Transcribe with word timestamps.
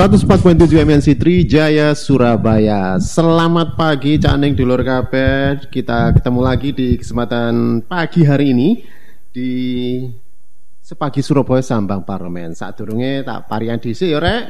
104.7 0.00 0.80
MNC 0.80 1.20
Trijaya 1.20 1.92
Surabaya. 1.92 2.96
Selamat 2.96 3.76
pagi 3.76 4.16
Cak 4.16 4.32
Ning 4.40 4.56
dulur 4.56 4.80
kabeh. 4.80 5.68
Kita 5.68 6.16
ketemu 6.16 6.40
lagi 6.40 6.72
di 6.72 6.96
kesempatan 6.96 7.84
pagi 7.84 8.24
hari 8.24 8.56
ini 8.56 8.80
di 9.28 9.52
Sepagi 10.80 11.20
Surabaya 11.20 11.60
Sambang 11.60 12.00
Parlemen. 12.08 12.56
Saat 12.56 12.80
durunge 12.80 13.20
tak 13.28 13.44
parian 13.44 13.76
dhisik 13.76 14.08
ya 14.08 14.24
rek. 14.24 14.48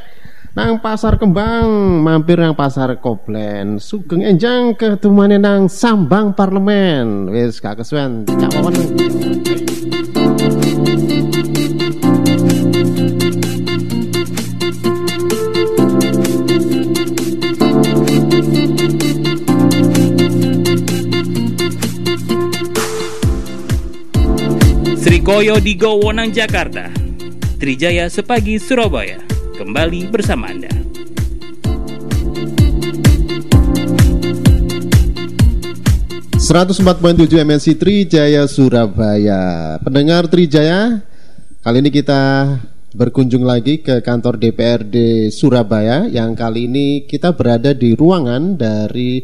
Nang 0.55 0.79
pasar 0.79 1.19
kembang, 1.19 1.99
mampir 1.99 2.39
nang 2.39 2.55
pasar 2.55 3.03
Koblen, 3.03 3.83
sugeng 3.83 4.23
enjang 4.23 4.79
ketumane 4.79 5.35
nang 5.35 5.67
Sambang 5.67 6.31
Parlemen. 6.31 7.27
Wis 7.27 7.59
gak 7.59 7.83
kesuwen, 7.83 8.23
cak 8.23 8.55
wawan. 25.31 25.47
Srikoyo 25.47 25.57
di 25.63 25.75
Gowonang 25.79 26.31
Jakarta 26.35 26.91
Trijaya 27.63 28.11
Sepagi 28.11 28.59
Surabaya 28.59 29.23
Kembali 29.55 30.11
bersama 30.11 30.51
Anda 30.51 30.71
tujuh 36.51 37.47
MNC 37.47 37.79
Trijaya 37.79 38.43
Surabaya. 38.51 39.79
Pendengar 39.79 40.27
Trijaya, 40.27 40.99
kali 41.63 41.79
ini 41.79 41.95
kita 41.95 42.23
berkunjung 42.91 43.47
lagi 43.47 43.79
ke 43.79 44.03
kantor 44.03 44.35
DPRD 44.35 45.31
Surabaya 45.31 46.11
yang 46.11 46.35
kali 46.35 46.67
ini 46.67 47.07
kita 47.07 47.39
berada 47.39 47.71
di 47.71 47.95
ruangan 47.95 48.59
dari 48.59 49.23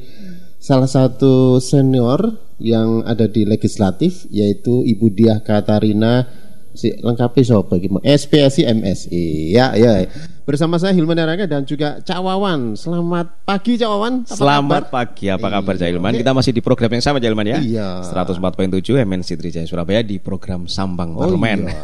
salah 0.66 0.90
satu 0.90 1.62
senior 1.62 2.42
yang 2.58 3.06
ada 3.06 3.30
di 3.30 3.46
legislatif 3.46 4.26
yaitu 4.34 4.82
Ibu 4.82 5.14
Diah 5.14 5.38
Katarina 5.38 6.26
si 6.76 6.92
lengkapi 6.92 7.40
siapa 7.40 7.74
gimana 7.80 8.04
SPSI 8.04 8.68
MSI 8.68 9.24
ya 9.56 9.72
ya. 9.74 10.04
Bersama 10.46 10.78
saya 10.78 10.94
Hilman 10.94 11.18
Araga 11.18 11.42
dan 11.42 11.66
juga 11.66 11.98
Cak 12.06 12.22
Wawan. 12.22 12.78
Selamat 12.78 13.34
pagi 13.42 13.74
Cak 13.74 13.90
Wawan. 13.90 14.22
Apa 14.22 14.38
selamat 14.38 14.82
kabar? 14.86 14.94
pagi. 14.94 15.26
Apa 15.26 15.48
kabar 15.50 15.74
Cak 15.74 15.88
Hilman? 15.90 16.14
Kita 16.14 16.30
masih 16.30 16.54
di 16.54 16.62
program 16.62 16.86
yang 16.94 17.02
sama 17.02 17.18
Cak 17.18 17.34
Hilman 17.34 17.50
ya? 17.50 17.58
Iya. 17.58 17.88
104.7 18.06 18.78
MNC 18.94 19.28
Trijaya 19.42 19.66
Surabaya 19.66 20.06
di 20.06 20.22
program 20.22 20.70
Sambang 20.70 21.18
oh, 21.18 21.26
Parlemen 21.26 21.66
iya. 21.66 21.82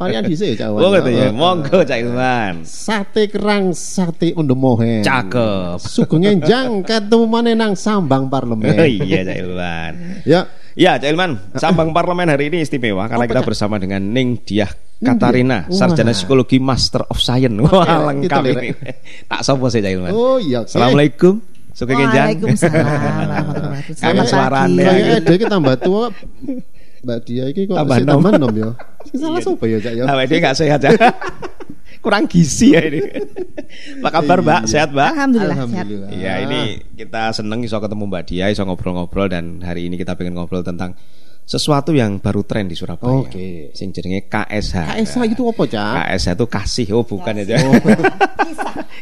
Varian 0.00 0.24
di 0.24 0.40
sini 0.40 0.56
Cak 0.56 0.72
Wawan. 0.72 0.80
Oh 0.80 0.90
gitu 0.96 1.10
ya. 1.12 1.28
Monggo 1.36 1.84
Cak 1.84 1.98
Hilman. 2.00 2.64
Sate 2.64 3.28
kerang 3.28 3.76
sate 3.76 4.32
undemohen 4.32 5.04
cakep. 5.04 5.76
Sugeng 5.76 6.24
enjang 6.24 6.80
ketemu 6.88 7.24
mana 7.28 7.52
nang 7.52 7.76
Sambang 7.76 8.32
Parlemen. 8.32 8.72
Oh, 8.72 8.88
iya 9.04 9.20
Cak 9.20 9.36
Hilman. 9.36 9.92
Ya 10.24 10.48
Ya, 10.78 10.94
Cak 10.94 11.10
Ilman, 11.10 11.58
Sambang 11.58 11.90
Parlemen 11.96 12.30
hari 12.30 12.54
ini 12.54 12.62
istimewa 12.62 13.10
karena 13.10 13.26
oh, 13.26 13.30
kita 13.34 13.42
bersama 13.42 13.82
dengan 13.82 13.98
Ning 13.98 14.38
Diah 14.46 14.70
Katarina, 15.02 15.66
sarjana 15.74 16.14
psikologi 16.14 16.62
Master 16.62 17.02
of 17.10 17.18
Science. 17.18 17.58
Wah, 17.66 18.14
lengkap 18.14 18.42
ini. 18.46 18.70
tak 19.26 19.42
sopo 19.42 19.66
sih 19.74 19.82
Cak 19.82 19.90
Ilman. 19.90 20.14
Oh 20.14 20.38
iya. 20.38 20.62
Assalamualaikum. 20.62 21.42
Suka 21.74 21.94
Genjang. 21.94 22.30
Waalaikumsalam. 22.30 22.86
Selamat 23.98 24.26
suarane. 24.26 24.82
Kayaknya 24.82 25.14
ada 25.18 25.34
kita 25.34 25.50
tambah 25.50 25.74
tua. 25.82 26.04
Mbak 26.98 27.18
Dia 27.26 27.44
ini 27.50 27.60
kok 27.70 27.74
tambah 27.78 27.98
nom. 28.02 28.10
tambah 28.18 28.32
nom 28.38 28.54
ya. 28.54 28.70
Salah 29.18 29.42
sopo 29.42 29.64
ya 29.66 29.78
Cak 29.82 29.94
ya. 29.98 30.02
Nah, 30.06 30.14
dia 30.26 30.38
enggak 30.38 30.56
sehat 30.58 30.80
ya. 30.82 30.90
kurang 32.08 32.24
gizi 32.24 32.72
ya 32.72 32.80
ini. 32.88 33.04
Apa 34.00 34.08
kabar 34.08 34.40
Mbak? 34.40 34.60
Iya. 34.64 34.70
Sehat 34.72 34.88
Mbak? 34.96 35.08
Alhamdulillah, 35.12 35.56
Alhamdulillah. 35.60 36.08
Iya 36.08 36.32
ini 36.48 36.60
kita 36.96 37.36
seneng 37.36 37.60
iso 37.60 37.76
ketemu 37.76 38.08
Mbak 38.08 38.24
Dia, 38.32 38.48
iso 38.48 38.64
ngobrol-ngobrol 38.64 39.28
dan 39.28 39.60
hari 39.60 39.92
ini 39.92 40.00
kita 40.00 40.16
pengen 40.16 40.32
ngobrol 40.40 40.64
tentang 40.64 40.96
sesuatu 41.48 41.96
yang 41.96 42.20
baru 42.20 42.44
tren 42.44 42.68
di 42.68 42.76
Surabaya. 42.76 43.24
Oke. 43.24 43.32
Okay. 43.32 43.52
Sing 43.72 43.88
jenenge 43.88 44.28
KSH. 44.28 44.84
KSH 44.84 45.16
itu 45.32 45.42
apa, 45.48 45.62
Cak? 45.64 45.94
KSH 45.96 46.28
itu 46.36 46.46
kasih, 46.46 46.86
oh 46.92 47.04
bukan 47.08 47.40
ya. 47.40 47.56
Oh. 47.64 47.72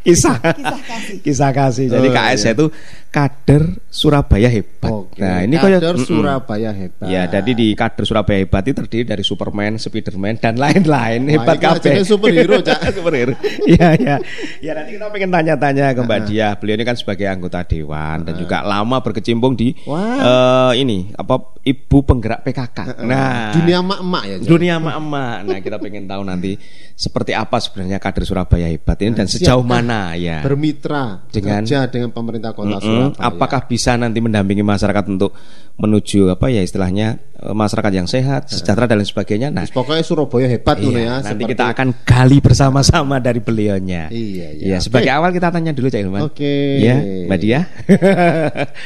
kisah. 0.07 0.39
Kisah. 0.55 0.79
kasih. 0.87 1.17
Kisah 1.27 1.51
kasih. 1.51 1.87
Jadi 1.91 2.07
oh, 2.07 2.15
KSH 2.15 2.47
iya. 2.47 2.51
itu 2.55 2.67
kader 3.11 3.63
Surabaya 3.91 4.47
hebat. 4.47 4.93
Okay. 5.11 5.27
Nah, 5.27 5.39
ini 5.43 5.59
kader 5.59 5.99
kaya, 5.99 6.07
Surabaya 6.07 6.71
hebat. 6.71 7.09
Ya, 7.11 7.27
jadi 7.27 7.51
di 7.51 7.75
kader 7.75 8.05
Surabaya 8.07 8.39
hebat 8.39 8.63
itu 8.63 8.79
terdiri 8.79 9.03
dari 9.03 9.27
Superman, 9.27 9.83
Spiderman 9.83 10.39
dan 10.39 10.55
lain-lain. 10.55 11.27
Hebat 11.27 11.59
kabeh. 11.59 12.07
superhero, 12.07 12.63
Cak. 12.63 12.79
superhero. 12.97 13.35
Iya, 13.67 13.99
iya. 13.99 14.17
Ya, 14.63 14.71
nanti 14.79 14.95
kita 14.95 15.11
pengen 15.11 15.35
tanya-tanya 15.35 15.99
ke 15.99 16.01
Mbak 16.07 16.21
Dia. 16.31 16.55
Beliau 16.55 16.79
ini 16.79 16.87
kan 16.87 16.95
sebagai 16.95 17.27
anggota 17.27 17.67
dewan 17.67 18.23
dan 18.23 18.39
juga 18.39 18.63
lama 18.63 19.03
berkecimpung 19.03 19.59
di 19.59 19.75
wow. 19.83 19.99
uh, 19.99 20.71
eh, 20.71 20.87
ini 20.87 21.11
apa 21.19 21.56
Ibu 21.67 21.99
Penggerak 22.07 22.47
PKK. 22.47 23.03
Nah, 23.03 23.51
dunia 23.51 23.83
emak-emak 23.83 24.23
ya. 24.23 24.37
Dunia 24.39 24.73
emak-emak. 24.79 25.37
Nah, 25.51 25.59
kita 25.59 25.83
pengen 25.83 26.07
tahu 26.07 26.23
nanti 26.23 26.55
seperti 26.95 27.35
apa 27.35 27.59
sebenarnya 27.59 27.99
kader 27.99 28.23
Surabaya 28.23 28.71
hebat 28.71 28.97
ini 29.03 29.13
dan 29.19 29.27
sejauh 29.27 29.61
mana 29.67 30.17
ya 30.17 30.41
bermitra 30.41 31.29
dengan 31.29 31.61
dengan 31.67 32.09
pemerintah 32.15 32.55
kota 32.55 32.79
mm 32.79 32.81
-mm, 32.81 32.87
Surabaya. 32.87 33.19
Apakah 33.19 33.67
bisa 33.67 33.99
nanti 33.99 34.23
mendampingi 34.23 34.63
masyarakat 34.63 35.05
untuk 35.11 35.35
menuju 35.77 36.33
apa 36.33 36.49
ya 36.49 36.65
istilahnya 36.65 37.19
eh, 37.19 37.53
masyarakat 37.53 37.93
yang 37.93 38.09
sehat, 38.09 38.49
sejahtera 38.49 38.87
dan 38.87 39.03
lain 39.03 39.11
sebagainya. 39.11 39.49
Nah, 39.51 39.67
pokoknya 39.67 40.07
Surabaya 40.07 40.47
hebat 40.47 40.79
iya, 40.79 40.89
ya. 40.89 41.15
Nanti 41.21 41.45
seperti... 41.45 41.53
kita 41.53 41.65
akan 41.75 41.89
gali 42.07 42.39
bersama-sama 42.41 43.19
dari 43.19 43.43
beliaunya. 43.43 44.09
Iya, 44.09 44.55
iya. 44.55 44.67
Ya, 44.73 44.79
sebagai 44.79 45.11
okay. 45.11 45.19
awal 45.19 45.35
kita 45.35 45.51
tanya 45.51 45.75
dulu 45.75 45.91
Cak 45.91 46.01
Ilman. 46.01 46.23
Oke. 46.31 46.41
Okay. 46.41 46.71
Ya, 46.81 46.97
Mbak 47.29 47.39
Dia. 47.43 47.61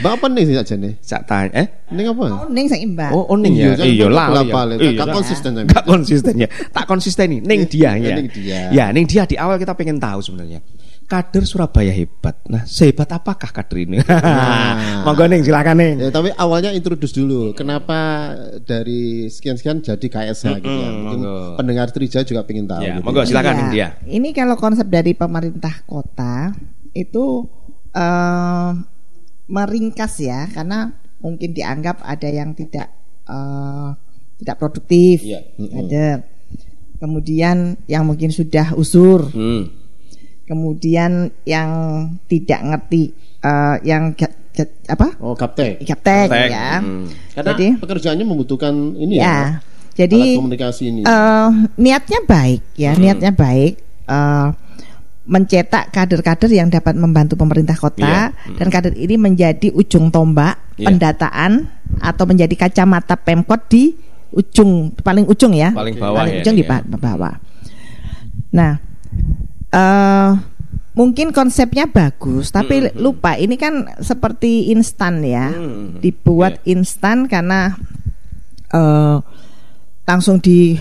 Mbak 0.03 0.12
apa 0.17 0.26
nih 0.33 0.44
sih 0.49 0.56
aja 0.56 0.75
nih? 0.81 0.93
Sak 0.99 1.29
tanya 1.29 1.53
eh? 1.55 1.67
Ning 1.91 2.07
apa? 2.07 2.27
Oh, 2.31 2.49
ning 2.51 2.67
sak 2.71 2.81
imbang. 2.81 3.11
Oh, 3.11 3.27
oh 3.27 3.37
ning 3.37 3.55
ya. 3.59 3.75
Iya 3.75 4.07
lah. 4.07 4.47
Iya, 4.79 5.05
konsisten. 5.11 5.59
Gak 5.67 5.85
konsisten 5.85 6.35
ya. 6.39 6.49
Tak 6.71 6.87
konsisten 6.87 7.27
nih. 7.27 7.41
Ning 7.43 7.61
dia 7.67 7.91
ya. 8.05 8.15
Ning 8.17 8.29
dia. 8.31 8.61
Ya, 8.71 8.85
ning 8.95 9.05
dia 9.11 9.27
di 9.27 9.35
awal 9.35 9.59
kita 9.59 9.75
pengen 9.75 9.99
tahu 9.99 10.23
sebenarnya 10.23 10.63
kader 11.11 11.43
Surabaya 11.43 11.91
hebat. 11.91 12.39
Nah, 12.47 12.63
sehebat 12.63 13.11
apakah 13.11 13.51
kader 13.51 13.79
ini? 13.83 13.99
Nah. 14.31 15.03
Monggo 15.03 15.27
ning 15.27 15.43
silakan 15.43 15.83
ning. 15.83 15.97
Ya, 15.99 16.09
tapi 16.15 16.31
awalnya 16.39 16.71
introduce 16.71 17.11
dulu. 17.11 17.51
Kenapa 17.57 18.31
dari 18.63 19.27
sekian-sekian 19.27 19.83
jadi 19.83 20.07
KSH 20.07 20.45
mm 20.47 20.53
-hmm, 20.55 20.63
gitu 20.63 20.79
ya. 20.79 20.91
Mungkin 20.95 21.21
monggo. 21.25 21.37
pendengar 21.59 21.89
Trija 21.91 22.23
juga 22.23 22.47
pengen 22.47 22.71
tahu. 22.71 22.85
Ya, 22.85 23.01
gitu. 23.01 23.05
Monggo 23.11 23.27
silakan 23.27 23.55
ning 23.59 23.69
dia. 23.75 23.99
Ini 24.07 24.29
kalau 24.31 24.55
konsep 24.55 24.87
dari 24.87 25.19
pemerintah 25.19 25.83
kota 25.83 26.55
itu 26.95 27.49
uh, 27.97 28.71
meringkas 29.51 30.15
ya 30.23 30.47
karena 30.55 31.00
mungkin 31.21 31.53
dianggap 31.53 32.01
ada 32.05 32.29
yang 32.29 32.53
tidak 32.57 32.93
uh, 33.29 33.93
tidak 34.41 34.57
produktif. 34.57 35.23
Ya. 35.25 35.41
Mm 35.57 35.65
-hmm. 35.65 35.81
Ada 35.81 36.05
kemudian 37.01 37.81
yang 37.89 38.05
mungkin 38.05 38.29
sudah 38.29 38.77
usur, 38.77 39.33
hmm. 39.33 39.73
kemudian 40.45 41.33
yang 41.49 41.71
tidak 42.29 42.61
ngerti 42.61 43.17
uh, 43.41 43.81
yang 43.81 44.13
apa? 44.93 45.17
Oh, 45.25 45.33
gaptek. 45.33 45.81
Gaptek 45.81 46.29
ya. 46.29 46.85
Hmm. 46.85 47.09
Karena 47.33 47.57
Jadi 47.57 47.67
pekerjaannya 47.81 48.27
membutuhkan 48.29 48.75
ini 49.01 49.17
ya. 49.17 49.25
ya 49.25 49.41
Jadi 50.05 50.37
komunikasi 50.37 50.83
ini. 50.93 51.01
Uh, 51.09 51.65
niatnya 51.81 52.21
baik 52.29 52.61
ya, 52.77 52.93
hmm. 52.93 53.01
niatnya 53.01 53.33
baik. 53.33 53.81
Uh, 54.05 54.53
mencetak 55.31 55.94
kader-kader 55.94 56.50
yang 56.50 56.67
dapat 56.67 56.99
membantu 56.99 57.38
pemerintah 57.38 57.79
kota 57.79 58.03
yeah. 58.03 58.27
hmm. 58.35 58.59
dan 58.59 58.67
kader 58.67 58.94
ini 58.99 59.15
menjadi 59.15 59.71
ujung 59.71 60.11
tombak 60.11 60.59
yeah. 60.75 60.91
pendataan 60.91 61.71
atau 62.03 62.27
menjadi 62.27 62.67
kacamata 62.67 63.15
Pemkot 63.15 63.71
di 63.71 63.94
ujung 64.35 64.91
paling 64.91 65.31
ujung 65.31 65.55
ya 65.55 65.71
paling 65.71 65.94
bawah 65.94 66.27
paling 66.27 66.35
ya, 66.35 66.41
ujung 66.43 66.56
ya. 66.59 66.61
di 66.82 66.99
bawah 66.99 67.35
nah 68.50 68.73
uh, 69.71 70.35
mungkin 70.99 71.31
konsepnya 71.31 71.87
bagus 71.87 72.50
tapi 72.50 72.91
hmm. 72.91 72.99
lupa 72.99 73.38
ini 73.38 73.55
kan 73.55 73.87
seperti 74.03 74.75
instan 74.75 75.23
ya 75.23 75.55
hmm. 75.55 76.03
dibuat 76.03 76.59
yeah. 76.67 76.75
instan 76.75 77.31
karena 77.31 77.79
uh, 78.75 79.23
langsung 80.11 80.43
di 80.43 80.75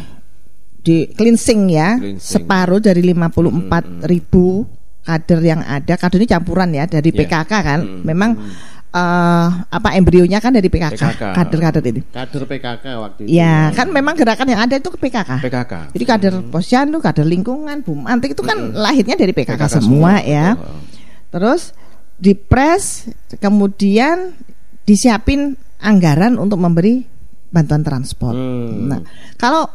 di 0.80 1.12
cleansing 1.12 1.62
ya 1.72 2.00
cleansing. 2.00 2.20
separuh 2.20 2.80
dari 2.80 3.04
54 3.04 3.20
hmm. 3.20 4.04
ribu 4.08 4.64
kader 5.04 5.40
yang 5.42 5.62
ada 5.66 5.94
kader 5.98 6.20
ini 6.22 6.28
campuran 6.30 6.70
ya 6.72 6.86
dari 6.86 7.10
yeah. 7.12 7.20
PKK 7.24 7.52
kan 7.52 7.80
hmm. 7.82 8.02
memang 8.06 8.32
hmm 8.36 8.80
uh, 8.94 9.48
apa 9.70 9.96
embrionya 9.98 10.42
kan 10.42 10.54
dari 10.54 10.68
PKK, 10.70 11.02
kader-kader 11.34 11.84
ini. 11.86 12.02
Kader 12.10 12.44
PKK 12.46 12.86
waktu 12.98 13.20
itu. 13.26 13.30
Ya, 13.38 13.70
kan 13.74 13.90
memang 13.94 14.18
gerakan 14.18 14.48
yang 14.50 14.62
ada 14.66 14.76
itu 14.78 14.90
ke 14.90 14.98
PKK. 14.98 15.32
PKK. 15.46 15.74
Jadi 15.94 16.06
kader 16.06 16.34
hmm. 16.42 16.50
posyandu, 16.54 16.98
kader 17.02 17.26
lingkungan, 17.26 17.86
bum 17.86 18.06
antik 18.10 18.34
itu 18.34 18.44
kan 18.46 18.58
hmm. 18.58 18.78
lahirnya 18.78 19.16
dari 19.18 19.34
PKK, 19.34 19.58
PKK 19.58 19.74
semua, 19.82 19.86
semua 19.86 20.14
ya. 20.26 20.48
Oh. 20.58 20.82
Terus 21.30 21.74
dipres, 22.20 23.10
kemudian 23.38 24.34
disiapin 24.84 25.54
anggaran 25.80 26.36
untuk 26.42 26.58
memberi 26.58 27.06
bantuan 27.50 27.86
transport. 27.86 28.36
Hmm. 28.36 28.90
Nah, 28.90 29.00
kalau 29.38 29.70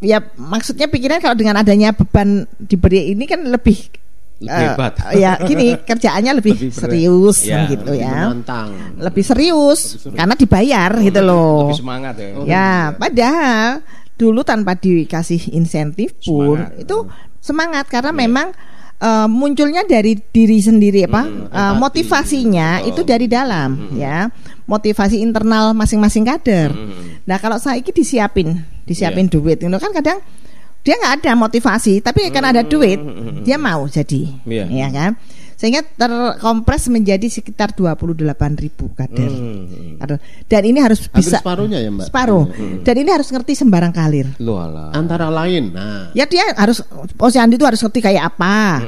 ya 0.00 0.18
maksudnya 0.34 0.86
pikiran 0.86 1.18
kalau 1.18 1.32
dengan 1.34 1.56
adanya 1.56 1.92
beban 1.92 2.44
diberi 2.56 3.12
ini 3.12 3.24
kan 3.24 3.40
lebih 3.42 3.78
Lebih 4.40 4.68
hebat. 4.72 4.92
ya 5.12 5.36
gini 5.38 5.76
kerjaannya 5.76 6.32
lebih, 6.34 6.56
Lebih 6.56 6.72
serius 6.72 7.44
Ya, 7.44 7.68
gitu 7.68 7.84
Lebih 7.86 8.00
ya. 8.00 8.12
menantang. 8.26 8.68
lebih 8.96 9.20
serius 9.22 9.80
karena 10.10 10.32
dibayar 10.32 10.90
gitu 10.98 11.20
loh. 11.20 11.68
Lebih 11.68 11.76
semangat 11.78 12.14
ya. 12.16 12.28
ya 12.42 12.68
padahal 12.90 13.84
dulu 14.16 14.40
tanpa 14.40 14.72
dikasih 14.74 15.52
insentif 15.52 16.16
pun 16.18 16.56
Semangat. 16.56 16.80
itu 16.80 16.96
semangat 17.36 17.84
karena 17.86 18.12
memang 18.14 18.48
eh, 18.96 19.28
munculnya 19.28 19.84
dari 19.84 20.16
diri 20.16 20.56
sendiri 20.58 21.04
apa 21.04 21.22
eh, 21.46 21.74
motivasinya 21.76 22.80
itu 22.82 23.00
dari 23.02 23.28
dalam 23.28 23.92
ya. 23.92 24.24
Motivasi 24.64 25.18
internal 25.18 25.74
masing-masing 25.74 26.22
kader. 26.22 26.70
Nah 27.26 27.36
kalau 27.36 27.58
saya 27.58 27.76
ini 27.76 27.90
disiapin 27.90 28.54
disiapin 28.90 29.30
duit. 29.30 29.62
Itu 29.62 29.70
kan 29.70 29.94
kadang 29.94 30.18
dia 30.80 30.96
nggak 30.96 31.14
ada 31.22 31.32
motivasi 31.36 32.00
tapi 32.00 32.32
karena 32.34 32.50
ada 32.50 32.62
duit 32.66 32.98
dia 33.46 33.54
mau 33.60 33.86
jadi. 33.86 34.26
Iya. 34.42 34.64
ya 34.66 34.88
kan? 34.90 35.12
Sehingga 35.60 35.84
terkompres 35.84 36.88
menjadi 36.88 37.28
sekitar 37.28 37.76
28 37.76 38.16
ribu 38.56 38.88
kader. 38.96 39.28
Hmm. 39.28 40.00
Kader. 40.00 40.16
dan 40.48 40.62
ini 40.64 40.80
harus 40.80 41.04
Hampir 41.04 41.20
bisa 41.20 41.36
separuhnya 41.44 41.84
ya 41.84 41.92
mbak. 41.92 42.08
separuh. 42.08 42.48
Dan 42.80 42.94
ini 42.96 43.10
harus 43.12 43.28
ngerti 43.28 43.52
sembarang 43.60 43.92
kalir. 43.92 44.24
Lu 44.40 44.56
alah. 44.56 44.88
Antara 44.96 45.28
lain, 45.28 45.76
nah. 45.76 46.08
Ya 46.16 46.24
dia 46.24 46.48
harus 46.56 46.80
posyandu 47.12 47.60
itu 47.60 47.68
harus 47.68 47.76
ngerti 47.76 48.00
kayak 48.00 48.32
apa. 48.32 48.80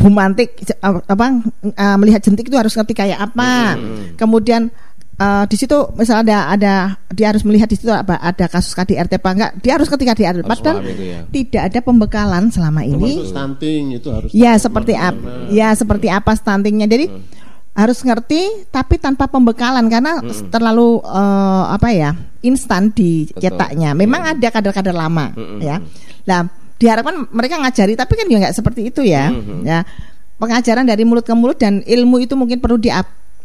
Bu 0.00 0.08
Mantik 0.08 0.56
eh, 0.64 0.80
apa 0.80 1.44
eh, 1.76 1.96
melihat 2.00 2.24
jentik 2.24 2.48
itu 2.48 2.56
harus 2.56 2.72
ngerti 2.72 2.96
kayak 2.96 3.28
apa. 3.28 3.76
Kemudian 4.16 4.72
eh, 5.18 5.44
di 5.50 5.56
situ 5.58 5.76
misalnya 5.98 6.22
ada 6.22 6.38
ada 6.54 6.74
dia 7.10 7.34
harus 7.34 7.42
melihat 7.42 7.66
di 7.66 7.76
situ 7.76 7.90
apa 7.90 8.16
ada 8.22 8.46
kasus 8.46 8.72
KDRT 8.72 9.18
apa 9.18 9.30
enggak? 9.34 9.52
Dia 9.60 9.72
harus 9.74 9.90
KDRT 9.90 10.20
Harus 10.24 10.44
padahal 10.46 10.78
ya. 10.86 11.20
tidak 11.28 11.62
ada 11.74 11.80
pembekalan 11.82 12.50
selama 12.54 12.86
termasuk 12.86 13.02
ini 13.02 13.12
stunting 13.26 13.82
itu 13.98 14.08
harus. 14.14 14.30
ya 14.30 14.52
seperti 14.54 14.94
apa 14.94 15.50
ya 15.50 15.68
seperti 15.74 16.06
apa 16.08 16.30
stuntingnya. 16.38 16.86
Jadi 16.86 17.06
harus 17.78 18.02
ngerti 18.02 18.66
tapi 18.74 18.98
tanpa 18.98 19.30
pembekalan 19.30 19.86
karena 19.86 20.18
terlalu 20.50 20.98
eh, 21.02 21.64
apa 21.70 21.88
ya 21.94 22.10
instan 22.42 22.90
dicetaknya 22.90 23.94
memang 23.94 24.34
ada 24.34 24.48
kader-kader 24.50 24.94
lama 24.94 25.34
ya. 25.58 25.82
Nah 26.26 26.46
diharapkan 26.78 27.26
mereka 27.34 27.58
ngajari 27.58 27.98
tapi 27.98 28.14
kan 28.14 28.26
juga 28.30 28.46
nggak 28.46 28.56
seperti 28.56 28.80
itu 28.94 29.02
ya 29.02 29.34
ya. 29.66 29.82
Pengajaran 30.38 30.86
dari 30.86 31.02
mulut 31.02 31.26
ke 31.26 31.34
mulut 31.34 31.58
dan 31.58 31.82
ilmu 31.82 32.22
itu 32.22 32.38
mungkin 32.38 32.62
perlu 32.62 32.78
di 32.78 32.94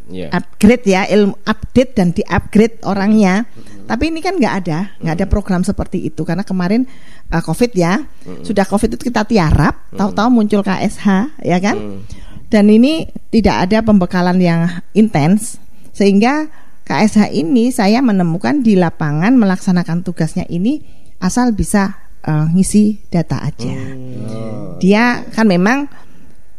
Iya. 0.03 0.35
upgrade 0.35 0.83
ya 0.83 1.07
ilmu 1.07 1.31
update 1.47 1.95
dan 1.95 2.11
di 2.11 2.27
upgrade 2.27 2.83
orangnya 2.83 3.47
tapi 3.87 4.11
ini 4.11 4.19
kan 4.19 4.35
nggak 4.35 4.55
ada 4.63 4.79
nggak 4.99 5.15
ada 5.19 5.25
program 5.27 5.61
seperti 5.63 6.07
itu. 6.07 6.23
Karena 6.23 6.47
kemarin 6.47 6.87
uh, 7.31 7.43
covid 7.43 7.71
ya 7.75 8.03
sudah 8.43 8.63
covid 8.63 8.95
itu 8.95 9.11
kita 9.11 9.27
tiarap 9.27 9.91
tahu-tahu 9.91 10.27
muncul 10.31 10.63
KSH 10.63 11.39
ya 11.43 11.59
kan? 11.59 12.03
Dan 12.47 12.69
ini 12.69 13.09
tidak 13.33 13.67
ada 13.69 13.83
pembekalan 13.83 14.39
yang 14.39 14.69
intens. 14.95 15.59
Sehingga 15.91 16.47
KSH 16.83 17.31
ini 17.35 17.71
saya 17.71 17.99
menemukan 17.99 18.63
di 18.63 18.75
lapangan 18.79 19.35
melaksanakan 19.35 20.03
tugasnya 20.03 20.47
ini 20.47 20.83
asal 21.19 21.51
bisa 21.55 21.95
uh, 22.23 22.47
ngisi 22.51 23.03
data 23.11 23.43
aja. 23.43 23.71
Dia 24.79 25.27
kan 25.27 25.47
memang 25.47 25.87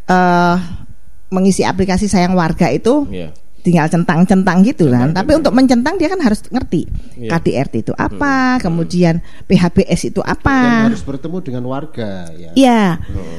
eh 0.04 0.83
mengisi 1.28 1.62
aplikasi 1.62 2.04
sayang 2.04 2.32
warga 2.32 2.68
itu 2.68 3.06
Iya. 3.08 3.32
tinggal 3.60 3.88
centang-centang 3.88 4.60
gitu 4.60 4.92
kan. 4.92 5.10
Tapi 5.10 5.40
untuk 5.40 5.50
mencentang 5.50 5.96
dia 5.96 6.06
kan 6.06 6.20
harus 6.20 6.44
ngerti 6.44 6.84
Iya. 7.16 7.32
KDRT 7.32 7.74
itu 7.80 7.92
apa, 7.96 8.60
kemudian 8.60 9.18
PHBS 9.46 10.12
itu 10.12 10.20
Dan 10.20 10.28
apa. 10.30 10.56
harus 10.86 11.00
bertemu 11.00 11.36
dengan 11.40 11.64
warga 11.64 12.28
ya. 12.30 12.50
Iya, 12.52 12.82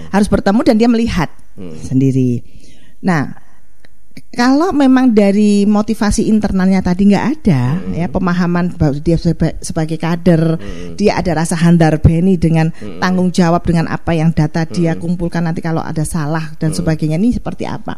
harus 0.10 0.26
bertemu 0.26 0.60
dan 0.62 0.76
dia 0.76 0.90
melihat 0.90 1.30
sendiri. 1.80 2.42
Nah, 3.00 3.38
kalau 4.36 4.70
memang 4.70 5.10
dari 5.10 5.64
motivasi 5.64 6.28
internalnya 6.28 6.80
tadi 6.80 7.08
nggak 7.08 7.26
ada 7.34 7.62
ya 7.90 8.06
pemahaman 8.06 8.76
bahwa 8.76 9.00
dia 9.00 9.16
seba- 9.16 9.56
sebagai 9.58 9.96
kader 9.96 10.60
dia 10.94 11.16
ada 11.16 11.32
rasa 11.34 11.56
handar 11.56 11.98
beni 11.98 12.36
dengan 12.36 12.70
tanggung 13.00 13.32
jawab 13.32 13.64
dengan 13.64 13.88
apa 13.88 14.12
yang 14.12 14.30
data 14.30 14.64
dia 14.64 14.94
kumpulkan 14.94 15.42
nanti 15.42 15.60
kalau 15.60 15.80
ada 15.80 16.04
salah 16.04 16.54
dan 16.56 16.70
sebagainya 16.70 17.16
ini 17.16 17.32
seperti 17.32 17.64
apa 17.64 17.98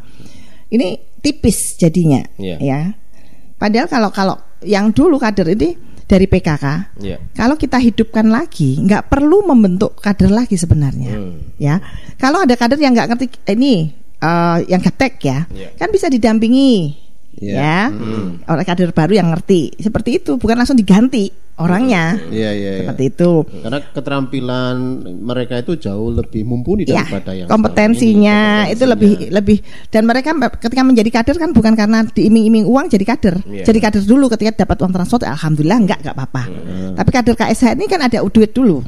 ini 0.70 0.96
tipis 1.18 1.76
jadinya 1.76 2.22
Iya. 2.38 2.56
ya 2.60 2.80
padahal 3.56 3.88
kalau 3.88 4.10
kalau 4.10 4.36
yang 4.62 4.90
dulu 4.90 5.18
kader 5.18 5.52
ini 5.52 5.74
dari 6.04 6.24
PKK 6.24 6.66
Iya. 7.04 7.18
kalau 7.36 7.60
kita 7.60 7.76
hidupkan 7.78 8.32
lagi, 8.32 8.80
nggak 8.80 9.12
perlu 9.12 9.44
membentuk 9.44 10.00
kader 10.00 10.32
lagi 10.32 10.56
sebenarnya, 10.56 11.12
Hmm. 11.12 11.36
ya. 11.60 11.84
Kalau 12.16 12.48
ada 12.48 12.56
kader 12.56 12.80
yang 12.80 12.96
nggak 12.96 13.12
ngerti 13.12 13.26
eh, 13.44 13.60
ini, 13.60 13.92
eh, 14.18 14.58
yang 14.68 14.82
gaptek 14.82 15.14
ya, 15.22 15.46
Iya. 15.50 15.70
kan 15.78 15.90
bisa 15.90 16.10
didampingi, 16.10 16.94
Iya. 17.38 17.54
ya, 17.54 17.82
oleh 18.50 18.66
kader 18.66 18.92
baru 18.92 19.14
yang 19.14 19.30
ngerti. 19.30 19.78
Seperti 19.78 20.18
itu, 20.18 20.42
bukan 20.42 20.58
langsung 20.58 20.74
diganti 20.74 21.30
orangnya, 21.58 22.18
Iya 22.30 22.50
iya. 22.54 22.54
iya. 22.54 22.72
seperti 22.86 23.04
itu. 23.14 23.32
Karena 23.66 23.82
keterampilan 23.82 24.76
mereka 25.26 25.58
itu 25.58 25.74
jauh 25.78 26.14
lebih 26.14 26.46
mumpuni 26.46 26.86
Ya, 26.86 27.02
daripada 27.02 27.34
yang 27.34 27.50
kompetensinya 27.50 28.70
ini, 28.70 28.74
itu 28.78 28.84
lebih 28.86 29.12
lebih 29.34 29.58
dan 29.90 30.06
mereka 30.06 30.38
ketika 30.62 30.86
menjadi 30.86 31.10
kader 31.22 31.38
kan 31.42 31.50
bukan 31.58 31.74
karena 31.74 32.06
diiming-iming 32.06 32.66
uang 32.66 32.94
jadi 32.94 33.06
kader. 33.06 33.36
Iya. 33.42 33.66
Jadi 33.66 33.80
kader 33.82 34.04
dulu 34.06 34.30
ketika 34.34 34.66
dapat 34.66 34.78
uang 34.86 34.94
transport 34.94 35.26
alhamdulillah 35.26 35.78
enggak 35.82 36.00
enggak 36.06 36.14
apa-apa. 36.14 36.44
Tapi 36.94 37.10
kader 37.10 37.34
KSH 37.34 37.74
ini 37.74 37.86
kan 37.90 38.06
ada 38.06 38.22
duit 38.22 38.54
dulu. 38.54 38.82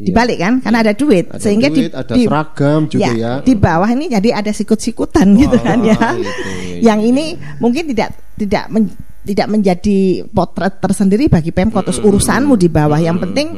Dibalik 0.00 0.38
kan 0.40 0.52
karena 0.58 0.78
ada 0.80 0.92
duit 0.92 1.28
Iya. 1.28 1.36
Ada 1.36 1.42
sehingga 1.44 1.68
duit, 1.68 1.92
ada 1.92 2.14
seragam 2.16 2.80
juga 2.88 3.10
ya. 3.12 3.32
Di 3.40 3.52
bawah 3.52 3.84
ini 3.86 4.08
jadi 4.08 4.28
ada 4.32 4.48
sikut-sikutan 4.48 5.26
gitu 5.36 5.56
kan 5.60 5.78
ya. 5.84 5.96
gitu, 6.16 6.48
iya, 6.80 6.80
Yang 6.88 7.00
ini 7.12 7.24
mungkin 7.60 7.84
tidak 7.88 8.08
tidak 8.34 8.64
men- 8.68 8.96
tidak 9.20 9.46
menjadi 9.46 9.98
potret 10.26 10.80
tersendiri 10.80 11.28
bagi 11.28 11.52
Pemkot 11.52 11.84
terus 11.84 12.00
urusanmu 12.00 12.56
di 12.56 12.72
bawah. 12.72 12.96
Yang 12.96 13.28
penting 13.28 13.48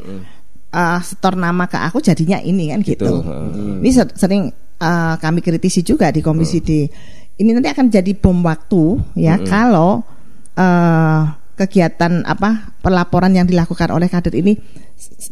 uh, 0.68 0.98
setor 0.98 1.38
nama 1.38 1.70
ke 1.70 1.78
aku 1.78 2.02
jadinya 2.02 2.42
ini 2.42 2.74
kan 2.74 2.82
gitu. 2.82 3.22
Ini 3.78 3.90
se- 3.94 4.14
sering 4.18 4.50
uh, 4.78 5.14
kami 5.16 5.38
kritisi 5.38 5.86
juga 5.86 6.10
di 6.10 6.18
Komisi 6.18 6.58
D. 6.58 6.90
Ini 7.32 7.50
nanti 7.54 7.70
akan 7.70 7.86
jadi 7.88 8.12
bom 8.12 8.42
waktu 8.42 8.98
ya 9.16 9.38
kalau 9.40 10.02
uh, 10.58 11.22
kegiatan 11.54 12.24
apa 12.24 12.72
pelaporan 12.80 13.32
yang 13.32 13.44
dilakukan 13.44 13.92
oleh 13.92 14.08
kader 14.08 14.32
ini 14.34 14.56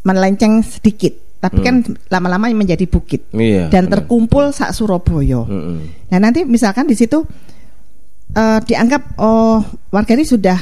melenceng 0.02 0.60
sedikit, 0.60 1.12
tapi 1.38 1.62
kan 1.62 1.74
lama-lama 2.08 2.50
menjadi 2.50 2.84
bukit 2.84 3.30
Iya. 3.32 3.68
dan 3.68 3.86
terkumpul 3.86 4.50
sak 4.50 4.72
Surabaya. 4.72 5.42
Mm-mm. 5.44 6.08
Nah 6.10 6.18
nanti 6.18 6.44
misalkan 6.44 6.84
di 6.84 6.94
situ 6.94 7.22
eh, 8.32 8.58
dianggap 8.60 9.16
oh 9.18 9.62
warga 9.88 10.12
ini 10.12 10.24
sudah 10.24 10.58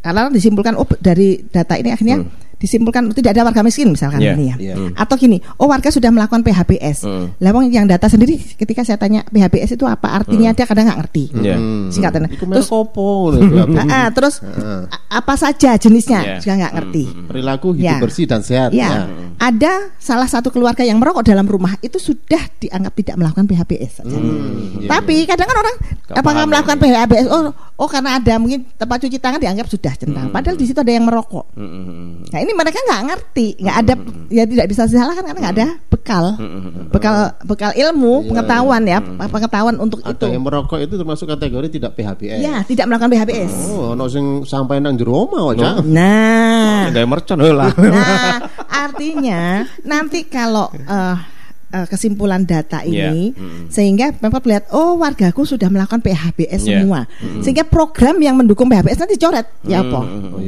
karena 0.00 0.30
disimpulkan 0.30 0.78
oh 0.78 0.86
dari 1.02 1.42
data 1.42 1.74
ini 1.74 1.90
akhirnya 1.90 2.22
disimpulkan 2.56 3.12
tidak 3.12 3.32
ada 3.32 3.44
warga 3.44 3.60
miskin 3.60 3.88
misalkan 3.88 4.18
Iya, 4.18 4.32
ini 4.32 4.44
ya. 4.46 4.56
iya. 4.56 4.74
Atau 4.94 5.14
gini, 5.14 5.38
oh 5.56 5.66
warga 5.66 5.88
sudah 5.88 6.08
melakukan 6.08 6.40
PHBS. 6.40 7.04
Hmm. 7.04 7.26
Lah 7.36 7.50
wong 7.50 7.68
yang 7.68 7.84
data 7.84 8.06
sendiri 8.06 8.36
ketika 8.56 8.80
saya 8.80 8.96
tanya 8.96 9.22
PHBS 9.24 9.74
itu 9.74 9.84
apa 9.84 10.16
artinya 10.16 10.50
dia 10.50 10.64
kadang 10.64 10.88
nggak 10.88 10.98
ngerti. 10.98 11.24
Hmm. 11.30 11.88
Singkatannya. 11.88 12.32
Iku 12.32 12.44
Terus 12.46 12.64
merek 12.64 12.80
opo 12.80 13.04
ngono 13.26 13.36
itu 13.38 13.54
apa? 13.58 13.80
Ah, 13.82 13.94
ah, 13.94 14.08
terus 14.08 14.34
a- 14.40 14.88
apa 15.14 15.34
saja 15.34 15.76
jenisnya 15.76 16.18
Iya. 16.18 16.36
juga 16.38 16.54
nggak 16.58 16.72
ngerti. 16.74 17.04
Perilaku 17.26 17.68
hidup 17.72 17.84
Ya. 17.86 17.96
bersih 17.98 18.24
dan 18.24 18.40
sehat 18.40 18.70
Ya, 18.72 19.04
ada 19.36 19.72
salah 19.96 20.26
satu 20.26 20.48
keluarga 20.48 20.80
yang 20.80 20.96
merokok 20.96 21.22
dalam 21.22 21.44
rumah 21.44 21.76
itu 21.80 21.96
sudah 21.96 22.40
dianggap 22.56 22.92
tidak 22.94 23.14
melakukan 23.16 23.44
PHBS 23.44 24.00
saja. 24.00 24.16
iya, 24.16 24.88
Tapi 24.88 25.24
kadang 25.24 25.46
kan 25.46 25.58
orang 25.58 25.76
Gak 26.06 26.16
apa 26.16 26.28
nggak 26.30 26.48
melakukan 26.48 26.76
PHBS? 26.78 27.26
Oh, 27.26 27.42
oh 27.76 27.88
karena 27.88 28.16
ada 28.16 28.34
mungkin 28.36 28.64
tempat 28.72 28.96
cuci 28.98 29.18
tangan 29.18 29.36
dianggap 29.36 29.66
sudah 29.66 29.92
centang. 29.92 30.30
Padahal 30.30 30.54
di 30.54 30.64
situ 30.64 30.78
ada 30.78 30.88
yang 30.88 31.04
merokok. 31.04 31.52
Mm-mm. 31.54 32.30
Nah 32.30 32.38
ini 32.46 32.54
mereka 32.54 32.78
nggak 32.78 33.02
ngerti, 33.10 33.46
nggak 33.58 33.76
ada 33.82 33.94
ya 34.30 34.44
tidak 34.46 34.66
bisa 34.70 34.86
disalahkan 34.86 35.26
karena 35.26 35.40
nggak 35.42 35.54
ada 35.58 35.66
bekal, 35.90 36.24
bekal 36.94 37.34
bekal 37.42 37.70
ilmu, 37.74 38.30
pengetahuan 38.30 38.82
ya, 38.86 39.02
pengetahuan 39.02 39.74
untuk 39.82 39.98
Ada 40.06 40.14
itu. 40.14 40.26
yang 40.30 40.46
merokok 40.46 40.78
itu 40.78 40.94
termasuk 40.94 41.26
kategori 41.26 41.66
tidak 41.74 41.98
PHBS. 41.98 42.38
Ya 42.38 42.62
tidak 42.62 42.86
melakukan 42.86 43.10
PHBS. 43.10 43.52
Oh, 43.74 43.98
ono 43.98 44.06
sing 44.06 44.46
sampai 44.46 44.78
nang 44.78 44.94
jero 44.94 45.26
omah 45.26 45.58
aja. 45.58 45.82
Nah, 45.82 46.94
mercon 47.02 47.42
heh 47.42 47.50
lah. 47.50 47.74
Nah, 47.74 48.38
artinya 48.70 49.66
nanti 49.82 50.30
kalau 50.30 50.70
eh, 50.70 51.16
eh, 51.76 51.86
kesimpulan 51.86 52.42
data 52.42 52.80
ini 52.80 52.96
Iya. 52.96 53.68
sehingga 53.68 54.16
Pemkot 54.16 54.42
melihat 54.44 54.64
oh 54.72 54.96
wargaku 54.96 55.44
sudah 55.44 55.68
melakukan 55.68 56.00
PHBS 56.00 56.64
Iya. 56.64 56.80
semua. 56.80 57.00
Sehingga 57.40 57.68
program 57.68 58.16
yang 58.18 58.40
mendukung 58.40 58.66
PHBS 58.66 59.04
nanti 59.04 59.16
coret 59.16 59.44
ya 59.64 59.84
apa 59.84 60.00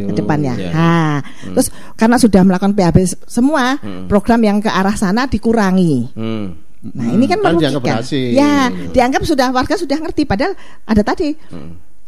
ke 0.09 0.13
depannya. 0.17 0.55
Iya. 0.57 0.71
Nah, 0.73 1.17
terus 1.53 1.69
karena 1.95 2.17
sudah 2.17 2.43
melakukan 2.43 2.73
PHBS 2.73 3.29
semua, 3.29 3.77
program 4.07 4.41
yang 4.41 4.59
ke 4.59 4.71
arah 4.73 4.97
sana 4.97 5.29
dikurangi. 5.29 6.17
Hmm. 6.17 6.47
Nah, 6.79 7.11
ini 7.11 7.27
kan 7.27 7.43
Kan 7.43 7.59
dianggap 7.59 7.83
merugikan. 7.83 8.07
Ya, 8.33 8.71
dianggap 8.71 9.27
sudah 9.27 9.51
warga 9.51 9.75
sudah 9.75 9.99
ngerti 9.99 10.23
padahal 10.23 10.55
ada 10.87 11.03
tadi 11.03 11.35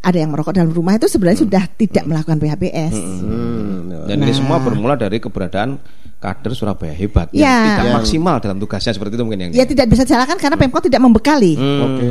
ada 0.01 0.17
yang 0.17 0.29
merokok 0.29 0.51
dalam 0.51 0.69
rumah 0.69 0.93
itu 0.93 1.05
sebenarnya 1.05 1.39
sudah 1.39 1.63
tidak 1.71 2.03
melakukan 2.03 2.37
PHBS. 2.37 2.93
Hmm, 2.93 4.09
Dan 4.09 4.17
ini 4.19 4.27
Nah. 4.27 4.37
semua 4.37 4.57
bermula 4.57 4.97
dari 4.97 5.17
keberadaan 5.17 5.77
kader 6.17 6.53
Surabaya 6.53 6.89
hebat 6.91 7.29
yang 7.31 7.41
Ya. 7.41 7.57
tidak 7.71 7.85
Yang- 7.85 7.95
maksimal 7.97 8.35
dalam 8.37 8.57
tugasnya 8.57 8.91
seperti 8.91 9.13
itu 9.13 9.23
mungkin 9.23 9.39
yang 9.39 9.51
Ya 9.51 9.63
tidak 9.63 9.87
bisa 9.87 10.01
disalahkan 10.01 10.37
karena 10.37 10.57
Pemkot 10.57 10.83
tidak 10.83 10.99
membekali. 10.99 11.53
Hmm. 11.53 11.81
Oke. 11.87 12.07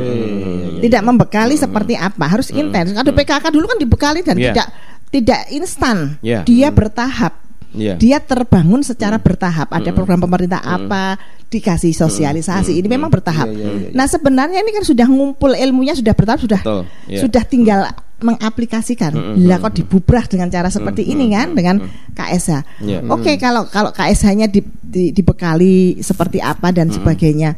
Tidak 0.81 1.01
membekali 1.01 1.55
seperti 1.55 1.93
apa, 1.93 2.25
harus 2.25 2.47
intens. 2.49 2.91
Ada 2.91 3.11
PKK 3.11 3.45
dulu 3.49 3.67
kan 3.67 3.77
dibekali 3.77 4.19
dan 4.21 4.35
Iya. 4.35 4.51
tidak 4.51 4.67
tidak 5.11 5.41
instan. 5.51 6.15
Iya. 6.23 6.43
Dia 6.43 6.71
bertahap. 6.71 7.43
Iya. 7.71 7.95
Dia 7.95 8.19
terbangun 8.19 8.83
secara 8.83 9.15
bertahap. 9.15 9.71
Ada 9.71 9.91
program 9.91 10.19
pemerintah 10.19 10.59
apa, 10.59 11.15
dikasih 11.47 11.91
sosialisasi. 11.91 12.75
Ini 12.75 12.87
memang 12.87 13.07
bertahap. 13.07 13.47
Iya, 13.47 13.55
iya, 13.55 13.69
iya. 13.71 13.89
Nah, 13.91 14.05
sebenarnya 14.05 14.59
ini 14.59 14.71
kan 14.71 14.83
sudah 14.83 15.07
ngumpul 15.07 15.51
ilmunya 15.51 15.95
sudah 15.95 16.11
bertahap, 16.11 16.39
sudah 16.39 16.59
Betul, 16.59 16.83
iya. 17.07 17.19
sudah 17.19 17.43
tinggal 17.43 17.79
mengaplikasikan. 18.21 19.11
Lah 19.41 19.57
kok 19.57 19.73
dibubrah 19.73 20.23
dengan 20.25 20.47
cara 20.47 20.69
seperti 20.69 21.09
ini 21.09 21.31
kan 21.31 21.51
dengan 21.51 21.81
KSH. 22.13 22.49
Iya. 22.81 22.99
Oke, 23.07 23.35
kalau 23.35 23.65
kalau 23.65 23.89
KSH-nya 23.89 24.45
di- 24.45 24.61
di- 24.79 25.11
dibekali 25.11 25.99
seperti 25.99 26.37
apa 26.37 26.69
dan 26.69 26.93
sebagainya. 26.93 27.57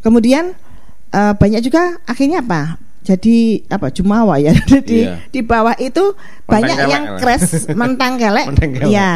Kemudian 0.00 0.50
eh, 1.10 1.32
banyak 1.34 1.60
juga 1.60 1.98
akhirnya 2.04 2.40
apa? 2.40 2.78
Jadi 3.00 3.36
apa 3.66 3.88
Jumawa 3.88 4.36
ya 4.36 4.52
di 4.84 5.00
Iya. 5.00 5.24
di 5.26 5.40
bawah 5.40 5.72
itu 5.76 6.12
banyak 6.44 6.76
kelek, 6.76 6.90
yang 6.90 7.04
crash 7.16 7.48
mentang 7.80 8.14
kelek. 8.14 8.46
Mentang 8.50 8.70
kelek. 8.72 8.90
Iya. 8.90 9.10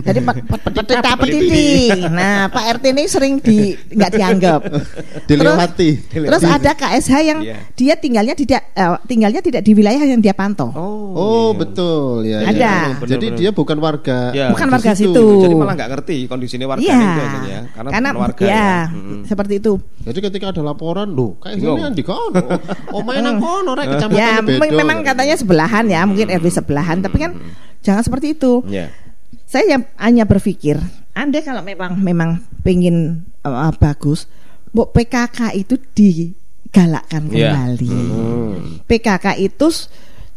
Jadi 0.00 0.18
pe- 0.20 0.42
pe- 0.42 0.58
pe- 0.58 0.74
petita 0.74 1.10
petiti. 1.14 1.68
Nah, 2.08 2.48
Pak 2.48 2.64
RT 2.76 2.84
ini 2.88 3.02
sering 3.04 3.34
di 3.38 3.72
nggak 3.88 4.10
dianggap. 4.10 4.60
Dilewati. 5.28 5.90
Terus 6.10 6.42
ada 6.42 6.72
KSH 6.72 7.12
yang 7.20 7.38
Iya. 7.40 7.56
dia 7.72 7.94
tinggalnya 7.94 8.34
tidak 8.34 8.72
eh, 8.72 8.96
tinggalnya 9.04 9.38
tidak 9.38 9.62
di 9.62 9.72
wilayah 9.72 10.02
yang 10.02 10.18
dia 10.18 10.32
pantau. 10.32 10.72
Oh, 11.14 11.52
betul 11.52 12.24
ya. 12.24 12.42
Ada. 12.42 12.58
ya. 12.58 12.76
Benar, 12.96 13.08
Jadi 13.08 13.26
benar. 13.28 13.38
dia 13.38 13.50
bukan 13.52 13.78
warga. 13.78 14.18
Ya. 14.32 14.46
Bukan 14.50 14.66
warga 14.68 14.92
situ. 14.92 15.24
Jadi 15.40 15.54
malah 15.54 15.74
nggak 15.74 15.90
ngerti 15.92 16.16
kondisinya 16.26 16.66
warga 16.66 16.82
Iya. 16.82 16.98
itu 16.98 17.20
akhirnya 17.20 17.58
karena, 17.70 17.90
bukan 17.92 18.16
warga 18.18 18.44
ya, 18.44 18.56
ya. 18.56 18.74
Mm-mm. 18.90 19.20
seperti 19.24 19.54
itu. 19.58 19.72
Jadi 20.02 20.18
ketika 20.24 20.46
ada 20.50 20.62
laporan, 20.64 21.12
loh, 21.12 21.36
kayak 21.36 21.60
Yo. 21.60 21.76
ini 21.76 21.84
yang 21.84 21.92
di 21.92 22.00
kono. 22.00 22.40
Oh, 22.90 23.04
main 23.04 23.20
nang 23.28 23.38
kono 23.38 23.70
rek 23.72 23.86
kecamatan 23.90 24.18
Ya, 24.18 24.40
bedo. 24.40 24.74
memang 24.74 24.98
katanya 25.00 25.34
sebelahan 25.34 25.84
ya, 25.84 26.00
mungkin 26.02 26.26
RW 26.28 26.46
sebelahan, 26.48 26.98
tapi 26.98 27.16
kan 27.18 27.32
jangan 27.80 28.02
seperti 28.02 28.32
itu. 28.32 28.64
Ya. 28.66 28.88
Saya 29.44 29.64
yang- 29.70 29.88
hanya 29.96 30.24
berpikir, 30.24 30.76
andai 31.12 31.40
kalau 31.40 31.60
memang 31.60 31.96
memang 31.96 32.30
pengen 32.60 33.22
eh, 33.40 33.72
bagus, 33.76 34.28
bu 34.68 34.88
PKK 34.88 35.54
itu 35.54 35.74
digalakkan 35.92 37.28
Iya. 37.28 37.52
kembali. 37.52 37.88
Hmm. 37.88 38.56
PKK 38.84 39.26
itu 39.38 39.66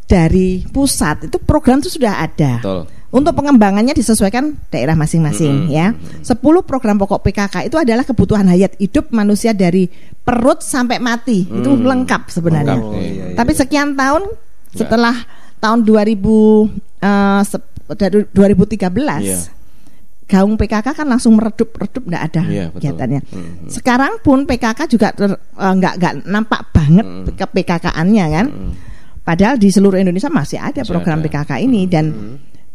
dari 0.06 0.64
pusat 0.66 1.26
itu 1.26 1.38
program 1.38 1.80
itu 1.80 1.92
sudah 1.92 2.20
ada. 2.20 2.60
Betul. 2.60 2.84
Untuk 3.12 3.36
pengembangannya 3.36 3.92
disesuaikan 3.92 4.56
daerah 4.68 4.96
masing-masing 4.96 5.68
ya. 5.68 5.92
10 6.22 6.32
program 6.64 6.96
pokok 6.96 7.20
PKK 7.22 7.68
itu 7.68 7.76
adalah 7.76 8.02
kebutuhan 8.02 8.48
hayat 8.48 8.74
hidup 8.78 9.12
manusia 9.12 9.52
dari 9.52 9.92
perut 10.18 10.60
sampai 10.60 10.96
mati. 10.98 11.44
Itu 11.44 11.76
lengkap 11.76 12.32
sebenarnya. 12.32 12.72
Lengkap, 12.74 12.96
iya, 12.96 13.12
iya, 13.12 13.26
Tapi 13.36 13.52
sekian 13.52 13.94
tahun 13.94 14.32
setelah 14.72 15.12
tahun 15.58 15.84
2000 15.84 16.72
eh, 16.98 17.42
sep- 17.44 17.70
dari 17.92 18.24
2013 18.26 19.20
Iya. 19.20 19.40
gaung 20.26 20.56
PKK 20.56 20.96
kan 20.96 21.04
langsung 21.06 21.36
meredup-redup 21.36 22.08
nggak 22.08 22.24
ada 22.26 22.44
Iya, 22.48 22.66
kegiatannya. 22.72 23.22
Mhm. 23.22 23.68
Sekarang 23.68 24.24
pun 24.24 24.48
PKK 24.48 24.88
juga 24.88 25.12
ter- 25.12 25.36
eh, 25.36 25.74
nggak 25.76 25.94
nggak 26.00 26.14
nampak 26.24 26.72
banget 26.72 27.04
Hmm. 27.04 27.28
ke 27.30 27.44
PKK-annya 27.46 28.26
kan. 28.32 28.48
Padahal 29.22 29.56
di 29.56 29.68
seluruh 29.68 30.00
Indonesia 30.00 30.32
masih 30.32 30.58
ada 30.58 30.82
Masih 30.82 30.88
program 30.88 31.20
ada. 31.20 31.28
Hmm. 31.28 31.34
PKK 31.36 31.52
ini 31.62 31.82
dan 31.86 32.06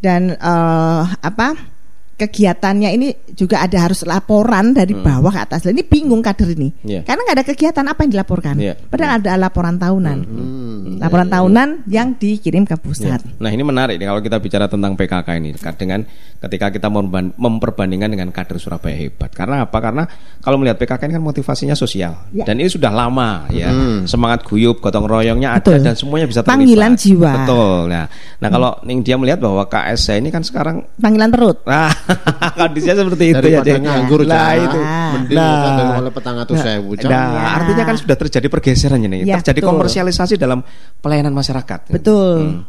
dan 0.01 0.37
eh, 0.37 1.03
apa 1.21 1.76
kegiatannya 2.17 2.91
ini 2.97 3.09
juga 3.37 3.61
ada 3.61 3.77
harus 3.77 4.01
laporan 4.03 4.73
dari 4.73 4.97
bawah 4.97 5.29
ke 5.29 5.41
atas. 5.45 5.61
Lah, 5.63 5.73
Ini 5.77 5.85
bingung 5.85 6.25
kader 6.25 6.49
ini 6.49 6.73
Hmm. 6.73 6.89
Iya. 6.89 7.01
karena 7.05 7.21
nggak 7.23 7.37
ada 7.37 7.45
kegiatan 7.45 7.85
apa 7.85 8.01
yang 8.03 8.13
dilaporkan. 8.17 8.55
Iya. 8.57 8.75
Padahal 8.89 9.21
ada 9.21 9.33
laporan 9.37 9.77
tahunan, 9.77 10.19
Hmm. 10.25 10.97
laporan 10.97 11.29
tahunan 11.29 11.69
yang 11.87 12.17
dikirim 12.17 12.65
ke 12.65 12.73
Ya. 12.73 12.81
pusat. 12.81 13.21
Nah 13.37 13.53
ini 13.53 13.61
menarik 13.61 14.01
nih 14.01 14.09
kalau 14.09 14.25
kita 14.25 14.41
bicara 14.41 14.65
tentang 14.65 14.97
PKK 14.97 15.29
ini 15.37 15.53
dengan 15.77 16.01
ketika 16.41 16.73
kita 16.73 16.89
memperbandingkan 17.37 18.09
dengan 18.09 18.29
kader 18.33 18.57
Surabaya 18.57 18.97
hebat. 18.97 19.29
Karena 19.33 19.69
apa? 19.69 19.77
Karena 19.77 20.09
kalau 20.41 20.57
melihat 20.57 20.81
PKK 20.81 21.09
ini 21.09 21.15
kan 21.21 21.25
motivasinya 21.25 21.77
sosial 21.77 22.17
Ya. 22.33 22.49
dan 22.49 22.57
ini 22.57 22.69
sudah 22.69 22.89
lama 22.89 23.45
ya 23.53 23.69
Hmm. 23.69 24.09
semangat 24.09 24.41
guyup 24.49 24.81
gotong 24.81 25.05
royongnya 25.05 25.61
ada 25.61 25.69
Betul. 25.69 25.85
dan 25.85 25.93
semuanya 25.93 26.27
bisa 26.27 26.41
terlibat. 26.41 26.57
Panggilan 26.57 26.93
jiwa. 26.97 27.29
Hmm. 27.29 27.39
Betul. 27.45 27.79
Nah, 27.93 28.05
nah 28.41 28.49
kalau 28.49 28.71
yang 28.89 29.01
dia 29.05 29.17
melihat 29.21 29.39
bahwa 29.39 29.63
KSC 29.69 30.17
ini 30.17 30.33
kan 30.33 30.41
sekarang 30.41 30.81
Panggilan 30.97 31.29
perut. 31.29 31.61
Nah, 31.67 31.93
kondisinya 32.61 32.97
seperti 32.97 33.25
itu 33.31 33.47
ya. 33.47 33.61
Daripada 33.61 33.71
Cek. 33.71 33.83
nganggur 33.83 34.21
Nah, 34.23 34.35
Cak. 34.35 34.53
itu. 34.59 34.81
Mending 35.13 35.37
Nah. 35.37 35.77
nah, 35.77 35.99
oleh 35.99 36.13
petang 36.13 36.37
atau 36.39 36.55
sewu 36.55 36.91
Cak. 36.95 37.11
Nah, 37.11 37.27
Ya. 37.31 37.49
artinya 37.59 37.85
kan 37.85 37.97
sudah 37.97 38.17
terjadi 38.17 38.47
pergeseran 38.47 39.01
ini, 39.01 39.17
Ya, 39.23 39.39
terjadi 39.39 39.61
betul. 39.61 39.71
komersialisasi 39.75 40.35
dalam 40.37 40.61
pelayanan 40.99 41.33
masyarakat. 41.33 41.91
Betul. 41.91 42.37
Hmm. 42.43 42.63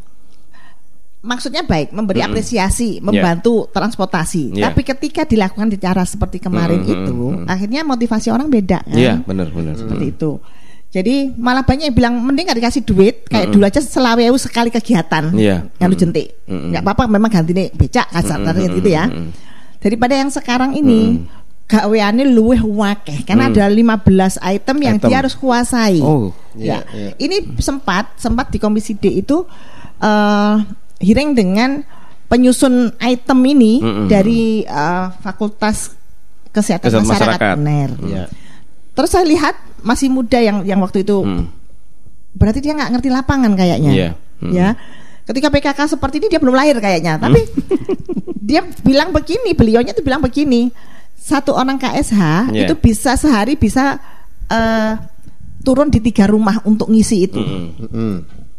Maksudnya 1.18 1.66
baik, 1.66 1.90
memberi 1.90 2.22
Mm-mm. 2.22 2.30
apresiasi, 2.30 2.98
Ya. 2.98 3.02
membantu 3.02 3.66
transportasi. 3.68 4.54
Ya. 4.54 4.70
Tapi 4.70 4.86
ketika 4.86 5.26
dilakukan 5.26 5.66
di 5.66 5.74
cara 5.76 6.06
seperti 6.06 6.38
kemarin 6.38 6.78
Mm-mm, 6.78 6.94
itu, 6.94 7.16
mm-mm. 7.42 7.50
akhirnya 7.50 7.82
motivasi 7.82 8.30
orang 8.30 8.46
beda 8.46 8.86
kan. 8.86 8.94
Iya, 8.94 9.18
benar 9.26 9.50
benar. 9.50 9.74
Seperti 9.74 10.14
itu. 10.14 10.38
Jadi 10.88 11.36
malah 11.36 11.60
banyak 11.62 11.92
yang 11.92 11.96
bilang 11.96 12.14
mending 12.18 12.48
gak 12.48 12.56
dikasih 12.56 12.80
duit, 12.80 13.28
kayak 13.28 13.52
dulu 13.52 13.60
aja 13.62 13.76
selawewu 13.76 14.40
sekali 14.40 14.68
kegiatan. 14.68 15.28
Iya. 15.30 15.68
Yang 15.76 15.88
lu 15.88 15.96
jentik. 15.96 16.26
Mm-mm. 16.48 16.72
Nggak 16.72 16.82
apa-apa 16.82 17.04
memang 17.06 17.28
ganti 17.28 17.52
nih 17.52 17.68
becak 17.70 18.08
kasar 18.08 18.40
Mm-mm, 18.40 18.72
gitu 18.74 18.88
ya. 18.88 19.04
mm-mm. 19.04 19.28
Daripada 19.78 20.16
yang 20.16 20.32
sekarang 20.32 20.72
ini 20.72 21.28
gaweane 21.64 22.24
luweh 22.24 22.64
wakeh 22.64 23.20
karena 23.22 23.46
Mm. 23.46 23.52
ada 23.52 23.64
15 23.68 24.40
item 24.40 24.76
yang 24.80 24.96
Item. 24.96 25.08
dia 25.12 25.16
harus 25.20 25.36
kuasai. 25.36 26.00
Oh, 26.00 26.32
Ya, 26.56 26.80
iya, 26.88 26.88
iya. 26.90 27.10
ini 27.20 27.36
sempat 27.58 28.16
sempat 28.16 28.48
di 28.48 28.56
Komisi 28.56 28.96
D 28.96 29.12
itu 29.14 29.44
eh 29.98 30.56
hearing 30.98 31.36
dengan 31.36 31.84
penyusun 32.24 32.96
item 32.98 33.38
ini 33.46 33.72
Mm-mm. 33.78 34.06
dari 34.08 34.64
eh, 34.64 35.06
Fakultas 35.20 35.92
Kesehatan, 36.48 36.88
Kesehatan 36.88 37.04
Masyarakat, 37.04 37.38
Masyarakat. 37.38 37.56
UNER. 37.60 37.90
Iya. 38.02 38.24
Terus 38.98 39.10
saya 39.14 39.22
lihat 39.22 39.54
masih 39.80 40.10
muda 40.10 40.42
yang 40.42 40.66
yang 40.66 40.82
waktu 40.82 41.06
itu 41.06 41.22
Hmm. 41.22 41.46
berarti 42.34 42.58
dia 42.58 42.74
nggak 42.74 42.98
ngerti 42.98 43.08
lapangan 43.08 43.54
kayaknya. 43.54 43.90
Iya. 43.94 44.10
Hmm. 44.42 44.50
Ya. 44.50 44.68
Ketika 45.22 45.48
PKK 45.48 45.94
seperti 45.94 46.18
ini 46.18 46.26
dia 46.26 46.40
belum 46.42 46.56
lahir 46.56 46.74
kayaknya, 46.78 47.14
tapi 47.14 47.38
dia 48.48 48.64
bilang 48.82 49.12
begini, 49.12 49.54
beliaunya 49.54 49.92
tuh 49.92 50.02
bilang 50.02 50.18
begini, 50.18 50.72
satu 51.14 51.52
orang 51.52 51.76
KSH 51.76 52.50
Iya. 52.50 52.66
itu 52.66 52.74
bisa 52.74 53.14
sehari 53.14 53.54
bisa 53.54 54.02
eh, 54.48 54.92
turun 55.60 55.92
di 55.92 56.00
tiga 56.00 56.24
rumah 56.26 56.58
untuk 56.64 56.88
ngisi 56.88 57.16
itu. 57.22 57.38
Mm-mm. 57.38 57.86
Mm-mm. 57.86 58.14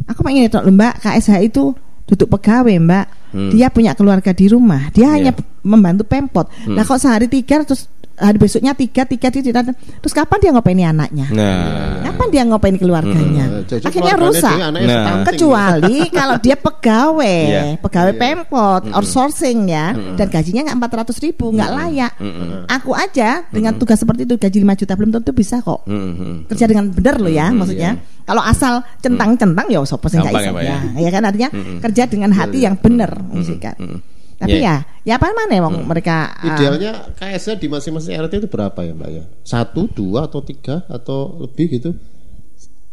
Aku 0.07 0.21
pengen 0.21 0.45
itu 0.45 0.55
Mbak, 0.55 1.01
KSH 1.01 1.31
itu 1.43 1.73
duduk 2.05 2.29
pegawai 2.31 2.77
Mbak, 2.79 3.05
Hmm. 3.29 3.49
dia 3.53 3.69
punya 3.69 3.93
keluarga 3.93 4.31
di 4.31 4.45
rumah, 4.45 4.89
dia 4.89 5.05
Iya. 5.05 5.13
hanya 5.13 5.31
membantu 5.61 6.05
pemkot. 6.05 6.49
Hmm. 6.65 6.73
Nah 6.73 6.81
kok 6.81 6.97
sehari 6.97 7.25
tiga 7.25 7.61
terus 7.61 7.89
hari 8.19 8.37
besoknya 8.37 8.75
tiga 8.75 9.07
tiga 9.07 9.31
tiga, 9.31 9.63
tiga, 9.63 9.71
terus 9.73 10.11
kapan 10.11 10.37
dia 10.37 10.51
ngopaini 10.51 10.83
anaknya? 10.83 11.27
Nah, 11.31 12.03
Kapan 12.03 12.27
dia 12.29 12.43
ngopaini 12.43 12.77
keluarganya? 12.77 13.63
Jadi 13.63 13.83
Akhirnya 13.87 14.13
keluarganya 14.19 14.67
rusak. 14.75 14.83
Nah. 14.85 15.23
Kecuali 15.23 15.97
kalau 16.19 16.35
dia 16.37 16.55
pegawai, 16.55 17.39
Iya. 17.47 17.61
pegawai 17.79 18.13
Iya. 18.13 18.19
pemkot, 18.19 18.83
outsourcing 18.91 19.59
ya, 19.65 19.95
dan 20.13 20.27
gajinya 20.27 20.61
nggak 20.67 20.77
empat 20.77 20.91
ratus 20.99 21.17
ribu, 21.19 21.49
nggak 21.49 21.71
layak. 21.71 22.13
Mm-mm. 22.19 22.67
Aku 22.67 22.91
aja 22.91 23.47
dengan 23.49 23.73
tugas 23.75 23.97
seperti 23.97 24.27
itu 24.27 24.35
gaji 24.35 24.57
5 24.61 24.79
juta 24.83 24.93
belum 24.93 25.09
tentu 25.15 25.31
bisa 25.31 25.63
kok. 25.63 25.87
Mm-mm. 25.87 26.51
Kerja 26.51 26.65
dengan 26.67 26.91
benar 26.91 27.15
loh 27.17 27.31
ya, 27.31 27.49
maksudnya. 27.49 27.95
Kalau 28.27 28.45
asal 28.45 28.85
centang-centang 29.01 29.65
ya 29.71 29.81
sopo 29.81 30.05
sing 30.05 30.21
ya, 30.21 30.29
ya. 30.29 30.51
ya? 30.61 30.77
Ya 30.99 31.09
kan 31.09 31.23
artinya 31.25 31.49
Mm-mm. 31.49 31.81
kerja 31.81 32.03
dengan 32.05 32.29
hati 32.29 32.61
yang 32.61 32.75
benar 32.77 33.09
musikat. 33.25 33.73
mm-mm. 33.79 34.18
Tapi 34.39 34.55
Yeah. 34.55 34.87
ya, 35.03 35.03
ya 35.03 35.13
apa 35.19 35.35
mana 35.35 35.51
wong 35.59 35.83
mereka 35.83 36.31
ah, 36.31 36.55
Idealnya 36.55 37.11
KSnya 37.13 37.55
di 37.55 37.67
masing-masing 37.67 38.15
RT 38.17 38.33
itu 38.37 38.47
berapa 38.47 38.79
ya 38.79 38.95
Mbak 38.95 39.09
ya? 39.11 39.23
Satu, 39.43 39.91
dua, 39.91 40.25
atau 40.25 40.39
tiga, 40.39 40.87
atau 40.87 41.35
lebih 41.39 41.67
gitu? 41.75 41.91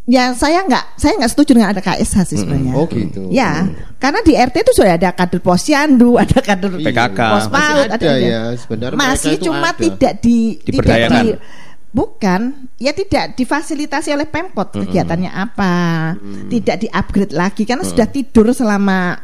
ya 0.06 0.30
saya 0.32 0.62
nggak 0.62 1.02
saya 1.02 1.18
nggak 1.18 1.32
setuju 1.34 1.50
dengan 1.58 1.74
ada 1.74 1.82
KSH 1.82 2.16
sih 2.24 2.38
sebenarnya. 2.38 2.72
Oh 2.74 2.86
gitu. 2.86 3.26
Ya, 3.26 3.66
karena 3.98 4.22
di 4.22 4.38
RT 4.38 4.54
itu 4.62 4.72
sudah 4.72 4.94
ada 4.94 5.10
kader 5.10 5.42
posyandu, 5.42 6.14
ada 6.22 6.38
kader 6.38 6.78
Iya. 6.78 6.86
PKK. 6.86 7.18
pos 7.18 7.42
Masih 7.42 7.50
PAUD, 7.50 7.88
ada 7.90 8.06
ya, 8.16 8.42
sebenarnya 8.54 8.98
Masih 8.98 9.34
cuma 9.42 9.70
ada. 9.70 9.74
tidak 9.74 10.12
di 10.22 10.38
tidak 10.62 10.98
di- 11.10 11.38
bukan, 11.90 12.40
ya 12.76 12.92
tidak 12.92 13.34
difasilitasi 13.34 14.12
oleh 14.12 14.26
Pemkot 14.26 14.78
kegiatannya 14.78 15.32
apa, 15.32 15.74
tidak 16.46 16.86
di-upgrade 16.86 17.34
lagi 17.34 17.62
karena 17.64 17.82
sudah 17.82 18.06
tidur 18.06 18.52
selama 18.52 19.16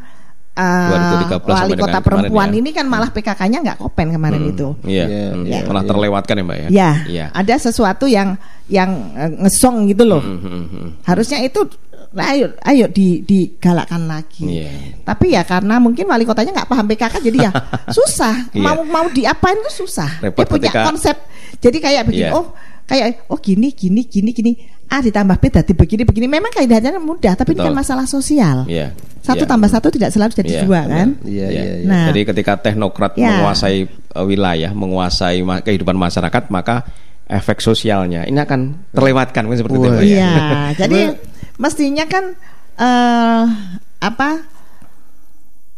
uh, 0.53 1.25
2013 1.29 1.43
wali 1.45 1.73
kota 1.75 1.99
perempuan 1.99 2.49
ya. 2.49 2.57
ini 2.61 2.69
kan 2.69 2.85
malah 2.85 3.09
PKK-nya 3.09 3.59
nggak 3.61 3.77
kopen 3.79 4.13
kemarin 4.13 4.43
itu. 4.47 4.73
Iya, 4.83 5.05
Iya, 5.05 5.25
mm, 5.33 5.43
iya, 5.45 5.59
malah 5.65 5.83
iya. 5.83 5.89
terlewatkan 5.89 6.35
ya, 6.35 6.43
Mbak 6.43 6.57
ya. 6.57 6.67
Ya, 6.69 6.91
Iya. 7.05 7.25
ada 7.33 7.55
sesuatu 7.57 8.05
yang 8.05 8.37
yang 8.67 8.91
eh, 9.13 9.31
ngesong 9.41 9.89
gitu 9.89 10.03
loh. 10.05 10.21
Mm, 10.21 10.39
mm, 10.39 10.65
mm. 10.69 10.89
Harusnya 11.03 11.41
itu 11.41 11.65
Nah, 12.13 12.29
ayo 12.29 12.53
ayo 12.61 12.85
di 12.93 13.25
digalakkan 13.25 14.05
lagi. 14.05 14.45
Iya. 14.61 15.01
Tapi 15.01 15.33
ya 15.33 15.41
karena 15.41 15.81
mungkin 15.81 16.05
wali 16.05 16.29
kotanya 16.29 16.61
nggak 16.61 16.69
paham 16.69 16.85
PKK 16.85 17.15
jadi 17.25 17.49
ya 17.49 17.51
susah. 17.97 18.53
Iya. 18.53 18.61
Mau 18.61 18.85
mau 18.85 19.09
diapain 19.09 19.57
itu 19.57 19.81
susah. 19.81 20.21
Repot 20.21 20.45
Dia 20.45 20.51
punya 20.53 20.69
ketika- 20.69 20.85
konsep. 20.93 21.17
Jadi 21.57 21.77
kayak 21.81 22.05
begini, 22.05 22.29
Iya. 22.29 22.37
oh 22.37 22.53
kayak 22.85 23.25
oh 23.33 23.39
gini 23.41 23.73
gini 23.73 24.05
gini 24.05 24.29
gini 24.29 24.51
A 24.93 25.01
ditambah 25.01 25.41
B 25.41 25.49
jadi 25.49 25.73
begini 25.73 26.03
begini. 26.05 26.25
Memang 26.29 26.53
kaidahnya 26.53 27.01
mudah, 27.01 27.33
tapi 27.33 27.57
ini 27.57 27.65
Betul. 27.65 27.73
kan 27.73 27.75
masalah 27.75 28.05
sosial. 28.05 28.69
Iya. 28.69 28.93
Satu 29.25 29.41
Iya. 29.41 29.49
tambah 29.49 29.69
satu 29.71 29.87
tidak 29.89 30.13
selalu 30.13 30.31
jadi 30.35 30.51
Iya, 30.51 30.61
dua 30.61 30.79
benar. 30.83 30.93
kan. 30.93 31.09
Iya, 31.25 31.41
Ya. 31.41 31.47
iya, 31.49 31.63
iya. 31.81 31.87
Nah. 31.89 32.05
Jadi 32.13 32.19
ketika 32.29 32.53
teknokrat 32.61 33.17
Ya. 33.17 33.41
menguasai 33.41 33.77
uh, 34.13 34.21
wilayah, 34.21 34.69
menguasai 34.69 35.41
ma- 35.41 35.59
kehidupan 35.59 35.97
masyarakat, 35.97 36.43
maka 36.47 36.85
efek 37.25 37.57
sosialnya 37.57 38.27
ini 38.27 38.37
akan 38.37 38.91
terlewatkan 38.93 39.49
kan 39.49 39.55
seperti 39.57 39.75
itu. 39.75 39.89
Ya. 39.89 40.01
Iya, 40.05 40.31
jadi 40.85 40.99
mestinya 41.55 42.05
kan 42.05 42.37
eh 42.73 43.43
apa 43.97 44.29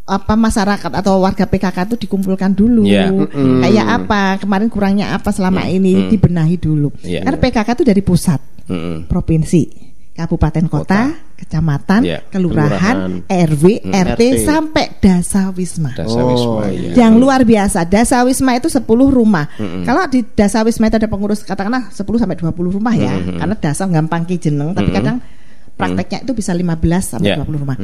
apa 0.06 0.34
masyarakat 0.38 0.92
atau 0.94 1.18
warga 1.18 1.50
PKK 1.50 1.78
itu 1.90 2.06
dikumpulkan 2.06 2.54
dulu. 2.54 2.86
Iya. 2.86 3.10
Kayak 3.66 3.86
apa, 3.90 4.38
kemarin 4.38 4.70
kurangnya 4.70 5.18
apa 5.18 5.34
selama 5.34 5.66
ini 5.66 6.14
dibenahi 6.14 6.62
dulu. 6.62 6.94
Iya. 7.02 7.26
Karena 7.26 7.38
PKK 7.42 7.70
itu 7.74 7.84
dari 7.86 8.02
pusat, 8.06 8.38
Mm-mm. 8.66 9.06
provinsi, 9.06 9.64
kabupaten 10.12 10.66
kota, 10.66 11.02
kecamatan, 11.36 12.02
Iya. 12.02 12.20
kelurahan, 12.32 13.22
RW, 13.28 13.84
RT, 13.84 13.92
RT. 14.16 14.22
sampai 14.42 14.86
dasa 14.98 15.52
wisma. 15.52 15.92
Dasar 15.92 16.24
Oh, 16.24 16.32
wisma, 16.32 16.64
iya. 16.72 16.92
Yang 16.96 17.14
luar 17.20 17.42
biasa, 17.44 17.84
Dasa 17.86 18.24
Wisma 18.24 18.56
itu 18.56 18.72
10 18.72 18.82
rumah. 19.12 19.46
Kalau 19.84 20.08
di 20.08 20.24
Dasa 20.24 20.64
Wisma 20.64 20.88
itu 20.88 20.96
ada 20.96 21.06
pengurus 21.06 21.44
katakanlah 21.44 21.92
10 21.92 22.18
sampai 22.18 22.40
20 22.40 22.72
rumah 22.72 22.96
ya. 22.96 23.12
Karena 23.36 23.56
Dasa 23.56 23.84
gampang 23.86 24.24
ki 24.24 24.40
jeneng, 24.40 24.72
tapi 24.72 24.90
kadang 24.90 25.20
prakteknya 25.76 26.24
itu 26.24 26.32
bisa 26.32 26.52
15 26.52 26.80
sampai 27.06 27.28
Ya. 27.28 27.38
20 27.38 27.60
rumah. 27.60 27.76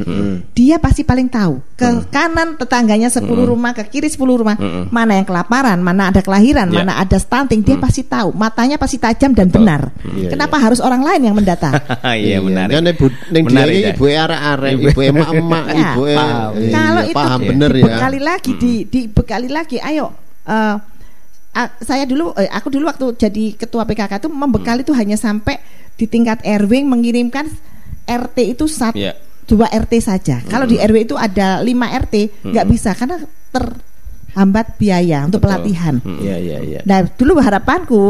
Dia 0.52 0.80
pasti 0.80 1.04
paling 1.04 1.28
tahu 1.28 1.60
ke 1.76 2.08
kanan 2.08 2.56
tetangganya 2.56 3.08
10 3.08 3.28
rumah, 3.44 3.72
ke 3.72 3.84
kiri 3.86 4.08
10 4.08 4.40
rumah, 4.40 4.56
mana 4.88 5.20
yang 5.20 5.28
kelaparan, 5.28 5.76
mana 5.78 6.08
ada 6.08 6.20
kelahiran, 6.20 6.68
Ya. 6.68 6.82
mana 6.82 6.98
ada 6.98 7.16
stunting, 7.16 7.60
dia 7.62 7.76
pasti 7.76 8.02
tahu. 8.02 8.32
Matanya 8.32 8.76
pasti 8.76 8.96
tajam 8.96 9.32
dan 9.32 9.48
benar. 9.48 9.92
Iya, 10.08 10.32
Kenapa 10.32 10.56
harus 10.56 10.80
orang 10.80 11.04
lain 11.04 11.22
yang 11.22 11.36
mendata? 11.36 11.76
Iya 12.16 12.40
menarik. 12.40 12.74
Kan 12.74 12.86
ibu 12.88 13.06
ning 13.28 13.44
dia 13.46 13.92
ibu 13.92 14.04
arek-arek, 14.08 14.72
ibu 14.80 15.00
emak-emak, 15.02 15.64
Ya, 15.68 15.76
ibu 15.92 16.02
paham. 16.08 16.52
iya, 16.56 16.72
Kalau 16.72 17.02
itu 17.04 17.16
paham 17.16 17.40
di- 17.40 17.48
bener 17.50 17.70
ya. 17.70 17.78
dibekali 17.78 18.20
lagi, 18.20 18.52
di, 18.56 18.74
dibekali 18.86 19.48
lagi. 19.48 19.78
Ayo, 19.78 20.06
eh, 20.46 20.76
a- 21.52 21.74
saya 21.78 22.08
dulu, 22.08 22.32
eh, 22.34 22.48
aku 22.48 22.72
dulu 22.72 22.88
waktu 22.88 23.06
jadi 23.20 23.46
ketua 23.58 23.84
PKK 23.84 24.14
itu 24.18 24.30
membekali 24.30 24.82
itu 24.82 24.96
hanya 24.96 25.16
sampai 25.16 25.60
di 25.94 26.06
tingkat 26.06 26.40
RW 26.42 26.88
mengirimkan 26.88 27.52
RT 28.12 28.38
itu 28.52 28.66
satu, 28.68 28.98
Iya. 28.98 29.16
dua 29.48 29.68
RT 29.72 29.94
saja. 30.00 30.44
Kalau 30.44 30.68
di 30.68 30.76
RW 30.76 31.08
itu 31.08 31.16
ada 31.16 31.64
lima 31.64 31.88
RT, 31.92 32.44
nggak 32.44 32.66
bisa 32.68 32.92
karena 32.92 33.20
terhambat 33.52 34.76
biaya 34.76 35.28
untuk 35.28 35.40
pelatihan. 35.44 36.00
Iya, 36.04 36.36
iya, 36.40 36.58
iya. 36.60 36.80
Nah, 36.84 37.04
dulu 37.08 37.40
harapanku 37.40 38.04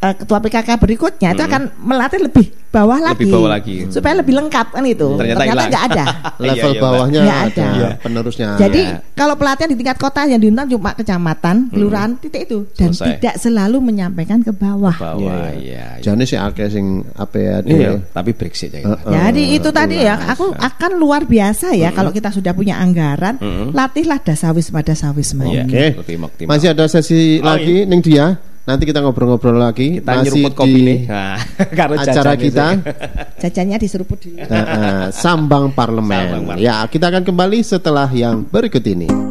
eh, 0.00 0.14
ketua 0.14 0.38
PKK 0.38 0.68
berikutnya 0.76 1.28
itu 1.32 1.42
akan 1.42 1.62
melatih 1.78 2.20
lebih 2.20 2.46
bawah 2.70 3.02
lagi, 3.02 3.18
Lebih 3.18 3.34
bawah 3.34 3.50
lagi. 3.50 3.76
supaya 3.90 4.14
lebih 4.16 4.30
lengkap 4.32 4.66
kan 4.70 4.84
itu. 4.84 5.08
Ternyata 5.12 5.42
hilang. 5.42 5.66
nggak 5.66 5.84
ada. 5.88 6.04
Level 6.40 6.54
Iya, 6.62 6.66
iya, 6.70 6.80
bawahnya 6.80 7.20
Nggak 7.20 7.40
ada, 7.42 7.66
ada. 7.66 7.88
penerusnya. 7.98 8.48
Jadi 8.56 8.82
Ya. 8.86 8.96
kalau 9.12 9.34
pelatihan 9.34 9.68
di 9.68 9.76
tingkat 9.76 9.98
kota 9.98 10.20
yang 10.24 10.38
diundang 10.38 10.70
cuma 10.70 10.94
kecamatan, 10.94 11.56
kelurahan, 11.68 12.14
titik 12.16 12.46
itu 12.46 12.70
dan 12.72 12.94
Selesai. 12.94 13.18
tidak 13.18 13.34
selalu 13.36 13.76
menyampaikan 13.82 14.38
ke 14.38 14.52
bawah. 14.52 14.94
Bawah, 14.94 15.50
iya. 15.52 15.98
Jane 15.98 16.22
sih 16.22 16.38
akeh 16.38 16.70
sing 16.70 16.86
apa 17.12 17.36
ya 17.36 17.54
Iya, 17.60 17.90
tapi 18.08 18.30
Brexit 18.32 18.70
ya. 18.72 18.86
Heeh. 18.86 19.10
Jadi 19.10 19.42
itu 19.52 19.68
tadi 19.70 19.96
ya, 19.98 20.14
aku 20.30 20.54
akan 20.54 20.90
luar 20.94 21.26
biasa 21.26 21.74
ya 21.74 21.90
kalau 21.90 22.08
kita 22.08 22.30
sudah 22.30 22.54
punya 22.54 22.78
anggaran, 22.78 23.34
latihlah 23.74 24.22
dasawisma 24.22 24.80
dasawisma. 24.80 25.42
Iya, 25.44 25.66
Oke. 25.66 25.84
optimal. 25.98 26.28
Masih 26.46 26.70
ada 26.70 26.86
sesi 26.86 27.42
Oh, 27.42 27.44
lagi 27.44 27.82
ning 27.82 27.98
dia. 27.98 28.38
Nanti 28.68 28.82
kita 28.84 29.00
ngobrol-ngobrol 29.00 29.56
lagi. 29.56 29.98
kita 29.98 30.20
Masih 30.20 30.24
nyeruput 30.28 30.52
kopi 30.52 30.72
di 30.72 30.82
nih. 30.84 30.98
Nah, 31.08 31.36
acara 32.04 32.32
kita. 32.36 32.66
Jajannya 33.40 33.76
diseruput 33.80 34.18
dulu. 34.20 34.36
Eh, 34.36 34.52
eh, 34.52 35.04
Sambang 35.16 35.72
Parlemen. 35.72 36.12
Sambang 36.12 36.42
Parlemen. 36.44 36.56
Ya, 36.60 36.84
kita 36.84 37.08
akan 37.08 37.24
kembali 37.24 37.58
setelah 37.64 38.08
yang 38.12 38.44
berikut 38.44 38.84
ini. 38.84 39.29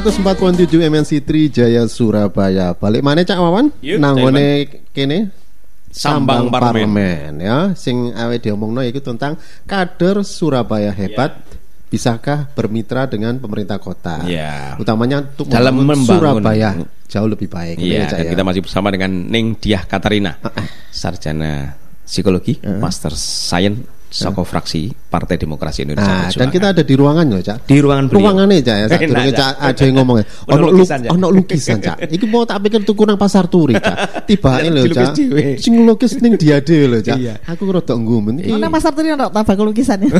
104.7 0.00 0.80
MNC 0.80 1.20
Trijaya 1.20 1.84
Surabaya. 1.84 2.72
Balik 2.72 3.04
mana 3.04 3.20
Cak 3.20 3.36
Wawan? 3.36 3.68
Yuk, 3.84 4.00
Nanggone 4.00 4.80
kene 4.96 5.28
Sambang 5.92 6.48
Parlemen. 6.48 7.36
ya. 7.36 7.76
Sing 7.76 8.08
awe 8.16 8.32
diomongno 8.40 8.80
itu 8.80 9.04
tentang 9.04 9.36
kader 9.68 10.24
Surabaya 10.24 10.88
hebat. 10.88 11.36
Bisakah 11.92 12.48
bermitra 12.56 13.12
dengan 13.12 13.36
pemerintah 13.36 13.76
kota? 13.76 14.24
Ya. 14.24 14.80
Utamanya 14.80 15.20
untuk 15.20 15.52
Dalam 15.52 15.84
membangun. 15.84 16.08
Surabaya 16.08 16.80
jauh 17.04 17.28
lebih 17.28 17.52
baik. 17.52 17.76
Iya, 17.76 18.08
dan 18.08 18.24
ya. 18.24 18.30
kita 18.32 18.42
masih 18.46 18.64
bersama 18.64 18.88
dengan 18.88 19.12
Ning 19.12 19.60
Diah 19.60 19.84
Katarina, 19.84 20.40
sarjana 20.88 21.76
psikologi, 22.08 22.56
master 22.62 23.12
science 23.12 24.00
Sako 24.10 24.42
fraksi 24.42 24.90
Partai 25.10 25.36
Demokrasi 25.36 25.82
Indonesia 25.82 26.06
Nah, 26.06 26.30
dan 26.30 26.48
kita 26.48 26.70
ada 26.70 26.86
di 26.86 26.94
ruangannya, 26.94 27.42
Cak. 27.42 27.66
Di 27.66 27.82
ruangan 27.82 28.06
beliau. 28.06 28.22
Ruangannya, 28.22 28.62
Cak. 28.62 28.76
Ya. 28.78 28.86
Enak, 28.94 29.00
durunge, 29.02 29.32
Cak. 29.34 29.38
Cak, 29.42 29.52
ada 29.58 29.82
yang 29.82 29.94
ngomong, 29.98 30.16
Ono 30.16 30.24
ono 30.46 30.54
lu- 30.62 30.70
lukisan, 30.70 30.98
Cak. 31.02 31.10
ono 31.10 31.26
lukisan, 31.28 31.76
Cak. 31.82 31.96
Iki 32.06 32.26
mau 32.30 32.42
tak 32.46 32.58
pikir 32.62 32.80
tuku 32.86 33.02
nang 33.02 33.18
pasar 33.18 33.50
turi, 33.50 33.74
Cak. 33.74 33.96
Tibake 34.30 34.68
lho, 34.70 34.82
Cak. 34.88 35.12
Sing 35.58 35.72
ngelukis 35.74 36.14
ning 36.22 36.38
dia 36.38 36.62
dhewe 36.62 36.86
lho, 36.86 36.98
Cak. 37.02 37.18
Iya. 37.18 37.34
Aku 37.44 37.66
rada 37.68 37.92
nggumen. 37.92 38.38
Iki 38.38 38.54
Mana 38.54 38.70
pasar 38.70 38.94
turi 38.94 39.10
ono 39.10 39.26
tabak 39.26 39.58
lukisannya. 39.58 40.14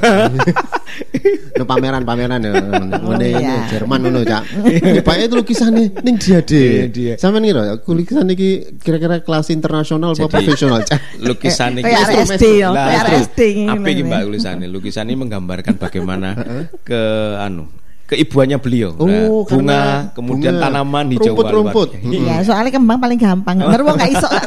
no 1.55 1.65
pameran-pameran 1.71 2.41
ya. 2.43 2.51
Ngene 2.51 3.27
iya. 3.31 3.39
ini 3.39 3.71
Jerman 3.71 3.99
ngono, 4.03 4.21
Cak. 4.27 4.43
Tibake 4.67 5.23
itu 5.25 5.35
lukisane 5.37 5.83
ning 6.03 6.17
dia 6.19 6.29
Iya, 6.31 6.41
dhewe. 6.43 6.83
dia. 6.91 7.15
Sampeyan 7.15 7.43
ngira 7.45 7.63
lukisan 7.81 8.27
iki 8.29 8.51
kira-kira 8.81 9.21
kelas 9.21 9.51
internasional 9.51 10.13
apa 10.13 10.27
profesional, 10.27 10.81
Cak? 10.83 10.99
lukisan 11.21 11.77
ini 11.77 11.85
Kayak 11.85 12.07
RSD 12.27 12.45
ya, 12.59 12.69
Lah, 12.71 12.87
kayak 12.89 13.05
RSD 13.07 13.41
apa 13.69 13.87
iki 13.87 14.03
Mbak 14.03 14.21
lukisannya? 14.27 14.69
Lukisan 14.81 15.05
ini 15.05 15.17
menggambarkan 15.19 15.77
bagaimana 15.85 16.33
ke 16.81 17.01
anu 17.37 17.69
keibuannya 18.07 18.59
beliau. 18.59 18.91
Oh, 18.97 19.07
Nah, 19.07 19.23
bunga, 19.47 19.47
karena 19.47 19.79
kemudian 20.11 20.53
bunga. 20.53 20.63
tanaman 20.67 21.05
hijau 21.15 21.31
Rumput-rumput. 21.31 21.89
Iya, 22.03 22.43
soalnya 22.43 22.73
kembang 22.75 22.99
paling 22.99 23.15
gampang. 23.15 23.55
Bener 23.61 23.81
wong 23.81 23.95
gak 23.95 24.11
iso. 24.11 24.29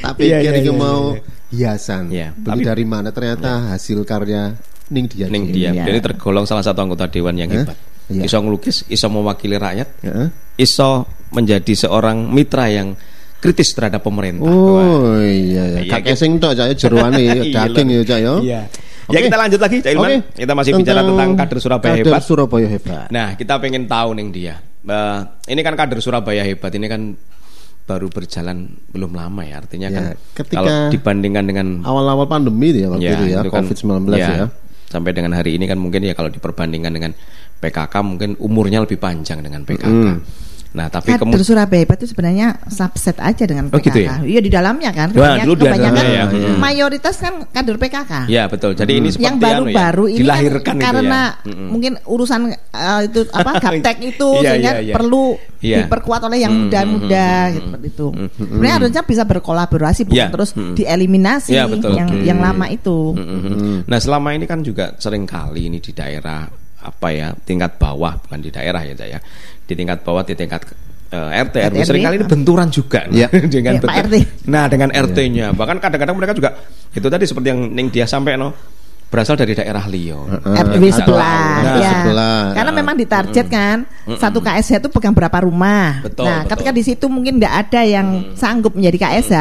Tak 0.00 0.16
Iya, 0.16 0.38
pikir 0.40 0.52
iya, 0.54 0.60
iki 0.60 0.70
iya, 0.70 0.76
mau 0.76 1.00
iya. 1.12 1.20
hiasan. 1.50 2.02
Iya, 2.08 2.28
Beli 2.32 2.48
tapi- 2.48 2.64
dari 2.64 2.84
mana? 2.84 3.08
Ternyata 3.10 3.50
hasil 3.68 4.00
karya 4.04 4.56
ning 4.88 5.04
dia. 5.08 5.26
Ning 5.28 5.44
dhewe. 5.44 5.54
dia, 5.54 5.70
Iya. 5.72 5.84
jadi 5.84 5.98
tergolong 6.02 6.44
salah 6.44 6.62
satu 6.62 6.80
anggota 6.80 7.04
dewan 7.04 7.34
yang 7.34 7.48
hebat. 7.48 7.76
Iya. 8.06 8.24
Iso 8.24 8.36
ngelukis, 8.38 8.84
iso 8.86 9.06
mewakili 9.08 9.56
rakyat, 9.56 9.88
Heeh. 10.00 10.26
iso 10.56 11.04
menjadi 11.32 11.72
seorang 11.74 12.28
mitra 12.28 12.68
yang 12.68 12.92
kritis 13.40 13.72
terhadap 13.72 14.00
pemerintah. 14.00 14.44
Wah. 14.44 14.48
Oh 14.48 15.20
iya 15.20 15.64
ya. 15.68 15.80
Iya, 15.84 15.90
Kakek 15.90 16.12
gitu. 16.12 16.20
sing 16.20 16.30
tok 16.36 16.52
Cak 16.54 16.66
ya, 16.68 16.74
jeroane 16.78 17.20
ya, 17.28 17.34
Iya, 17.34 17.52
daging 17.66 17.88
ya 17.90 18.00
Cak 18.04 18.18
ya. 18.20 18.32
Iya. 18.40 18.60
Ya 19.10 19.20
kita 19.20 19.36
lanjut 19.36 19.60
lagi 19.60 19.76
Cak 19.84 19.92
Ilman. 19.92 20.10
Oke. 20.24 20.40
Kita 20.44 20.52
masih 20.56 20.72
bicara 20.76 21.00
tentang 21.04 21.30
kader 21.36 21.58
Surabaya 21.60 21.92
kader 21.92 22.06
hebat. 22.08 22.22
Surabaya 22.24 22.68
hebat. 22.68 23.06
Nah, 23.12 23.28
kita 23.36 23.54
pengen 23.60 23.84
tahu 23.84 24.08
nih 24.16 24.24
dia. 24.32 24.54
Eh, 24.84 25.20
ini 25.52 25.60
kan 25.60 25.74
kader 25.76 25.98
Surabaya 26.00 26.42
hebat 26.44 26.72
ini 26.72 26.86
kan 26.88 27.00
baru 27.84 28.08
berjalan 28.08 28.72
belum 28.90 29.12
lama 29.12 29.42
ya. 29.44 29.60
Artinya 29.60 29.88
Ya, 29.92 29.96
kan 29.96 30.04
ketika- 30.32 30.56
kalau 30.64 30.72
dibandingkan 30.88 31.44
dengan 31.44 31.66
Awal-awal 31.84 32.24
pandemi 32.24 32.72
ya 32.72 32.88
waktu 32.88 33.04
itu 33.04 33.24
ya, 33.28 33.40
itu 33.44 33.50
kan, 33.52 33.64
COVID-19 33.64 34.16
ya. 34.16 34.48
Sampai 34.88 35.10
dengan 35.12 35.32
hari 35.36 35.58
ini 35.58 35.66
kan 35.66 35.76
mungkin 35.76 36.06
ya 36.06 36.14
kalau 36.14 36.30
diperbandingkan 36.30 36.92
dengan 36.94 37.12
PKK 37.60 37.94
mungkin 38.04 38.30
umurnya 38.40 38.84
lebih 38.84 38.96
panjang 38.96 39.40
dengan 39.40 39.64
PKK. 39.64 39.88
Mm. 39.88 40.16
Nah, 40.74 40.90
tapi 40.90 41.06
Kader 41.08 41.22
kemudian 41.22 41.46
Surabaya 41.46 41.86
itu 41.86 42.02
sebenarnya 42.04 42.58
subset 42.66 43.14
aja 43.16 43.46
dengan 43.46 43.70
Oh, 43.70 43.78
PKK. 43.78 43.86
gitu 43.86 43.98
ya? 44.02 44.14
Iya 44.20 44.40
di 44.42 44.50
dalamnya 44.50 44.90
kan. 44.90 45.08
Kebanyak- 45.08 45.46
dulu 45.46 45.54
di 45.54 45.66
dalamnya 45.70 46.02
ya. 46.04 46.24
Hmm. 46.26 46.58
mayoritas 46.58 47.14
kan 47.16 47.34
kader 47.46 47.78
PKK. 47.78 48.12
Ya 48.26 48.50
betul. 48.50 48.74
Jadi 48.74 48.92
ini 48.92 49.08
seperti 49.08 49.22
yang 49.22 49.36
anu 49.36 49.38
ya, 49.38 49.46
baru-baru 49.70 50.04
ini 50.10 50.18
dilahirkan 50.18 50.74
kan 50.74 50.82
karena 50.82 51.20
ya. 51.38 51.46
Mm-mm. 51.46 51.68
mungkin 51.70 51.92
urusan 52.02 52.40
eh, 52.50 53.00
itu 53.06 53.20
apa 53.30 53.50
gaptek 53.62 53.96
itu 54.04 54.28
Iya, 54.36 54.50
sehingga 54.50 54.72
iya, 54.72 54.82
iya. 54.82 54.94
perlu 54.94 55.24
Iya. 55.60 55.76
diperkuat 55.80 56.20
oleh 56.24 56.38
yang 56.38 56.52
Mm, 56.52 56.60
muda-muda 56.66 57.24
mm, 57.24 57.48
gitu 57.48 57.64
seperti 57.64 57.86
itu. 57.88 58.06
mm, 58.10 58.18
mm, 58.18 58.34
Sebenarnya 58.36 58.74
harusnya 58.74 59.02
bisa 59.06 59.22
berkolaborasi 59.24 60.00
bukan 60.04 60.18
Iya, 60.18 60.26
terus 60.28 60.50
mm. 60.52 60.74
dieliminasi 60.74 61.50
Iya, 61.50 61.64
betul. 61.64 61.92
yang 61.94 62.08
Oke. 62.10 62.26
yang 62.26 62.38
lama 62.40 62.66
itu. 62.66 62.98
Mm-mm. 63.14 63.86
Nah 63.86 63.98
selama 63.98 64.34
ini 64.34 64.44
kan 64.44 64.58
juga 64.58 64.98
sering 64.98 65.22
kali 65.22 65.70
ini 65.70 65.78
di 65.78 65.94
daerah 65.94 66.44
apa 66.84 67.08
ya 67.08 67.28
tingkat 67.40 67.74
bawah 67.74 68.20
bukan 68.20 68.38
di 68.38 68.50
daerah 68.50 68.80
ya 68.80 68.92
Cak, 68.92 69.08
ya 69.08 69.18
di 69.60 69.72
tingkat 69.72 69.98
bawah 70.00 70.20
di 70.20 70.32
tingkat 70.32 70.62
eh, 71.08 71.40
RT 71.40 71.54
RW 71.64 71.74
RT. 71.74 71.86
sering 71.86 72.02
kali 72.04 72.16
ini 72.18 72.26
benturan 72.26 72.68
juga 72.68 73.08
Iya. 73.08 73.28
dengan 73.48 73.72
Iya, 73.74 73.80
bentuk- 73.80 74.02
RT. 74.04 74.14
Nah 74.46 74.64
dengan 74.66 74.88
RT-nya 74.90 75.46
bahkan 75.50 75.76
kadang-kadang 75.78 76.14
mereka 76.14 76.32
juga 76.32 76.50
itu 76.90 77.06
tadi 77.06 77.24
seperti 77.24 77.48
yang 77.48 77.60
Ning 77.66 77.88
dia 77.88 78.04
sampai 78.04 78.36
no 78.36 78.52
berasal 79.04 79.38
dari 79.38 79.54
daerah 79.54 79.86
Lio. 79.86 80.26
Heeh. 80.26 80.58
RW 80.58 80.82
Atau- 80.84 80.98
sebelah, 80.98 81.46
Nah, 81.62 81.76
ya. 81.78 81.90
sebelah. 81.94 82.40
Karena 82.50 82.72
memang 82.74 82.94
ditarget 82.98 83.46
kan 83.46 83.86
satu 84.12 84.42
KSH 84.42 84.82
itu 84.82 84.90
pegang 84.90 85.14
berapa 85.14 85.38
rumah. 85.40 86.02
Betul, 86.02 86.26
nah, 86.26 86.42
betul. 86.42 86.50
ketika 86.50 86.70
di 86.74 86.82
situ 86.82 87.06
mungkin 87.06 87.38
nggak 87.38 87.54
ada 87.62 87.86
yang 87.86 88.06
sanggup 88.34 88.74
menjadi 88.74 89.06
KSH, 89.06 89.36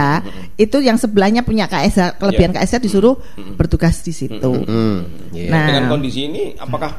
itu 0.55 0.77
yang 0.77 0.93
sebelahnya 0.93 1.41
punya 1.41 1.65
KSH 1.65 2.21
kelebihan 2.21 2.53
Iya. 2.53 2.61
KSH 2.61 2.85
disuruh 2.85 3.17
bertugas 3.57 3.97
di 3.99 4.13
situ. 4.13 4.51
Iya. 5.33 5.49
Nah. 5.49 5.65
Dengan 5.65 5.83
kondisi 5.89 6.29
ini 6.29 6.53
apakah 6.53 6.93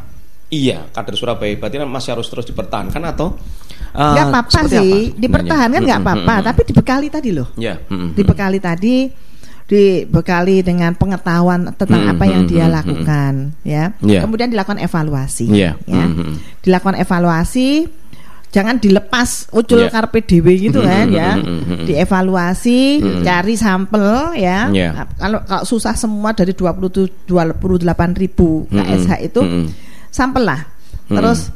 iya 0.54 0.78
kader 0.88 1.14
Surabaya 1.14 1.52
berarti 1.56 1.76
masih 1.82 2.10
harus 2.14 2.26
terus 2.26 2.46
dipertahankan 2.46 3.02
atau 3.04 3.34
eh, 3.90 4.12
nggak 4.14 4.26
apa-apa 4.28 4.50
seperti 4.50 4.74
sih, 4.74 4.92
apa 5.10 5.18
dipertahankan 5.18 5.70
sebenarnya? 5.74 5.86
nggak 5.86 6.00
apa-apa, 6.02 6.34
Mm-mm. 6.34 6.46
tapi 6.46 6.60
dibekali 6.64 7.06
tadi 7.08 7.30
loh. 7.30 7.48
Ya. 7.56 7.74
mm-mm. 7.80 8.14
Dibekali 8.14 8.58
tadi 8.58 8.96
dibekali 9.64 10.60
dengan 10.60 10.92
pengetahuan 10.92 11.72
tentang 11.72 12.04
Hmm, 12.04 12.12
apa 12.12 12.24
yang 12.28 12.44
hmm, 12.44 12.50
dia 12.52 12.66
hmm, 12.68 12.74
lakukan 12.74 13.32
ya. 13.64 13.84
Iya. 13.98 14.20
Kemudian 14.20 14.52
dilakukan 14.52 14.76
evaluasi 14.76 15.48
Iya, 15.48 15.72
ya. 15.88 16.04
hmm, 16.04 16.12
hmm. 16.14 16.34
Dilakukan 16.60 16.96
evaluasi 17.00 17.88
jangan 18.52 18.76
dilepas 18.78 19.50
ucul 19.50 19.82
Iya. 19.82 19.90
karpe 19.90 20.20
dewe 20.20 20.52
gitu 20.60 20.78
kan 20.78 21.08
Hmm, 21.08 21.16
ya. 21.16 21.30
hmm, 21.34 21.44
hmm, 21.48 21.62
hmm. 21.64 21.84
Dievaluasi, 21.88 22.80
cari 23.24 23.54
sampel 23.56 24.04
ya. 24.36 24.68
Iya. 24.68 24.88
Nah, 24.92 25.06
Kalau 25.16 25.38
kalau 25.42 25.64
susah 25.64 25.96
semua 25.96 26.36
dari 26.36 26.52
27 26.52 27.24
28 27.24 27.88
ribu 28.14 28.68
Hmm, 28.68 28.78
KSH 28.78 29.10
itu 29.24 29.40
hmm. 29.40 29.66
Sampel 30.14 30.46
lah. 30.46 30.62
Hmm. 31.10 31.18
Terus 31.18 31.50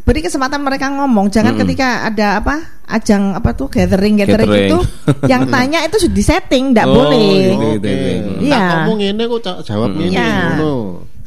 beri 0.00 0.26
kesempatan 0.26 0.58
mereka 0.58 0.90
ngomong 0.90 1.30
jangan 1.30 1.54
ketika 1.54 2.02
ada 2.02 2.42
apa 2.42 2.82
ajang 2.90 3.38
apa 3.38 3.54
tuh 3.54 3.70
gathering 3.70 4.18
gathering, 4.18 4.50
Gathering. 4.50 4.70
itu 4.74 4.78
yang 5.30 5.46
tanya 5.46 5.86
itu 5.86 6.02
sudah 6.02 6.16
disetting 6.18 6.74
tidak 6.74 6.90
Oh, 6.90 7.06
boleh 7.06 7.22
gitu, 7.54 7.54
gitu, 7.54 7.78
Oke. 7.78 7.94
gitu. 7.94 8.30
Iya. 8.42 8.58
Tak 8.58 8.74
ngomong 8.82 8.96
ngene 8.98 9.22
kok 9.22 9.40
Cak, 9.46 9.56
jawab 9.62 9.90
ngene 9.94 10.10
Iya. 10.10 10.32
ngono. 10.58 10.74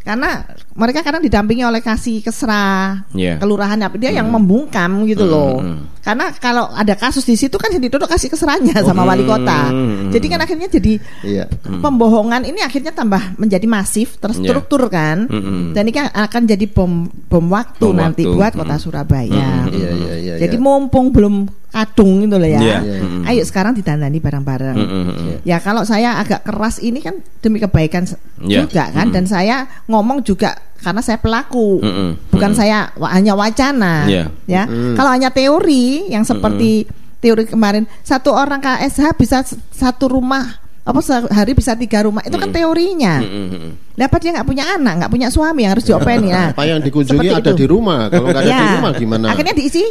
karena 0.04 0.30
mereka 0.76 1.00
kadang 1.00 1.24
didampingi 1.24 1.64
oleh 1.64 1.80
kasih 1.80 2.20
kesra 2.20 3.00
Iya. 3.16 3.40
kelurahan 3.40 3.80
apa 3.80 3.96
dia 3.96 4.12
yang 4.12 4.28
membungkam 4.28 5.08
gitu 5.08 5.24
loh 5.24 5.64
hmm. 5.64 5.93
Karena 6.04 6.36
kalau 6.36 6.68
ada 6.70 6.94
kasus 6.94 7.24
di 7.24 7.34
situ 7.34 7.56
kan 7.56 7.72
yang 7.72 7.80
dituduh 7.80 8.06
kasih 8.06 8.28
kesranya 8.28 8.84
sama 8.84 9.02
wali 9.02 9.24
kota 9.24 9.72
hmm, 9.72 10.12
jadi 10.12 10.26
kan 10.28 10.40
akhirnya 10.44 10.68
jadi 10.68 10.94
Iya. 11.24 11.46
pembohongan 11.80 12.44
ini 12.44 12.60
akhirnya 12.60 12.92
tambah 12.92 13.40
menjadi 13.40 13.64
masif 13.66 14.20
terstruktur 14.20 14.86
kan 14.88 15.26
Mm-mm. 15.26 15.72
dan 15.72 15.82
ini 15.84 15.94
kan 15.94 16.12
akan 16.12 16.42
jadi 16.44 16.66
bom 16.68 16.92
bom 17.08 17.46
waktu 17.48 17.82
Bom 17.82 17.96
nanti 17.96 18.28
waktu. 18.28 18.36
buat 18.36 18.52
kota. 18.54 18.76
Surabaya 18.76 19.64
Iya 19.72 19.90
iya 19.96 20.16
iya. 20.20 20.34
jadi 20.38 20.56
iya. 20.56 20.62
mumpung 20.62 21.10
belum 21.10 21.48
kadung 21.72 22.22
gitu 22.22 22.36
loh 22.36 22.46
ya. 22.46 22.60
Iya. 22.60 22.80
Mm-mm. 22.84 23.24
ayo 23.26 23.42
sekarang 23.42 23.72
ditandani 23.74 24.20
bareng-bareng 24.20 24.76
Mm-mm. 24.78 25.42
Ya 25.42 25.58
kalau 25.58 25.82
saya 25.84 26.20
agak 26.20 26.44
keras 26.44 26.78
ini 26.78 27.00
kan 27.00 27.16
demi 27.40 27.58
kebaikan 27.58 28.04
Ya. 28.44 28.68
juga 28.68 28.92
kan 28.92 29.08
dan 29.10 29.24
saya 29.24 29.64
ngomong 29.88 30.20
juga 30.22 30.52
karena 30.84 31.00
saya 31.00 31.16
pelaku 31.16 31.80
Mm-mm. 31.80 32.10
bukan 32.30 32.52
Mm-mm. 32.52 32.60
saya 32.60 32.92
wa- 32.94 33.10
hanya 33.10 33.34
wacana 33.34 34.04
Ya. 34.06 34.28
ya 34.44 34.68
kalau 34.94 35.10
hanya 35.10 35.32
teori 35.32 36.12
yang 36.12 36.22
seperti 36.22 36.84
teori 37.18 37.48
kemarin 37.48 37.88
satu 38.02 38.30
orang 38.30 38.60
KSH 38.60 39.16
bisa 39.16 39.38
satu 39.72 40.12
rumah 40.12 40.60
apa 40.84 41.00
sehari 41.00 41.56
bisa 41.56 41.72
tiga 41.74 42.04
rumah 42.04 42.20
itu 42.20 42.36
kan 42.36 42.52
teorinya 42.52 43.24
Mm-mm. 43.24 43.96
Dapat 43.96 44.20
dia 44.20 44.32
nggak 44.34 44.44
punya 44.44 44.66
anak 44.70 44.94
nggak 45.00 45.12
punya 45.12 45.28
suami 45.30 45.64
yang 45.64 45.72
harus 45.72 45.86
diopeni 45.86 46.28
nah 46.28 46.52
Apa 46.58 46.66
yang 46.66 46.84
dikunjungi 46.84 47.24
seperti 47.24 47.40
ada 47.40 47.52
itu. 47.54 47.60
di 47.64 47.66
rumah. 47.66 48.12
Kalau 48.12 48.28
nggak 48.28 48.42
ada 48.42 48.52
Ya. 48.52 48.60
di 48.60 48.68
rumah 48.76 48.92
gimana? 48.92 49.26
akhirnya 49.32 49.56
diisi 49.56 49.84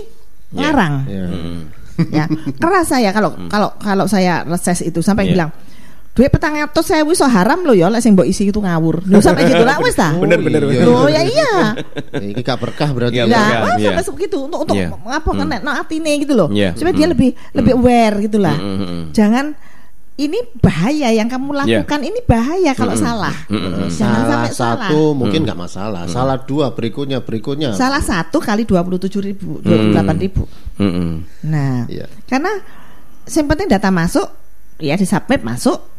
ngarang 0.52 0.94
Ya. 1.08 1.24
Mm-mm. 1.24 1.58
ya 2.12 2.24
keras 2.56 2.88
saya 2.88 3.08
kalau 3.10 3.32
kalau 3.48 3.72
kalau 3.78 4.04
saya 4.04 4.44
reses 4.44 4.80
itu 4.82 5.00
sampai 5.00 5.24
Iya. 5.24 5.32
bilang 5.32 5.50
duit 6.12 6.28
petang 6.28 6.52
atus 6.60 6.92
saya 6.92 7.08
wis 7.08 7.24
haram 7.24 7.64
lo 7.64 7.72
ya 7.72 7.88
lek 7.88 8.04
sing 8.04 8.12
mbok 8.12 8.28
isi 8.28 8.44
itu 8.44 8.60
ngawur 8.60 9.00
lho 9.08 9.16
sampai 9.18 9.48
gitu 9.48 9.64
lah 9.64 9.80
wis 9.80 9.96
ta 9.96 10.12
Bener, 10.22 10.44
bener, 10.44 10.60
iya. 10.68 10.84
Loh 10.84 11.08
ya 11.08 11.24
iya 11.24 11.50
Ya, 12.12 12.20
Ini 12.20 12.36
gak 12.44 12.60
berkah 12.60 12.92
berarti. 12.92 13.16
Iya, 13.16 13.24
ya. 13.24 13.32
Nah, 13.32 13.48
wah, 13.64 13.74
iya. 13.80 13.88
sampai 13.96 14.04
sebegitu 14.04 14.36
untuk 14.44 14.68
untuk 14.68 14.76
Iya. 14.76 14.92
ngapa 14.92 15.30
kena 15.32 15.56
no 15.64 15.70
atine 15.72 16.12
gitu 16.20 16.36
loh. 16.36 16.48
Iya. 16.52 16.76
Supaya 16.76 16.92
dia 16.92 17.06
Mm. 17.08 17.12
lebih 17.16 17.30
lebih 17.56 17.72
aware 17.74 18.16
gitu 18.28 18.36
lah. 18.36 18.56
Mm, 18.60 18.68
mm, 18.76 18.84
mm. 18.84 19.02
Jangan 19.12 19.46
ini 20.14 20.38
bahaya 20.60 21.08
yang 21.10 21.28
kamu 21.32 21.48
Iya. 21.48 21.60
lakukan 21.80 22.00
ini 22.04 22.20
bahaya 22.28 22.70
kalau 22.76 22.92
salah. 22.94 23.32
Mm, 23.48 23.56
mm, 23.56 23.62
mm. 23.64 23.88
Jangan 23.88 23.90
Salah 23.90 24.28
sampai 24.28 24.50
satu 24.52 25.00
salah. 25.00 25.16
mungkin 25.16 25.40
nggak 25.42 25.58
masalah. 25.58 26.02
Salah 26.06 26.36
dua 26.38 26.66
berikutnya 26.70 27.18
berikutnya. 27.24 27.72
Salah 27.72 28.04
satu 28.04 28.36
kali 28.36 28.68
dua 28.68 28.84
puluh 28.84 29.00
tujuh 29.00 29.24
ribu, 29.24 29.64
dua 29.64 29.76
puluh 29.80 29.92
delapan 29.96 30.16
ribu. 30.20 30.44
Nah, 31.42 31.88
Iya. 31.88 32.04
karena 32.28 32.52
yang 33.24 33.46
penting 33.48 33.66
data 33.72 33.88
masuk, 33.88 34.28
ya 34.76 34.92
di 34.94 35.08
submit 35.08 35.40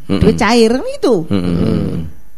Mm-mm. 0.07 0.21
duit 0.21 0.35
cair 0.35 0.71
kan 0.71 0.85
itu. 0.85 1.15
Mm-mm. 1.27 1.87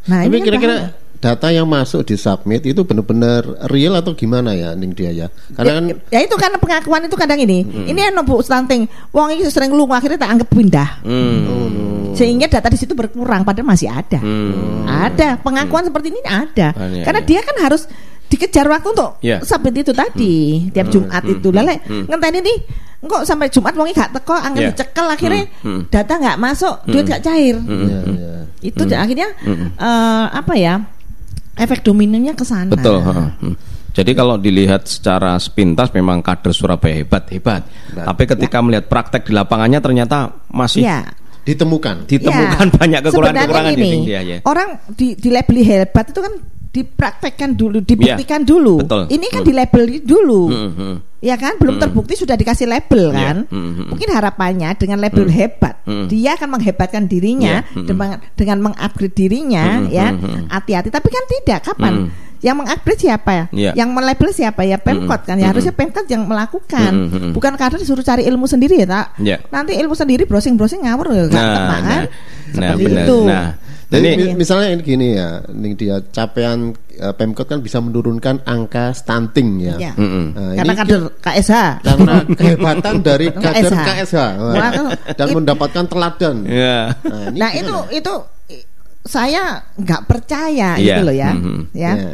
Nah, 0.06 0.21
Tapi 0.21 0.38
kan 0.38 0.45
kira-kira 0.45 0.78
data 1.17 1.47
yang 1.49 1.65
masuk 1.65 2.06
di 2.06 2.13
submit 2.13 2.62
itu 2.69 2.86
benar-benar 2.86 3.65
real 3.73 3.97
atau 3.97 4.13
gimana 4.13 4.54
ya 4.54 4.78
Ning 4.78 4.93
dia 4.93 5.10
ya? 5.10 5.28
Karena 5.58 5.82
kan 5.82 5.86
ya, 5.89 5.95
ya 6.13 6.19
itu 6.30 6.36
kan 6.38 6.54
pengakuan 6.62 7.10
itu 7.10 7.17
kadang 7.17 7.41
ini. 7.41 7.65
Ini 7.65 8.13
anu 8.13 8.21
Bu 8.21 8.45
stunting. 8.45 8.86
Wong 9.10 9.34
ini 9.34 9.49
sering 9.49 9.73
lunga 9.73 9.97
akhirnya 9.97 10.21
tak 10.21 10.32
anggap 10.38 10.49
pindah. 10.54 10.89
Mm. 11.01 11.38
oh, 11.49 11.67
no. 11.73 11.84
Sehingga 12.13 12.45
data 12.47 12.69
di 12.69 12.78
situ 12.78 12.93
berkurang 12.93 13.41
padahal 13.41 13.65
masih 13.65 13.89
ada. 13.89 14.21
Mm. 14.21 14.86
Ada 14.86 15.41
pengakuan 15.41 15.89
seperti 15.89 16.13
ini 16.13 16.21
ada. 16.23 16.71
Banyak, 16.78 17.04
Karena 17.04 17.21
ya. 17.23 17.28
dia 17.28 17.39
kan 17.41 17.56
harus 17.65 17.89
dikejar 18.25 18.65
waktu 18.65 18.88
untuk 18.89 19.11
Iya. 19.19 19.38
sabit 19.41 19.75
itu 19.77 19.91
tadi 19.91 20.35
tiap 20.69 20.89
Jumat 20.89 21.23
itu 21.23 21.47
lele 21.49 21.77
ngenteni 21.85 22.39
nih 22.41 22.57
kok 23.01 23.21
sampai 23.21 23.47
Jumat 23.47 23.73
wongi 23.73 23.93
gak 23.93 24.11
teko 24.13 24.33
angin 24.33 24.65
Iya. 24.65 24.69
dicekel 24.73 25.07
akhirnya 25.07 25.43
Hmm. 25.61 25.81
data 25.88 26.13
nggak 26.15 26.38
masuk 26.38 26.75
duit 26.85 27.05
gak 27.05 27.21
cair 27.21 27.55
Iya, 27.55 27.99
iya. 28.03 28.33
itu 28.61 28.81
akhirnya 28.89 29.29
eh, 29.77 30.25
apa 30.31 30.53
ya 30.53 30.81
efek 31.55 31.81
dominonya 31.81 32.33
ke 32.33 32.43
sana 32.43 32.69
Betul. 32.69 32.99
heeh. 32.99 33.29
Hmm. 33.39 33.55
Jadi 33.95 34.11
kalau 34.11 34.35
dilihat 34.35 34.91
secara 34.91 35.39
sepintas 35.39 35.88
memang 35.95 36.19
kader 36.19 36.51
Surabaya 36.51 36.99
hebat 36.99 37.31
hebat. 37.31 37.63
Tapi 37.88 38.27
ketika 38.27 38.59
melihat 38.59 38.91
praktek 38.91 39.23
di 39.23 39.31
lapangannya 39.31 39.79
ternyata 39.79 40.35
masih 40.51 40.83
ya 40.83 40.99
Ditemukan. 41.47 42.03
ditemukan 42.03 42.67
Ya, 42.67 42.75
banyak 42.75 42.99
kekurangan-kekurangan 43.05 43.71
gini, 43.71 44.03
dia 44.03 44.19
ya. 44.19 44.38
Orang 44.43 44.81
di, 44.91 45.15
di 45.15 45.29
labeli 45.31 45.63
hebat 45.63 46.11
itu 46.11 46.19
kan 46.19 46.33
dipraktekkan 46.75 47.55
dulu, 47.55 47.79
dibuktikan 47.79 48.43
Iya, 48.43 48.47
dulu. 48.47 48.83
betul. 48.83 49.07
Ini 49.07 49.25
kan 49.29 49.41
Hmm. 49.41 49.47
di 49.47 49.53
label 49.55 49.83
dulu. 50.03 50.41
Hmm, 50.47 50.71
hmm. 50.71 50.95
Ya 51.23 51.35
kan, 51.35 51.55
belum 51.55 51.79
terbukti 51.79 52.13
sudah 52.13 52.35
dikasih 52.35 52.67
label 52.67 53.09
Iya, 53.09 53.17
kan. 53.17 53.38
hmm, 53.47 53.71
hmm. 53.71 53.85
Mungkin 53.89 54.09
harapannya 54.11 54.69
dengan 54.75 54.99
label 54.99 55.25
hebat, 55.25 55.79
Hmm. 55.81 56.05
dia 56.05 56.35
akan 56.35 56.49
menghebatkan 56.51 57.07
dirinya 57.07 57.63
Iya, 57.63 57.71
hmm. 57.73 57.88
dengan 57.88 58.09
dengan 58.35 58.57
mengupgrade 58.61 59.15
dirinya 59.15 59.65
Hmm, 59.79 59.89
ya. 59.89 60.07
hmm, 60.11 60.19
hmm. 60.19 60.43
Hati-hati, 60.51 60.89
tapi 60.89 61.07
kan 61.07 61.23
tidak. 61.25 61.59
Kapan? 61.63 61.93
Hmm. 61.95 62.09
Yang 62.38 62.55
mengupgrade 62.61 63.01
siapa 63.01 63.31
ya? 63.31 63.45
Iya. 63.49 63.71
Yang 63.73 63.89
melabel 63.89 64.29
siapa 64.29 64.61
ya? 64.61 64.77
Pemkot 64.77 65.21
kan. 65.23 65.33
Ya 65.33 65.49
Hmm. 65.49 65.51
harusnya 65.55 65.73
Pemkot 65.73 66.05
yang 66.05 66.23
melakukan. 66.23 66.91
Hmm, 66.93 67.07
hmm. 67.09 67.31
Bukan 67.33 67.53
kader 67.57 67.79
disuruh 67.79 68.05
cari 68.05 68.21
ilmu 68.21 68.45
sendiri 68.45 68.77
ya, 68.77 68.88
tak? 68.88 69.17
Iya. 69.17 69.41
Nanti 69.49 69.73
ilmu 69.73 69.97
sendiri 69.97 70.29
browsing-browsing 70.29 70.85
ngawur 70.85 71.09
ya, 71.09 71.23
nggak 71.25 71.41
Nah, 71.41 71.55
tepat, 71.57 71.65
nah, 71.65 71.81
kan? 71.81 72.01
nah, 72.05 72.53
Seperti 72.69 72.83
benar. 72.85 73.01
itu. 73.01 73.17
Nah, 73.25 73.45
Jadi 73.85 74.07
ini 74.11 74.23
mi- 74.25 74.37
misalnya 74.37 74.67
ini 74.71 74.81
gini 74.81 75.07
ya, 75.13 75.29
ini 75.45 75.69
dia 75.73 76.01
capaian 76.07 76.73
eh, 76.91 77.13
Pemkot 77.13 77.45
kan 77.45 77.59
bisa 77.59 77.77
menurunkan 77.77 78.41
angka 78.41 78.91
stunting 78.91 79.61
ya. 79.61 79.75
Ya. 79.77 79.93
Mm-mm. 79.93 80.25
Nah, 80.31 80.51
Karena 80.55 80.73
ini 80.73 80.79
kader 80.79 81.01
KSH. 81.19 81.53
karena 81.81 82.13
kehebatan 82.33 82.93
dari 82.99 83.27
kader 83.29 83.69
KSH. 83.69 83.79
KSH 83.85 84.17
Wah, 84.35 84.71
dan 85.11 85.27
it- 85.27 85.35
mendapatkan 85.35 85.85
teladan. 85.85 86.35
ya. 86.45 86.97
Nah, 86.99 87.29
Nah 87.31 87.49
itu 87.53 87.75
itu 87.93 88.13
i- 88.49 88.65
saya 89.01 89.43
nggak 89.75 90.01
percaya 90.03 90.69
Iya. 90.75 90.81
gitu 90.81 91.01
loh 91.03 91.15
ya, 91.15 91.31
Mhm. 91.31 91.59
ya. 91.71 91.91
Ya. 91.93 92.13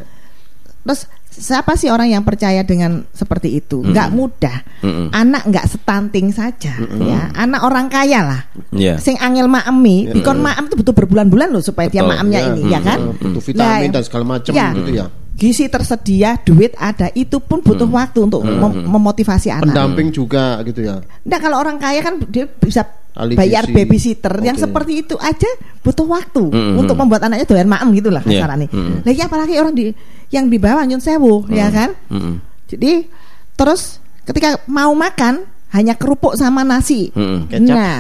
Terus 0.82 1.02
siapa 1.32 1.74
sih 1.74 1.88
orang 1.88 2.12
yang 2.12 2.22
percaya 2.22 2.62
dengan 2.62 3.08
seperti 3.10 3.56
itu? 3.56 3.80
Nggak 3.80 4.10
mudah. 4.12 4.58
Mhm. 4.84 5.06
Anak 5.10 5.42
nggak 5.48 5.66
stunting 5.66 6.28
saja, 6.30 6.76
ya. 7.00 7.32
Anak 7.34 7.64
orang 7.64 7.88
kaya 7.88 8.20
lah. 8.22 8.42
Ya. 8.70 9.00
Sing 9.00 9.16
angel 9.16 9.48
maemi, 9.48 10.12
dikon 10.12 10.38
maem 10.38 10.68
itu 10.68 10.76
butuh 10.76 10.92
berbulan-bulan 10.94 11.48
loh 11.50 11.64
supaya 11.64 11.88
dia 11.88 12.04
Betul. 12.04 12.12
maemnya 12.14 12.40
Ya, 12.40 12.48
ini, 12.52 12.62
ya 12.68 12.80
kan? 12.80 13.00
butuh 13.16 13.42
vitamin 13.42 13.88
Nah, 13.88 13.96
dan 13.96 14.04
segala 14.04 14.26
macam 14.28 14.52
ya. 14.52 14.68
gitu 14.76 14.92
ya. 14.92 15.06
Gizi 15.42 15.66
tersedia, 15.66 16.38
duit 16.38 16.78
ada, 16.78 17.10
itu 17.18 17.42
pun 17.42 17.66
butuh 17.66 17.90
waktu 17.90 18.30
untuk 18.30 18.46
mem- 18.46 18.86
memotivasi 18.86 19.50
anak. 19.50 19.74
Pendamping 19.74 20.14
juga 20.14 20.62
gitu 20.62 20.86
ya. 20.86 21.02
Nah 21.26 21.40
kalau 21.42 21.58
orang 21.58 21.82
kaya 21.82 22.06
kan 22.06 22.22
dia 22.30 22.46
bisa 22.46 22.86
Ahli 23.12 23.34
bayar 23.34 23.66
babysitter 23.66 24.30
yang 24.40 24.54
Oke. 24.54 24.64
seperti 24.64 25.02
itu 25.02 25.18
aja 25.18 25.50
butuh 25.82 26.06
waktu 26.06 26.46
Mm-mm. 26.48 26.78
untuk 26.78 26.94
membuat 26.94 27.26
anaknya 27.26 27.44
doyan 27.44 27.66
maem 27.66 27.90
gitu 27.92 28.08
lah 28.08 28.22
Iya. 28.22 28.46
kasarannya. 28.46 28.70
Mm-mm. 28.70 28.96
Nah 29.02 29.12
ya 29.12 29.26
apalagi 29.26 29.54
orang 29.58 29.74
di 29.74 29.90
yang 30.30 30.46
di 30.46 30.62
bawah 30.62 30.86
nyun 30.86 31.02
sewu 31.02 31.50
ya 31.50 31.74
kan. 31.74 31.90
Mm-mm. 32.08 32.38
Jadi 32.70 33.10
terus 33.58 33.98
ketika 34.24 34.62
mau 34.70 34.94
makan 34.94 35.42
hanya 35.74 35.98
kerupuk 35.98 36.38
sama 36.38 36.62
nasi. 36.62 37.10
Mm-mm. 37.12 37.50
Kecap. 37.50 37.74
Nah 37.74 37.96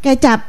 kecap 0.00 0.40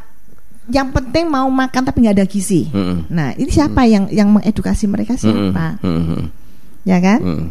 yang 0.67 0.91
penting 0.91 1.25
mau 1.25 1.47
makan 1.47 1.81
tapi 1.81 2.03
nggak 2.03 2.15
ada 2.15 2.25
gizi. 2.25 2.67
Mm-mm. 2.67 3.07
Nah 3.07 3.31
ini 3.33 3.47
siapa 3.47 3.83
yang 3.83 4.07
yang 4.09 4.27
mengedukasi 4.29 4.85
mereka 4.85 5.15
siapa? 5.15 5.79
Mm-mm. 5.79 6.27
Ya 6.83 6.97
kan? 6.97 7.19
Mm-mm. 7.19 7.47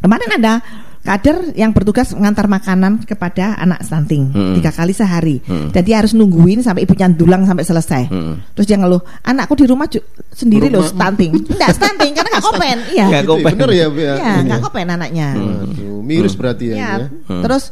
Kemarin 0.00 0.30
ada 0.36 0.54
kader 1.00 1.52
yang 1.52 1.72
bertugas 1.72 2.12
mengantar 2.12 2.44
makanan 2.44 3.04
kepada 3.04 3.52
anak 3.54 3.84
stunting 3.84 4.32
Hmm. 4.32 4.56
tiga 4.56 4.68
kali 4.68 4.92
sehari. 4.92 5.36
Hmm. 5.44 5.68
Dan 5.68 5.80
dia 5.80 6.00
harus 6.00 6.12
nungguin 6.12 6.60
sampai 6.60 6.84
ibunya 6.84 7.08
dulang 7.08 7.44
sampai 7.44 7.60
selesai. 7.60 8.02
Hmm. 8.08 8.40
Terus 8.52 8.64
dia 8.64 8.76
ngeluh, 8.76 9.00
anakku 9.20 9.52
di 9.52 9.64
rumah 9.64 9.84
sendiri 10.32 10.72
loh 10.72 10.80
Rumah- 10.80 10.92
stunting. 10.96 11.32
Enggak 11.44 11.76
stunting 11.76 12.12
karena 12.12 12.28
nggak 12.32 12.44
kopen. 12.46 12.78
Iya. 12.88 13.04
Nggak 13.04 13.20
Gitu 13.20 13.28
ya, 13.28 13.36
kopen. 13.36 13.52
bener 13.52 13.70
ya, 13.70 13.86
Bu, 13.86 13.98
ya. 14.00 14.14
Iya, 14.16 14.32
nggak 14.44 14.60
kopen 14.60 14.86
anaknya. 14.88 15.28
Aduh, 15.36 16.00
miris 16.00 16.34
berarti 16.34 16.64
ya. 16.66 16.74
Ya, 16.74 16.80
ini 16.80 17.04
ya. 17.04 17.08
Hmm. 17.28 17.42
terus 17.44 17.64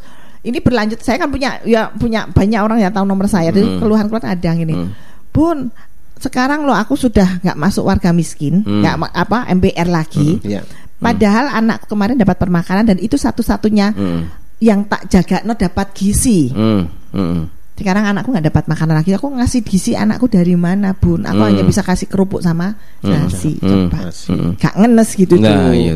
ini 0.42 0.58
berlanjut. 0.58 0.98
Saya 1.00 1.16
kan 1.16 1.28
punya 1.28 1.62
ya 1.62 1.86
punya 1.90 2.26
banyak 2.26 2.60
orang 2.60 2.78
yang 2.78 2.90
tahu 2.90 3.06
nomor 3.06 3.26
saya. 3.26 3.50
Jadi 3.50 3.62
Hmm. 3.62 3.78
keluhan-keluhan 3.78 4.26
ada 4.26 4.42
yang 4.42 4.58
gini. 4.58 4.74
Hmm. 4.74 4.90
Bun, 5.30 5.70
sekarang 6.18 6.62
loh 6.62 6.74
aku 6.74 6.94
sudah 6.94 7.40
nggak 7.40 7.56
masuk 7.56 7.86
warga 7.86 8.10
miskin, 8.10 8.62
Hmm. 8.62 8.82
nggak 8.82 8.96
ma- 8.96 9.12
apa 9.12 9.46
MBR 9.48 9.88
lagi. 9.88 10.38
Iya. 10.42 10.62
Padahal 10.98 11.50
anak 11.50 11.86
kemarin 11.86 12.14
dapat 12.14 12.38
permakanan 12.38 12.86
dan 12.86 12.98
itu 12.98 13.18
satu-satunya 13.18 13.90
Mm. 13.90 14.20
yang 14.62 14.86
tak 14.86 15.10
jaga 15.10 15.42
no 15.42 15.58
dapat 15.58 15.90
gizi. 15.92 16.46
Mm. 16.46 16.82
Mm. 17.10 17.42
Sekarang 17.74 18.06
anakku 18.06 18.30
nggak 18.30 18.46
dapat 18.46 18.64
makanan 18.70 18.94
lagi. 18.94 19.10
Aku 19.10 19.26
ngasih 19.26 19.66
gizi 19.66 19.98
anakku 19.98 20.30
dari 20.30 20.54
mana, 20.54 20.94
Bun? 20.94 21.26
Aku 21.26 21.42
Hmm. 21.42 21.50
hanya 21.50 21.66
bisa 21.66 21.82
kasih 21.82 22.06
kerupuk 22.06 22.38
sama 22.38 22.78
nasi. 23.02 23.58
Hmm. 23.58 23.90
Coba. 23.90 23.98
Nasi. 24.06 24.30
Mm. 24.30 24.50
Gak 24.54 24.74
ngenes 24.78 25.10
gitu 25.16 25.34
Nah, 25.42 25.50
tuh. 25.50 25.74
iya. 25.74 25.94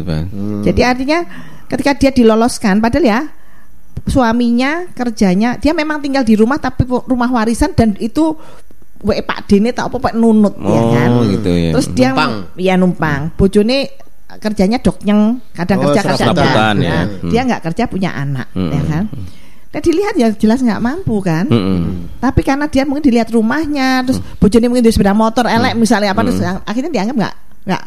Jadi 0.67 0.81
artinya 0.83 1.19
ketika 1.71 1.91
dia 1.95 2.11
diloloskan 2.11 2.83
padahal 2.83 3.07
ya 3.07 3.21
suaminya 4.07 4.87
kerjanya 4.91 5.59
dia 5.59 5.71
memang 5.71 5.99
tinggal 5.99 6.23
di 6.23 6.35
rumah 6.35 6.57
tapi 6.57 6.83
rumah 6.87 7.29
warisan 7.29 7.75
dan 7.75 7.99
itu 7.99 8.39
we 9.03 9.19
Pak 9.19 9.45
Dene 9.45 9.71
tak 9.71 9.91
apa 9.91 9.99
Pak 10.01 10.15
nunut 10.15 10.55
ya 10.57 10.73
Oh, 10.73 10.91
kan. 10.91 11.11
gitu 11.29 11.51
ya. 11.51 11.71
Terus 11.77 11.89
dia 11.93 12.09
Numpang. 12.11 12.33
ya 12.57 12.75
numpang. 12.75 13.21
Bojone 13.35 13.79
kerjanya 14.37 14.79
doknyeng, 14.79 15.39
kadang 15.53 15.79
Oh, 15.79 15.85
kerja 15.87 16.01
kadang 16.03 16.33
enggak. 16.33 16.47
ya. 16.49 16.91
Nah, 16.91 17.05
Hmm. 17.07 17.31
Dia 17.31 17.41
nggak 17.45 17.63
kerja 17.63 17.83
punya 17.87 18.11
anak 18.13 18.47
Hmm. 18.53 18.73
ya 18.73 18.83
kan. 18.83 19.05
Nah 19.67 19.81
dilihat 19.83 20.15
ya 20.17 20.29
jelas 20.33 20.59
nggak 20.61 20.81
mampu 20.81 21.21
kan. 21.21 21.45
Mm-mm. 21.47 22.09
Tapi 22.17 22.41
karena 22.41 22.65
dia 22.65 22.83
mungkin 22.83 23.05
dilihat 23.05 23.29
rumahnya, 23.29 24.01
terus 24.03 24.19
Hmm. 24.19 24.41
bojone 24.41 24.67
mungkin 24.67 24.83
di 24.83 24.91
sepeda 24.91 25.13
motor 25.13 25.45
elek 25.45 25.77
misalnya 25.77 26.11
apa, 26.11 26.25
terus 26.25 26.41
akhirnya 26.65 26.91
dianggap 26.91 27.17
nggak 27.17 27.35
nggak 27.67 27.83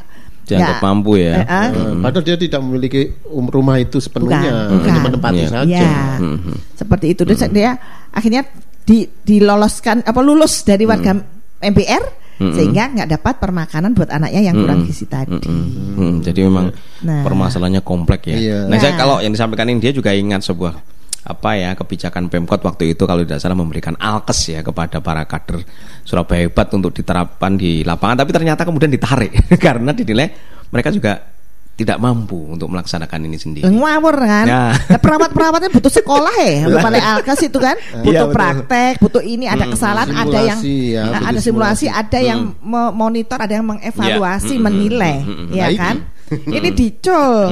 Dianggap 0.49 0.75
nggak- 0.75 0.83
mampu 0.83 1.11
ya. 1.15 1.33
Eh, 1.35 1.45
ah, 1.45 1.67
Eh, 1.69 1.93
Padahal 1.99 2.23
dia 2.23 2.35
tidak 2.35 2.59
memiliki 2.59 3.01
um- 3.27 3.47
rumah 3.47 3.77
itu 3.77 3.97
sepenuhnya, 3.97 4.41
Bukan, 4.65 4.81
hanya 4.81 4.91
bukan. 4.91 5.05
menempati 5.05 5.37
Iya. 5.37 5.49
saja. 5.51 5.77
Ya, 5.77 5.99
Mhm. 6.17 6.53
seperti 6.73 7.05
itu. 7.09 7.21
Terus 7.23 7.41
dia 7.49 7.71
akhirnya 8.09 8.41
di, 8.81 8.97
diloloskan 9.05 10.01
apa 10.01 10.19
lulus 10.19 10.61
dari 10.61 10.83
warga 10.83 11.13
MBR 11.59 12.03
Mm-mm. 12.39 12.55
sehingga 12.55 12.83
nggak 12.89 13.09
dapat 13.11 13.33
permakanan 13.37 13.91
buat 13.91 14.09
anaknya 14.09 14.41
yang 14.41 14.55
kurang 14.57 14.81
Mm-mm. 14.81 14.89
gizi 14.89 15.05
tadi. 15.05 15.29
Mm-mm. 15.29 15.61
Hmm, 15.93 16.13
jadi 16.19 16.39
memang 16.41 16.71
Nah. 17.01 17.21
permasalahannya 17.21 17.81
kompleks 17.81 18.25
ya. 18.25 18.35
Iya. 18.35 18.57
Nah, 18.65 18.77
saya 18.77 18.95
Nah. 18.95 18.97
kalau 18.97 19.15
yang 19.19 19.29
disampaikan 19.29 19.67
ini 19.67 19.79
dia 19.79 19.91
juga 19.91 20.09
ingat 20.09 20.41
sebuah 20.41 20.73
apa 21.19 21.49
ya 21.59 21.75
kebijakan 21.75 22.31
Pemkot 22.31 22.63
waktu 22.63 22.95
itu 22.95 23.03
kalau 23.03 23.27
tidak 23.27 23.43
salah 23.43 23.57
memberikan 23.59 23.93
alkes 23.99 24.55
ya 24.55 24.63
kepada 24.63 25.03
para 25.03 25.27
kader 25.27 25.61
Surabaya 26.07 26.47
hebat 26.47 26.71
untuk 26.71 26.95
diterapkan 26.95 27.59
di 27.59 27.83
lapangan 27.83 28.23
tapi 28.23 28.31
ternyata 28.31 28.63
kemudian 28.63 28.87
ditarik 28.89 29.35
karena 29.65 29.91
dinilai 29.91 30.31
mereka 30.71 30.89
juga 30.89 31.19
tidak 31.79 31.95
mampu 31.95 32.35
untuk 32.35 32.67
melaksanakan 32.67 33.23
ini 33.23 33.39
sendiri. 33.39 33.63
Ngawur 33.63 34.11
kan? 34.19 34.45
Nah. 34.51 34.75
Nah, 34.75 34.99
perawat-perawatnya 34.99 35.71
butuh 35.71 35.87
sekolah 35.87 36.35
ya, 36.43 36.67
balik 36.75 36.99
alkas 36.99 37.39
itu 37.47 37.55
kan, 37.55 37.79
butuh 38.03 38.27
betul. 38.27 38.35
praktek, 38.35 38.93
butuh 38.99 39.23
ini 39.23 39.47
ada 39.47 39.63
kesalahan, 39.63 40.11
ada 40.11 40.39
yang 40.43 40.59
Simulasi 40.59 40.91
ya, 40.99 41.03
nah, 41.07 41.31
ada 41.31 41.39
simulasi, 41.39 41.87
simulasi. 41.87 42.03
ada 42.03 42.19
yang 42.19 42.39
memonitor, 42.59 43.39
ada 43.39 43.53
yang 43.55 43.63
mengevaluasi, 43.63 44.59
Iya. 44.59 44.63
menilai, 44.67 45.17
Mm, 45.23 45.31
mm, 45.31 45.39
mm, 45.39 45.55
ya 45.55 45.65
Nah, 45.71 45.79
kan? 45.79 45.95
ini. 45.95 46.18
Ini 46.57 46.69
dicul. 46.71 47.49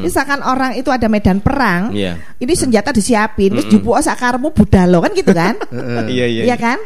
Misalkan 0.00 0.40
orang 0.40 0.78
itu 0.78 0.88
ada 0.88 1.10
medan 1.10 1.42
perang, 1.42 1.90
Iya. 1.90 2.14
ini 2.38 2.54
senjata 2.54 2.94
disiapin, 2.94 3.50
terus 3.52 3.66
jupuk 3.66 3.98
sakarmu 3.98 4.54
budalo 4.54 5.02
kan 5.02 5.12
gitu 5.12 5.32
kan? 5.34 5.54
Iya 6.10 6.26
iya. 6.26 6.42
Iya 6.46 6.56
kan? 6.56 6.78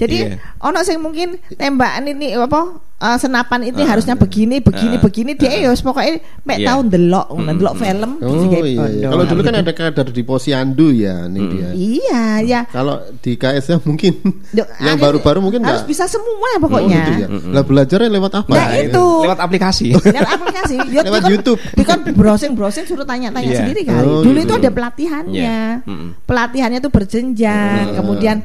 Jadi 0.00 0.16
Iya. 0.24 0.40
ono 0.58 0.80
sing 0.80 0.96
mungkin 0.96 1.28
tembakan 1.52 2.08
ini 2.08 2.32
apa 2.32 2.60
eh, 2.98 3.16
senapan 3.16 3.60
ini 3.62 3.80
harusnya 3.82 4.12
begini 4.12 4.58
begini 4.58 4.96
Ah. 4.96 5.02
begini 5.02 5.32
dia 5.32 5.52
ya 5.54 5.68
wis 5.68 5.80
pokoknya 5.80 6.20
mek 6.42 6.58
Iya. 6.58 6.66
tahun 6.68 6.84
delok 6.88 7.26
ndelok 7.32 7.74
film 7.76 8.10
Oh 8.14 8.28
terus 8.30 8.44
kayak 8.46 8.64
iya, 8.66 8.84
iya. 8.90 9.06
Kalau 9.06 9.24
dulu 9.26 9.40
kan 9.42 9.54
ada 9.56 9.72
kader 9.72 10.08
di 10.10 10.22
Posyandu 10.22 10.88
ya, 10.90 11.24
nih 11.26 11.44
dia. 11.46 11.68
Iya, 11.72 12.22
ya. 12.42 12.60
Kalau 12.66 12.96
di 13.18 13.32
KSnya 13.34 13.80
mungkin 13.82 14.12
Duh, 14.56 14.64
yang 14.78 14.96
baru-baru 14.96 15.40
mungkin 15.40 15.60
harus 15.62 15.80
bisa 15.82 16.04
semua 16.06 16.28
Oh, 16.50 16.60
pokoknya. 16.62 16.96
gitu 16.98 17.12
ya. 17.18 17.28
Lah 17.50 17.62
belajarnya 17.62 18.08
lewat 18.10 18.32
apa? 18.38 18.52
Nah, 18.52 18.68
itu. 18.74 19.04
Lewat 19.22 19.38
aplikasi. 19.38 19.84
Dan 20.16 20.24
aplikasi 20.24 20.76
ya, 20.90 21.00
Lewat 21.02 21.20
dikon- 21.20 21.30
YouTube. 21.30 21.60
Dikon 21.72 21.98
browsing 22.12 22.52
browsing 22.52 22.84
suruh 22.84 23.04
tanya-tanya 23.04 23.44
Iya. 23.46 23.58
sendiri 23.60 23.80
kali. 23.82 24.00
Oh, 24.02 24.20
Dulu 24.20 24.38
gitu. 24.38 24.46
itu 24.46 24.54
ada 24.58 24.70
pelatihannya. 24.70 25.40
Iya. 25.84 25.88
Pelatihannya 26.22 26.78
itu 26.78 26.90
berjenjang. 26.90 27.96
Kemudian 27.96 28.36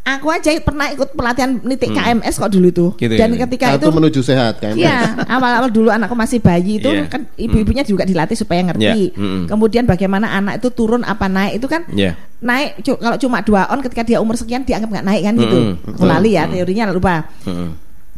aku 0.00 0.26
aja 0.26 0.50
pernah 0.58 0.88
ikut 0.88 1.12
pelatihan 1.12 1.60
nitik 1.60 1.90
KMS 1.90 2.34
kok 2.36 2.50
dulu 2.50 2.66
itu. 2.66 2.86
Gitu 2.96 3.14
Dan 3.14 3.36
ya. 3.36 3.44
ketika 3.46 3.76
itu 3.76 3.88
menuju 3.88 4.20
sehat 4.20 4.58
kan. 4.58 4.74
Iya, 4.74 5.14
awal-awal 5.28 5.68
dulu 5.68 5.88
anakku 5.88 6.12
masih 6.12 6.38
bayi 6.38 6.76
itu 6.76 6.88
Iya. 6.88 7.06
kan 7.06 7.28
ibu-ibunya 7.34 7.82
juga 7.82 8.02
dilatih 8.02 8.34
supaya 8.34 8.64
ngerti. 8.64 9.12
Iya, 9.12 9.14
mm-mm. 9.14 9.44
Kemudian 9.46 9.84
bagaimana 9.84 10.32
anak 10.32 10.58
itu 10.58 10.68
turun 10.70 11.02
apa 11.02 11.26
naik 11.26 11.60
itu 11.60 11.66
kan 11.66 11.84
Iya. 11.88 12.16
naik 12.40 12.80
kalau 12.82 13.16
cuma 13.16 13.38
dua 13.40 13.68
on 13.68 13.80
ketika 13.80 14.02
dia 14.02 14.18
umur 14.18 14.34
sekian 14.34 14.64
dianggap 14.64 14.88
nggak 14.90 15.06
naik 15.06 15.22
kan 15.22 15.34
gitu. 15.36 15.58
Mm-mm. 15.76 15.94
Aku 15.94 16.04
lali 16.04 16.34
ya 16.34 16.44
teorinya 16.44 16.90
lupa. 16.90 17.28
Mm-mm. 17.44 17.70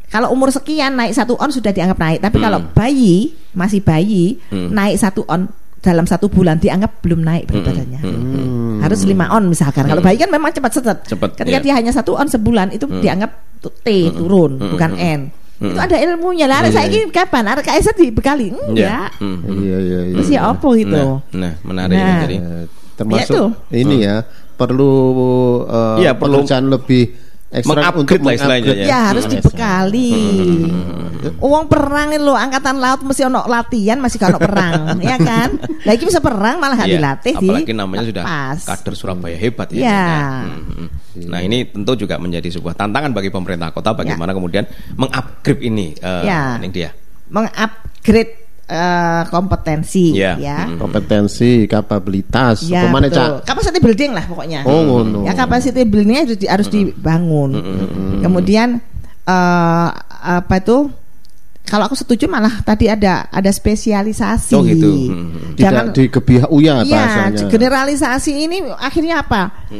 kalau 0.08 0.28
umur 0.28 0.52
sekian 0.52 0.92
naik 0.92 1.16
satu 1.16 1.40
on 1.40 1.48
sudah 1.48 1.72
dianggap 1.72 1.96
naik, 1.96 2.20
tapi 2.20 2.36
Hmm. 2.36 2.44
kalau 2.44 2.60
bayi 2.76 3.32
masih 3.52 3.80
bayi 3.80 4.36
Hmm. 4.52 4.68
naik 4.68 5.00
satu 5.00 5.24
on 5.24 5.48
dalam 5.82 6.06
satu 6.06 6.30
bulan 6.30 6.56
dianggap 6.56 7.02
belum 7.02 7.20
naik 7.20 7.50
berat 7.50 7.66
badannya. 7.66 8.00
Harus 8.78 9.02
lima 9.02 9.26
on 9.28 9.50
misalkan. 9.50 9.82
Kalau 9.82 9.98
bayi 9.98 10.14
kan 10.14 10.30
memang 10.30 10.50
cepat. 10.50 10.78
Hmm. 10.78 10.94
Cepat, 11.02 11.30
Ketika 11.34 11.58
iya. 11.58 11.60
dia 11.60 11.74
hanya 11.74 11.90
satu 11.90 12.14
on 12.14 12.26
sebulan 12.26 12.70
itu 12.70 12.86
dianggap 12.86 13.30
tu- 13.58 13.74
T 13.76 13.88
turun, 14.08 14.58
bukan 14.58 14.94
N. 14.94 15.20
Itu 15.58 15.78
ada 15.78 15.94
ilmunya 15.94 16.46
lah. 16.46 16.66
Iya, 16.66 16.70
Saya 16.72 16.86
ini 16.88 17.06
kapan? 17.08 17.46
Arek 17.46 17.62
KSR 17.64 17.94
dibekali? 17.94 18.50
Ya. 18.50 18.58
Enggak. 18.64 19.10
Hmm. 19.18 19.38
Iya 19.44 19.78
iya 19.78 20.00
iya. 20.04 20.14
Terus 20.16 20.28
ya 20.28 20.40
apa 20.48 20.68
gitu? 20.74 20.90
Nah, 20.90 21.18
nah, 21.34 21.52
menarik 21.62 21.94
ini 21.94 22.02
Nah. 22.04 22.20
jadi. 22.20 22.36
Eh, 22.36 22.64
termasuk 22.92 23.30
Ya, 23.30 23.34
itu. 23.34 23.44
ini 23.72 23.96
ya 24.00 24.16
perlu 24.52 24.92
eh, 25.64 25.96
Iya, 26.00 26.12
perlu 26.14 26.42
pekerjaan 26.42 26.66
lebih 26.66 27.02
meng-upgrade 27.52 28.24
lah 28.24 28.32
istilahnya 28.32 28.64
meng-upgrade. 28.64 28.88
Ya 28.88 28.98
harus 29.12 29.24
dibekali. 29.28 30.12
Uang 31.38 31.70
perang 31.70 32.10
ini 32.10 32.18
lo 32.18 32.34
angkatan 32.34 32.82
laut 32.82 33.04
mesti 33.04 33.22
ono 33.22 33.46
latihan 33.46 33.94
masih 33.96 34.18
kalau 34.18 34.36
perang, 34.36 34.96
ya 35.04 35.14
kan? 35.16 35.54
Lagi 35.84 36.02
bisa 36.02 36.18
perang 36.18 36.58
malah 36.58 36.74
gak 36.74 36.90
Iya, 36.90 36.98
dilatih 36.98 37.34
di 37.38 37.46
apalagi 37.46 37.72
namanya 37.72 38.02
sudah 38.02 38.24
pas. 38.24 38.58
kader 38.66 38.94
Surabaya 38.96 39.36
hebat 39.36 39.68
ya. 39.70 39.82
Ya. 39.84 40.10
Hmm, 40.42 40.62
hmm. 40.66 40.88
Nah 41.30 41.40
ini 41.40 41.62
tentu 41.64 41.94
juga 41.94 42.18
menjadi 42.18 42.50
sebuah 42.50 42.74
tantangan 42.74 43.14
bagi 43.14 43.30
pemerintah 43.30 43.70
kota 43.70 43.94
bagaimana 43.94 44.34
kemudian 44.34 44.66
mengupgrade 44.96 45.62
ini, 45.62 45.94
eh, 45.94 46.22
Ya. 46.26 46.58
ini 46.58 46.68
dia. 46.68 46.90
Mengupgrade 47.30 48.41
eh, 48.72 49.22
kompetensi, 49.28 50.16
Ya. 50.16 50.40
ya. 50.40 50.64
Mm. 50.64 50.80
kompetensi, 50.80 51.68
kapabilitas, 51.68 52.64
Ya, 52.64 52.88
mana. 52.88 53.12
Cak? 53.12 53.44
Capacity 53.44 53.78
building 53.78 54.16
lah 54.16 54.24
pokoknya. 54.24 54.64
Oh, 54.64 54.80
ngono. 54.80 55.28
Ya 55.28 55.36
capacity 55.36 55.84
buildingnya 55.84 56.24
harus, 56.24 56.38
di- 56.40 56.48
harus 56.48 56.68
dibangun. 56.68 57.50
Kemudian 58.18 58.80
eh, 59.22 59.88
apa 60.24 60.54
itu? 60.56 60.88
Kalau 61.62 61.86
aku 61.86 61.94
setuju 61.94 62.26
malah 62.26 62.58
tadi 62.66 62.90
ada 62.90 63.30
ada 63.30 63.48
spesialisasi. 63.48 64.52
Oh, 64.52 64.66
gitu. 64.66 64.90
Hmm. 65.14 65.54
Tidak 65.54 65.94
di 65.94 66.10
kebiah 66.10 66.50
uya 66.50 66.82
Iya, 66.82 66.90
bahasanya. 66.90 67.46
generalisasi 67.48 68.32
ini 68.34 68.56
akhirnya 68.76 69.22
apa? 69.22 69.70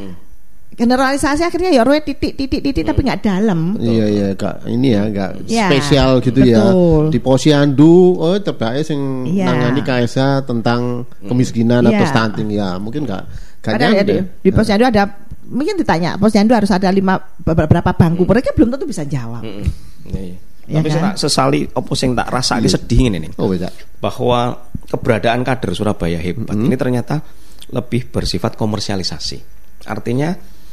Generalisasi 0.73 1.45
akhirnya 1.45 1.69
ya 1.69 1.83
roe 1.83 2.01
titik 2.01 2.33
titik 2.33 2.61
titik 2.61 2.81
tapi 2.83 3.05
nggak 3.05 3.21
dalam. 3.21 3.77
Iya 3.77 4.07
iya 4.09 4.27
kak 4.33 4.65
ini 4.67 4.89
ya 4.91 5.05
nggak 5.05 5.31
Ya, 5.45 5.69
spesial 5.69 6.17
gitu 6.19 6.41
betul. 6.41 6.49
ya 6.49 6.65
di 7.09 7.19
posyandu 7.19 7.93
oh 8.17 8.35
tebake 8.35 8.81
sing 8.81 8.99
Iya. 9.29 9.47
nangani 9.47 9.81
KSA 9.81 10.43
tentang 10.43 11.05
kemiskinan 11.21 11.85
atau 11.85 11.93
Iya. 11.99 12.09
stunting 12.09 12.49
ya 12.51 12.69
mungkin 12.77 13.05
nggak 13.05 13.23
Padahal 13.61 13.95
ya 13.95 14.03
di, 14.03 14.17
di 14.41 14.51
posyandu 14.51 14.85
ada 14.85 15.07
mungkin 15.45 15.77
ditanya 15.77 16.17
posyandu 16.17 16.51
harus 16.51 16.69
ada 16.69 16.89
lima 16.89 17.21
beberapa 17.39 17.93
bangku. 17.93 18.25
Mereka 18.25 18.57
belum 18.57 18.73
tentu 18.73 18.89
bisa 18.89 19.05
jawab. 19.05 19.45
Hmm, 19.45 19.63
iya. 20.09 20.35
Ya 20.63 20.79
Tapi 20.79 20.89
kan? 20.89 21.15
sesali 21.15 21.69
opo 21.69 21.93
sing 21.93 22.15
tak 22.15 22.27
rasa 22.27 22.57
ini 22.57 22.67
sedih 22.67 23.11
ini 23.11 23.19
nih. 23.19 23.31
oh 23.37 23.47
beda 23.47 23.67
bahwa 23.99 24.57
keberadaan 24.87 25.43
kader 25.43 25.75
Surabaya 25.75 26.17
hebat 26.17 26.55
Hmm. 26.55 26.65
ini 26.65 26.75
ternyata 26.75 27.21
lebih 27.69 28.09
bersifat 28.09 28.57
komersialisasi. 28.57 29.39
Artinya 29.85 30.33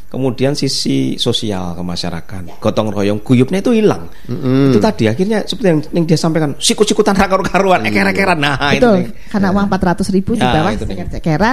kemudian 0.09 0.57
sisi 0.57 1.15
sosial 1.15 1.77
ke 1.77 1.81
masyarakat, 1.81 2.57
gotong 2.57 2.89
royong, 2.89 3.21
guyupnya 3.21 3.61
itu 3.61 3.71
hilang. 3.71 4.09
Hmm. 4.25 4.73
Itu 4.73 4.81
tadi 4.81 5.05
akhirnya 5.05 5.45
seperti 5.45 5.67
yang, 5.69 5.79
yang 5.93 6.05
dia 6.09 6.17
sampaikan, 6.17 6.57
sikut-sikutan 6.57 7.13
karuan, 7.45 7.85
eker-ekeran. 7.85 8.41
Nah, 8.41 8.73
itu 8.73 8.81
Betul. 8.81 9.13
Karena 9.29 9.53
uang 9.53 9.65
400 9.69 10.09
ribu 10.09 10.33
di 10.33 10.41
Ya, 10.41 10.49
bawah. 10.49 10.73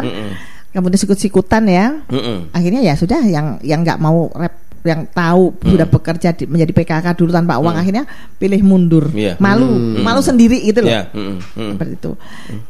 Mm-mm. 0.02 0.30
Kemudian 0.72 1.00
sikut-sikutan 1.00 1.62
ya. 1.68 1.86
Mm-mm. 2.08 2.52
Akhirnya 2.52 2.80
ya 2.80 2.92
sudah 2.96 3.20
yang 3.24 3.60
yang 3.60 3.80
nggak 3.84 4.00
mau 4.00 4.28
rep 4.32 4.64
yang 4.86 5.02
tahu 5.10 5.50
Mm. 5.50 5.70
sudah 5.74 5.86
bekerja 5.90 6.28
di- 6.30 6.46
menjadi 6.46 6.70
PKK 6.70 7.06
dulu 7.18 7.34
tanpa 7.34 7.58
uang 7.58 7.74
akhirnya 7.74 8.06
pilih 8.38 8.62
mundur. 8.62 9.10
Iya. 9.10 9.34
Malu, 9.36 9.66
malu 9.98 10.22
sendiri 10.22 10.62
gitu 10.62 10.80
loh. 10.80 10.94
Ya, 10.94 11.10
mm-mm, 11.10 11.42
mm. 11.42 11.70
Seperti 11.74 11.92
itu. 11.98 12.12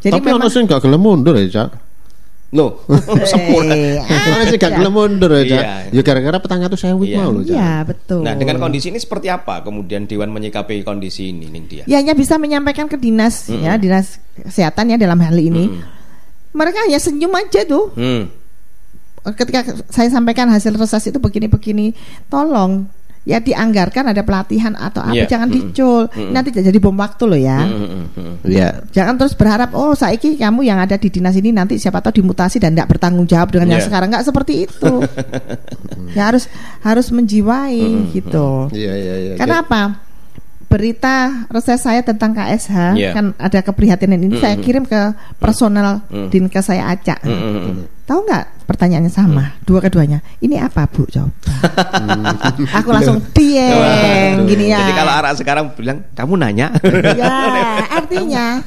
Jadi 0.01 0.12
tapi 0.16 0.27
memang 0.33 0.49
nggak 0.49 0.81
gelem 0.81 1.03
mundur 1.03 1.35
ya 1.37 1.46
cak 1.46 1.86
Loh, 2.57 2.81
sempurna. 3.31 3.77
Eh, 3.77 4.01
ono 4.01 4.45
sing 4.45 4.57
nggak 4.57 4.73
ada. 4.73 4.79
gelem 4.81 4.92
mundur 4.92 5.31
ya 5.31 5.45
cak 5.45 5.61
Iya. 5.61 5.75
ya 5.92 6.01
gara-gara 6.01 6.38
petang 6.40 6.64
atau 6.64 6.75
sewu 6.75 7.05
Iya. 7.05 7.21
mau 7.21 7.31
loh 7.31 7.45
cak 7.45 7.53
Iya, 7.53 7.73
betul. 7.85 8.21
Nah, 8.25 8.33
dengan 8.33 8.57
kondisi 8.57 8.88
ini 8.88 8.97
seperti 8.97 9.29
apa 9.29 9.61
kemudian 9.61 10.09
Dewan 10.09 10.33
menyikapi 10.33 10.81
kondisi 10.81 11.31
ini 11.31 11.47
nih 11.47 11.62
dia? 11.62 11.85
ya 11.85 12.01
hanya 12.01 12.12
bisa 12.12 12.35
menyampaikan 12.37 12.88
ke 12.88 12.97
dinas 12.97 13.47
ya, 13.47 13.77
dinas 13.77 14.16
kesehatan 14.35 14.90
ya 14.90 14.97
dalam 14.97 15.21
hal 15.21 15.37
ini. 15.37 15.69
Mereka 16.51 16.88
hanya 16.88 16.97
senyum 16.97 17.31
aja 17.31 17.61
tuh. 17.62 17.92
Hmm. 17.92 18.33
ketika 19.29 19.61
saya 19.90 20.07
sampaikan 20.07 20.47
hasil 20.47 20.71
reses 20.73 21.03
itu 21.05 21.19
begini-begini, 21.19 21.92
tolong 22.27 22.87
ya 23.27 23.43
dianggarkan 23.43 24.15
ada 24.15 24.23
pelatihan 24.23 24.73
atau 24.73 25.03
apa, 25.03 25.11
Iya. 25.12 25.27
jangan 25.27 25.51
dicul. 25.51 26.07
Nanti 26.31 26.55
jadi 26.55 26.79
bom 26.79 26.95
waktu 26.95 27.27
loh 27.27 27.35
ya. 27.37 27.59
Mm-mm. 27.67 28.47
Iya 28.47 28.87
Jangan 28.95 29.19
terus 29.19 29.35
berharap 29.35 29.75
oh 29.75 29.93
saiki 29.93 30.39
kamu 30.39 30.62
yang 30.62 30.79
ada 30.79 30.95
di 30.95 31.11
dinas 31.11 31.35
ini 31.35 31.51
nanti 31.51 31.75
siapa 31.75 31.99
tahu 31.99 32.23
dimutasi 32.23 32.62
dan 32.62 32.73
tidak 32.73 32.95
bertanggung 32.95 33.27
jawab 33.27 33.51
dengan 33.51 33.75
yang 33.75 33.83
Iya. 33.83 33.89
sekarang 33.91 34.15
nggak 34.15 34.25
seperti 34.25 34.71
itu. 34.71 34.93
ya 36.17 36.31
harus 36.31 36.47
harus 36.81 37.11
menjiwai 37.11 38.15
gitu. 38.15 38.71
iya 38.71 38.95
iya 38.95 39.15
iya 39.19 39.33
Karena 39.35 39.61
apa? 39.61 39.83
Berita 40.67 41.47
reses 41.47 41.79
saya 41.79 42.03
tentang 42.03 42.31
KSH 42.31 42.95
Iya. 42.95 43.11
kan 43.11 43.35
ada 43.39 43.59
keprihatinan 43.61 44.19
ini 44.19 44.39
saya 44.39 44.55
kirim 44.57 44.83
ke 44.83 45.15
personal 45.37 46.03
dinkes 46.31 46.62
saya 46.65 46.91
acak. 46.91 47.23
Mm-mm. 47.23 47.87
Tahu 48.07 48.23
nggak 48.23 48.71
pertanyaannya 48.71 49.11
sama 49.11 49.59
dua 49.62 49.83
keduanya? 49.83 50.23
Ini 50.38 50.62
apa 50.62 50.87
bu? 50.87 51.11
Coba. 51.11 51.27
Aku 52.79 52.95
langsung 52.95 53.19
dieng 53.35 54.47
gini 54.47 54.71
ya. 54.71 54.79
Jadi 54.79 54.92
kalau 54.95 55.11
arah 55.11 55.35
sekarang 55.35 55.75
bilang 55.75 56.07
kamu 56.14 56.38
nanya. 56.38 56.71
Ya 57.19 57.35
artinya 57.90 58.62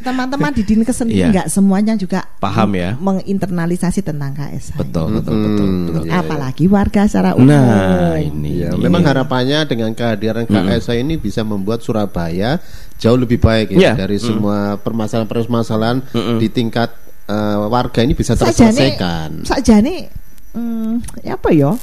teman-teman 0.00 0.54
di 0.54 0.62
dinkes 0.62 0.94
sendiri 0.94 1.12
Iya. 1.14 1.28
nggak 1.30 1.48
semuanya 1.48 1.94
juga 1.94 2.22
Paham 2.38 2.74
ya. 2.74 2.94
menginternalisasi 2.94 4.02
tentang 4.02 4.34
KSH. 4.34 4.78
betul, 4.78 5.18
betul, 5.18 5.34
betul, 5.34 5.66
betul. 5.66 6.02
Iya, 6.02 6.10
iya. 6.10 6.20
Apalagi 6.20 6.64
warga 6.66 7.02
secara 7.06 7.34
umum. 7.34 7.50
Nah, 7.50 8.18
ini. 8.18 8.62
Ini. 8.62 8.78
memang 8.78 9.02
harapannya 9.02 9.66
dengan 9.66 9.90
kehadiran 9.92 10.46
KSA 10.46 10.94
ini 10.96 11.18
bisa 11.18 11.42
membuat 11.42 11.82
Surabaya 11.82 12.62
jauh 12.96 13.18
lebih 13.18 13.42
baik 13.42 13.74
ya 13.74 13.98
dari 13.98 14.16
semua 14.16 14.78
permasalahan-permasalahan 14.78 16.06
di 16.38 16.46
tingkat 16.46 16.94
eh, 17.28 17.56
warga 17.68 18.00
ini 18.04 18.12
bisa 18.12 18.36
terselesaikan. 18.36 19.44
sajane, 19.44 20.08
hmm, 20.52 21.24
ya 21.24 21.36
apa 21.36 21.50
yo? 21.52 21.76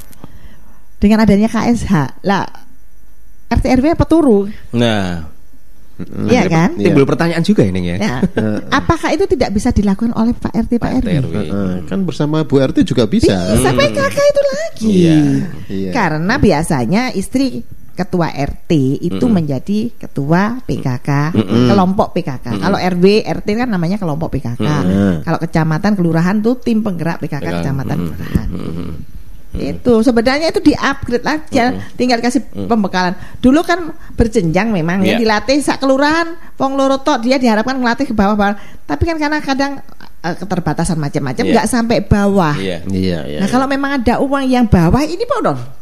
Dengan 1.02 1.26
adanya 1.26 1.50
KSH, 1.50 2.22
lah 2.22 2.46
RT 3.52 3.64
RW 3.82 3.86
apa 3.98 4.06
turu? 4.06 4.46
Nah, 4.72 5.32
Iya 6.02 6.48
kan? 6.50 6.74
Iya. 6.74 6.90
timbul 6.90 7.06
pertanyaan 7.06 7.44
juga 7.44 7.62
ini 7.62 7.94
ya. 7.94 7.96
Ya. 8.00 8.16
Apakah 8.72 9.12
itu 9.14 9.28
tidak 9.28 9.54
bisa 9.54 9.70
dilakukan 9.70 10.10
oleh 10.16 10.34
Pak 10.34 10.50
RT 10.50 10.72
Pak 10.80 10.90
Pak 10.90 10.92
RW? 11.04 11.08
RW. 11.22 11.36
Kan 11.86 11.98
bersama 12.08 12.42
Bu 12.42 12.58
RT 12.58 12.82
juga 12.82 13.06
bisa. 13.06 13.36
Bisa 13.54 13.70
PKK 13.70 14.18
itu 14.18 14.42
lagi. 14.42 14.86
Iya, 14.88 15.20
iya. 15.70 15.90
Karena 15.94 16.34
biasanya 16.40 17.14
istri 17.14 17.62
ketua 17.92 18.32
RT 18.32 18.72
itu 19.04 19.24
menjadi 19.28 19.92
ketua 19.94 20.64
PKK, 20.64 21.36
kelompok 21.68 22.16
PKK. 22.16 22.56
Kalau 22.56 22.78
RW, 22.80 23.04
RT 23.20 23.48
kan 23.52 23.68
namanya 23.68 24.00
kelompok 24.00 24.32
PKK. 24.32 24.64
Kalau 25.20 25.38
kecamatan, 25.38 25.92
kelurahan 25.92 26.40
tuh 26.40 26.56
tim 26.56 26.80
penggerak 26.80 27.20
PKK 27.20 27.60
kecamatan, 27.60 27.96
Mm-mm. 27.96 28.08
kelurahan. 28.16 28.48
Itu 29.52 30.00
sebenarnya 30.00 30.48
itu 30.48 30.64
di-upgrade 30.64 31.28
aja, 31.28 31.64
tinggal 31.92 32.24
kasih 32.24 32.40
pembekalan. 32.64 33.12
Dulu 33.44 33.60
kan 33.60 33.92
berjenjang 34.16 34.72
memang 34.72 35.04
ya 35.04 35.12
Iya. 35.12 35.28
dilatih 35.28 35.60
sak 35.60 35.84
kelurahan, 35.84 36.40
wong 36.56 36.72
loro 36.72 37.04
tok 37.04 37.20
dia 37.20 37.36
diharapkan 37.36 37.76
ngelatih 37.76 38.08
ke 38.08 38.16
bawah-bawah. 38.16 38.56
Tapi 38.88 39.02
kan 39.04 39.20
karena 39.20 39.44
kadang 39.44 39.84
eh, 40.22 40.34
keterbatasan 40.38 40.96
macam-macam 40.96 41.44
Iya. 41.44 41.52
nggak 41.52 41.68
sampai 41.68 41.98
bawah. 42.00 42.54
Iya. 42.54 42.78
Iya, 42.86 43.18
iya. 43.26 43.38
Nah 43.42 43.48
kalau 43.50 43.66
memang 43.66 43.98
ada 43.98 44.22
uang 44.22 44.46
yang 44.46 44.64
bawah 44.64 45.02
ini 45.02 45.26
Pak 45.26 45.38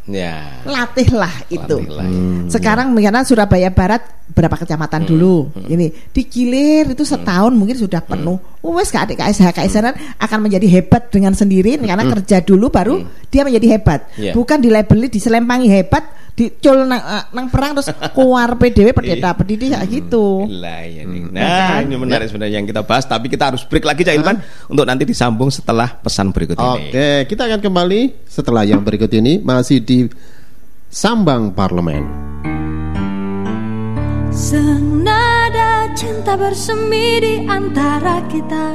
Ya. 0.09 0.61
latihlah 0.65 1.33
itu. 1.47 1.77
Latihlah. 1.77 2.05
Sekarang 2.49 2.91
karena 2.97 3.21
Surabaya 3.21 3.69
Barat 3.69 4.01
berapa 4.31 4.55
kecamatan 4.55 5.03
dulu, 5.03 5.51
ini 5.67 5.91
digilir 6.15 6.95
itu 6.95 7.03
setahun 7.03 7.51
mungkin 7.51 7.75
sudah 7.75 7.99
penuh. 7.99 8.39
Oh, 8.61 8.77
wes 8.77 8.93
gak 8.93 9.09
adik 9.09 9.17
KSH 9.19 9.57
KSH 9.57 9.77
akan 10.21 10.39
menjadi 10.45 10.67
hebat 10.69 11.09
dengan 11.09 11.33
sendiri 11.33 11.81
karena 11.81 12.05
kerja 12.05 12.45
dulu 12.45 12.69
baru 12.71 13.01
dia 13.27 13.41
menjadi 13.43 13.67
hebat. 13.79 14.07
Iya. 14.15 14.31
Bukan 14.37 14.61
dilabeli 14.61 15.07
diselempangi 15.09 15.67
hebat, 15.71 16.03
dicul 16.35 16.87
nang, 16.87 17.01
eh, 17.01 17.23
nang 17.35 17.47
perang 17.51 17.79
terus 17.79 17.89
keluar 18.15 18.55
PDW 18.55 18.95
pendeta 18.95 19.35
pendidi 19.35 19.71
kayak 19.71 19.87
gitu. 19.87 20.47
Lah, 20.47 20.83
ya 20.85 21.03
nih. 21.03 21.21
Nah, 21.31 21.81
ini 21.83 21.95
menarik 21.97 22.27
sebenarnya 22.31 22.61
yang 22.61 22.67
kita 22.67 22.83
bahas, 22.85 23.07
tapi 23.07 23.27
kita 23.27 23.51
harus 23.51 23.63
break 23.67 23.83
lagi 23.83 24.07
Cak 24.07 24.15
Ilman 24.15 24.37
untuk 24.71 24.85
nanti 24.87 25.03
disambung 25.03 25.49
setelah 25.49 25.87
pesan 25.99 26.31
berikut 26.31 26.55
ini. 26.59 26.91
Oke, 26.91 27.09
kita 27.27 27.47
akan 27.47 27.59
kembali 27.59 28.01
setelah 28.27 28.63
yang 28.63 28.83
berikut 28.83 29.11
ini 29.15 29.41
masih 29.41 29.83
di 29.83 30.07
Sambang 30.91 31.55
Parlemen. 31.55 32.03
Senada 34.41 35.85
cinta 35.93 36.33
bersemi 36.33 37.21
di 37.21 37.45
antara 37.45 38.25
kita 38.25 38.73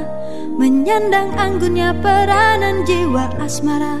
Menyandang 0.55 1.35
anggunnya 1.35 1.91
peranan 1.99 2.87
jiwa 2.87 3.35
asmara. 3.35 3.99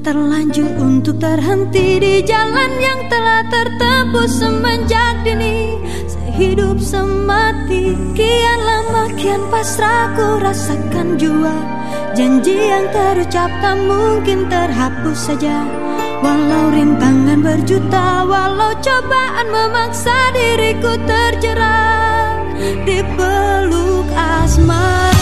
Terlanjur 0.00 0.80
untuk 0.80 1.20
terhenti 1.20 2.00
di 2.00 2.24
jalan 2.24 2.72
yang 2.80 3.04
telah 3.12 3.44
tertempuh 3.52 4.24
semenjak 4.26 5.20
dini. 5.28 5.76
Sehidup 6.08 6.80
semati 6.80 7.92
Kian 8.16 8.60
lama 8.64 9.12
kian 9.20 9.44
pasrah 9.52 10.08
ku 10.16 10.40
rasakan 10.40 11.20
jua. 11.20 11.52
Janji 12.16 12.56
yang 12.56 12.88
terucap 12.90 13.52
tak 13.60 13.76
mungkin 13.76 14.48
terhapus 14.48 15.30
saja 15.30 15.83
Walau 16.20 16.70
rintangan 16.70 17.40
berjuta 17.40 18.28
Walau 18.28 18.76
cobaan 18.78 19.46
memaksa 19.48 20.14
diriku 20.36 20.94
terjerat 21.08 22.36
Di 22.84 23.00
peluk 23.16 24.08
asmara 24.14 25.13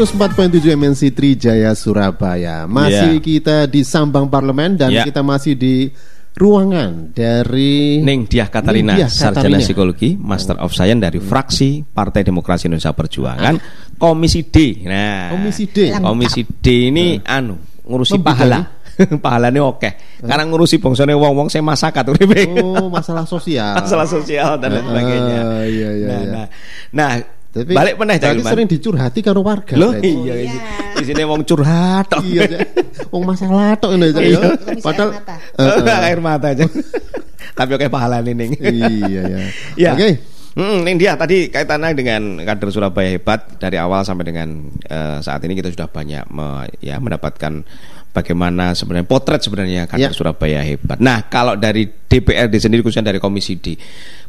104.7 0.00 0.64
MNC 0.80 1.12
Trijaya 1.12 1.76
Surabaya. 1.76 2.64
Masih 2.64 3.20
Ya. 3.20 3.20
kita 3.20 3.56
di 3.68 3.84
Sambang 3.84 4.32
Parlemen 4.32 4.72
dan 4.72 4.88
Ya. 4.88 5.04
kita 5.04 5.20
masih 5.20 5.52
di 5.52 5.92
ruangan 6.32 7.12
dari 7.12 8.00
Ning 8.00 8.24
Diah 8.24 8.48
Katarina, 8.48 8.96
Ning 8.96 9.04
Diah 9.04 9.12
sarjana 9.12 9.60
psikologi, 9.60 10.16
Master 10.16 10.56
of 10.56 10.72
Science 10.72 11.04
dari 11.04 11.20
fraksi 11.20 11.84
Partai 11.84 12.24
Demokrasi 12.24 12.72
Indonesia 12.72 12.96
Perjuangan, 12.96 13.60
Komisi 14.00 14.48
D. 14.48 14.88
Nah, 14.88 15.36
Komisi 15.36 15.68
D. 15.68 15.92
Lengkap. 15.92 16.08
Komisi 16.08 16.40
D 16.48 16.66
ini 16.88 17.20
anu 17.20 17.60
ngurusi 17.84 18.16
Membidani. 18.16 18.24
pahala. 18.32 18.60
Pahalanya 19.24 19.60
oke. 19.68 19.90
Karena 20.24 20.44
ngurusi 20.48 20.80
bongsone 20.80 21.12
wong-wong 21.12 21.52
saya 21.52 21.60
masakat 21.60 22.08
uripe. 22.08 22.48
Oh, 22.56 22.88
masalah 22.88 23.28
sosial. 23.28 23.76
masalah 23.84 24.08
sosial 24.08 24.56
dan 24.56 24.80
lain 24.80 24.80
Ah, 24.80 24.88
sebagainya. 24.88 25.40
iya, 25.68 25.88
iya, 25.92 26.08
nah, 26.08 26.20
iya. 26.20 26.30
nah, 26.32 26.46
nah, 26.92 27.10
Tapi 27.50 27.74
balik 27.74 27.98
meneh 27.98 28.16
Cak 28.16 28.30
Ilman. 28.30 28.46
sering 28.46 28.68
dicurhati 28.70 29.20
karo 29.20 29.42
warga. 29.42 29.74
Loh 29.74 29.90
iya, 29.98 30.34
iya. 30.46 30.60
Di 30.94 31.02
sini 31.02 31.26
wong 31.26 31.42
curhat. 31.42 32.06
tok. 32.06 32.22
Iya. 32.22 32.46
Wong 33.10 33.26
masalah 33.26 33.74
tok 33.74 33.98
ini 33.98 34.14
Cak, 34.14 34.22
ya. 34.22 34.30
Iya. 34.30 34.40
Padahal 34.78 35.10
air 35.10 35.18
mata. 35.18 36.06
Air 36.10 36.20
mata 36.22 36.46
aja. 36.54 36.64
Tapi 37.52 37.70
oke 37.74 37.86
pahala 37.90 38.22
nih. 38.22 38.34
Ning. 38.38 38.54
Iya, 38.54 39.22
ya. 39.26 39.38
Ya. 39.74 39.90
Oke. 39.92 40.10
Hmm, 40.50 40.82
ini 40.82 40.98
dia 40.98 41.14
tadi 41.14 41.46
kaitannya 41.46 41.94
dengan 41.94 42.42
kader 42.42 42.70
Surabaya 42.70 43.06
hebat 43.06 43.58
dari 43.58 43.78
awal 43.78 44.02
sampai 44.02 44.26
dengan 44.26 44.48
eh, 44.82 45.18
saat 45.18 45.42
ini 45.42 45.54
kita 45.54 45.70
sudah 45.70 45.86
banyak 45.86 46.26
me- 46.26 46.70
ya 46.78 46.98
mendapatkan 46.98 47.62
bagaimana 48.10 48.74
sebenarnya 48.74 49.06
potret 49.06 49.38
sebenarnya 49.38 49.86
kader 49.86 50.10
Ya. 50.10 50.14
Surabaya 50.14 50.58
hebat. 50.62 50.98
Nah, 50.98 51.26
kalau 51.26 51.54
dari 51.54 51.86
DPRD 51.86 52.58
sendiri 52.58 52.82
khususnya 52.82 53.10
dari 53.10 53.22
Komisi 53.22 53.58
D 53.58 53.78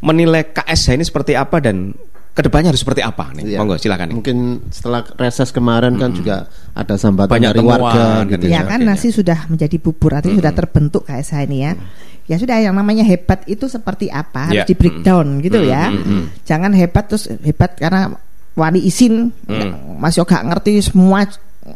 menilai 0.02 0.54
KSH 0.54 0.94
ini 0.94 1.06
seperti 1.06 1.34
apa 1.34 1.58
dan 1.58 1.90
ke 2.32 2.42
depannya 2.42 2.72
harus 2.72 2.80
seperti 2.80 3.04
apa 3.04 3.36
nih? 3.36 3.44
Iya. 3.44 3.58
Monggo 3.60 3.76
silakan 3.76 4.08
nih. 4.08 4.16
Mungkin 4.16 4.38
setelah 4.72 5.04
reses 5.16 5.52
kemarin 5.52 5.96
kan 5.96 6.12
juga 6.12 6.48
ada 6.72 6.96
sambatan 6.96 7.28
Banyak 7.32 7.52
dari 7.52 7.60
temuan 7.60 7.80
warga 7.84 8.08
gitu 8.26 8.44
lain 8.48 8.54
Ya 8.56 8.62
ya. 8.64 8.70
kan 8.72 8.80
nasi 8.82 9.08
sudah 9.12 9.40
menjadi 9.46 9.76
bubur 9.78 10.16
artinya 10.16 10.40
sudah 10.40 10.54
terbentuk 10.54 11.04
KSH 11.04 11.34
ini 11.46 11.58
ya. 11.62 11.74
Ya 12.26 12.36
sudah 12.40 12.58
yang 12.58 12.72
namanya 12.72 13.04
hebat 13.04 13.44
itu 13.46 13.68
seperti 13.68 14.08
apa 14.08 14.48
harus 14.48 14.64
Ya. 14.64 14.66
di 14.66 14.74
breakdown 14.74 15.40
gitu 15.40 15.60
Mm, 15.60 15.68
ya. 15.68 15.84
mm, 15.90 16.02
mm. 16.02 16.24
Jangan 16.44 16.72
hebat 16.72 17.04
terus 17.06 17.28
hebat 17.28 17.76
karena 17.76 18.16
wali 18.52 18.80
izin 18.82 19.36
Mm. 19.46 20.00
masih 20.00 20.24
gak 20.24 20.44
ngerti 20.46 20.80
semua 20.82 21.28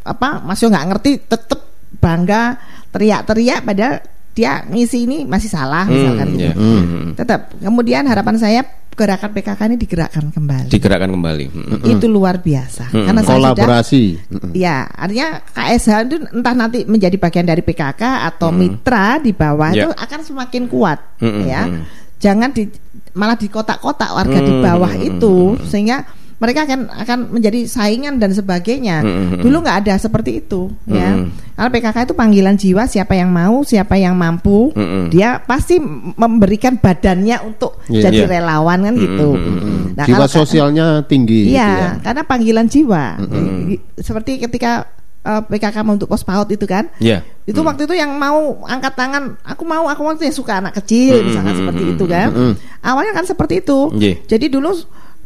apa 0.01 0.39
masih 0.41 0.67
nggak 0.67 0.85
ngerti 0.87 1.11
tetep 1.25 1.59
bangga 1.97 2.55
teriak-teriak 2.89 3.59
padahal 3.61 3.95
dia 4.31 4.63
ngisi 4.65 5.03
ini 5.03 5.17
masih 5.23 5.47
salah 5.47 5.83
misalkan 5.85 6.27
Hmm, 6.27 6.35
gitu. 6.35 6.43
ya. 6.43 6.53
Hmm. 6.53 7.07
Tetap 7.13 7.55
kemudian 7.55 8.03
harapan 8.03 8.35
saya 8.35 8.61
gerakan 8.95 9.29
PKK 9.29 9.59
ini 9.67 9.77
digerakkan 9.77 10.25
kembali. 10.31 10.69
Digerakkan 10.71 11.11
kembali. 11.11 11.45
Itu 11.83 12.07
luar 12.07 12.39
biasa. 12.39 12.89
Mm. 12.89 13.05
Karena 13.05 13.21
saya 13.21 13.37
sudah 13.37 13.51
Kolaborasi. 13.53 14.03
Mm-mm. 14.31 14.51
Ya, 14.55 14.87
artinya 14.87 15.27
KSH 15.51 15.89
itu 16.07 16.15
entah 16.31 16.55
nanti 16.55 16.87
menjadi 16.87 17.19
bagian 17.19 17.43
dari 17.43 17.59
PKK 17.59 18.01
atau 18.31 18.55
mitra 18.55 19.19
di 19.19 19.35
bawah 19.35 19.75
Ya. 19.75 19.85
itu 19.85 19.89
akan 19.91 20.19
semakin 20.23 20.63
kuat, 20.71 20.99
Mm-mm, 21.19 21.43
ya. 21.43 21.67
Jangan 22.15 22.55
di 22.55 22.71
malah 23.11 23.35
di 23.35 23.51
kotak-kotak 23.51 24.11
warga 24.11 24.39
di 24.39 24.53
Mm, 24.55 24.63
bawah 24.63 24.93
itu 24.95 25.35
sehingga 25.67 26.07
mereka 26.45 26.59
akan 26.63 26.79
akan 26.93 27.17
menjadi 27.33 27.65
saingan 27.65 28.15
dan 28.15 28.29
sebagainya. 28.29 29.01
Mm, 29.01 29.09
mm, 29.09 29.41
Dulu 29.41 29.57
nggak 29.59 29.77
ada 29.81 29.93
seperti 29.97 30.39
itu, 30.39 30.69
ya. 30.85 31.17
Mm. 31.17 31.33
Karena 31.55 31.69
PKK 31.71 31.97
itu 32.03 32.13
panggilan 32.13 32.55
jiwa, 32.55 32.83
siapa 32.85 33.17
yang 33.17 33.33
mau, 33.33 33.65
siapa 33.65 33.97
yang 33.97 34.13
mampu, 34.13 34.69
Mm, 34.71 34.85
mm. 34.85 35.03
dia 35.09 35.41
pasti 35.41 35.81
memberikan 36.13 36.77
badannya 36.77 37.41
untuk 37.41 37.81
Iya. 37.87 38.07
jadi 38.07 38.19
Iya. 38.21 38.29
relawan 38.29 38.79
kan 38.83 38.93
gitu. 38.93 39.29
Mm-mm. 39.33 39.97
Nah, 39.97 40.05
Jiwa 40.05 40.17
kalau- 40.21 40.35
sosialnya 40.37 40.85
tinggi 41.03 41.49
gitu 41.49 41.57
Iya, 41.57 41.65
ya. 41.65 41.89
karena 41.99 42.21
panggilan 42.21 42.67
jiwa. 42.67 43.17
Mm-mm. 43.17 43.73
I- 43.73 43.81
Seperti 43.97 44.37
ketika 44.37 44.85
eh, 45.25 45.41
PKK 45.41 45.81
mau 45.81 45.97
untuk 45.97 46.05
pos 46.05 46.21
paut 46.21 46.45
itu 46.45 46.69
kan. 46.69 46.85
Ya. 47.01 47.25
Itu 47.49 47.65
waktu 47.65 47.89
itu 47.89 47.97
yang 47.97 48.13
mau 48.13 48.61
angkat 48.61 48.93
tangan, 48.93 49.41
aku 49.41 49.65
mau, 49.65 49.89
aku 49.89 50.05
mau 50.05 50.13
suka 50.29 50.61
anak 50.61 50.77
kecil, 50.77 51.17
Mm-mm, 51.17 51.25
misalkan 51.33 51.53
seperti 51.57 51.81
mm-mm, 51.81 51.95
itu 51.97 52.05
kan. 52.05 52.29
mm-mm. 52.29 52.53
Awalnya 52.85 53.13
kan 53.17 53.25
seperti 53.25 53.65
itu. 53.65 53.89
Iya. 53.97 54.21
Jadi 54.29 54.53
dulu 54.53 54.69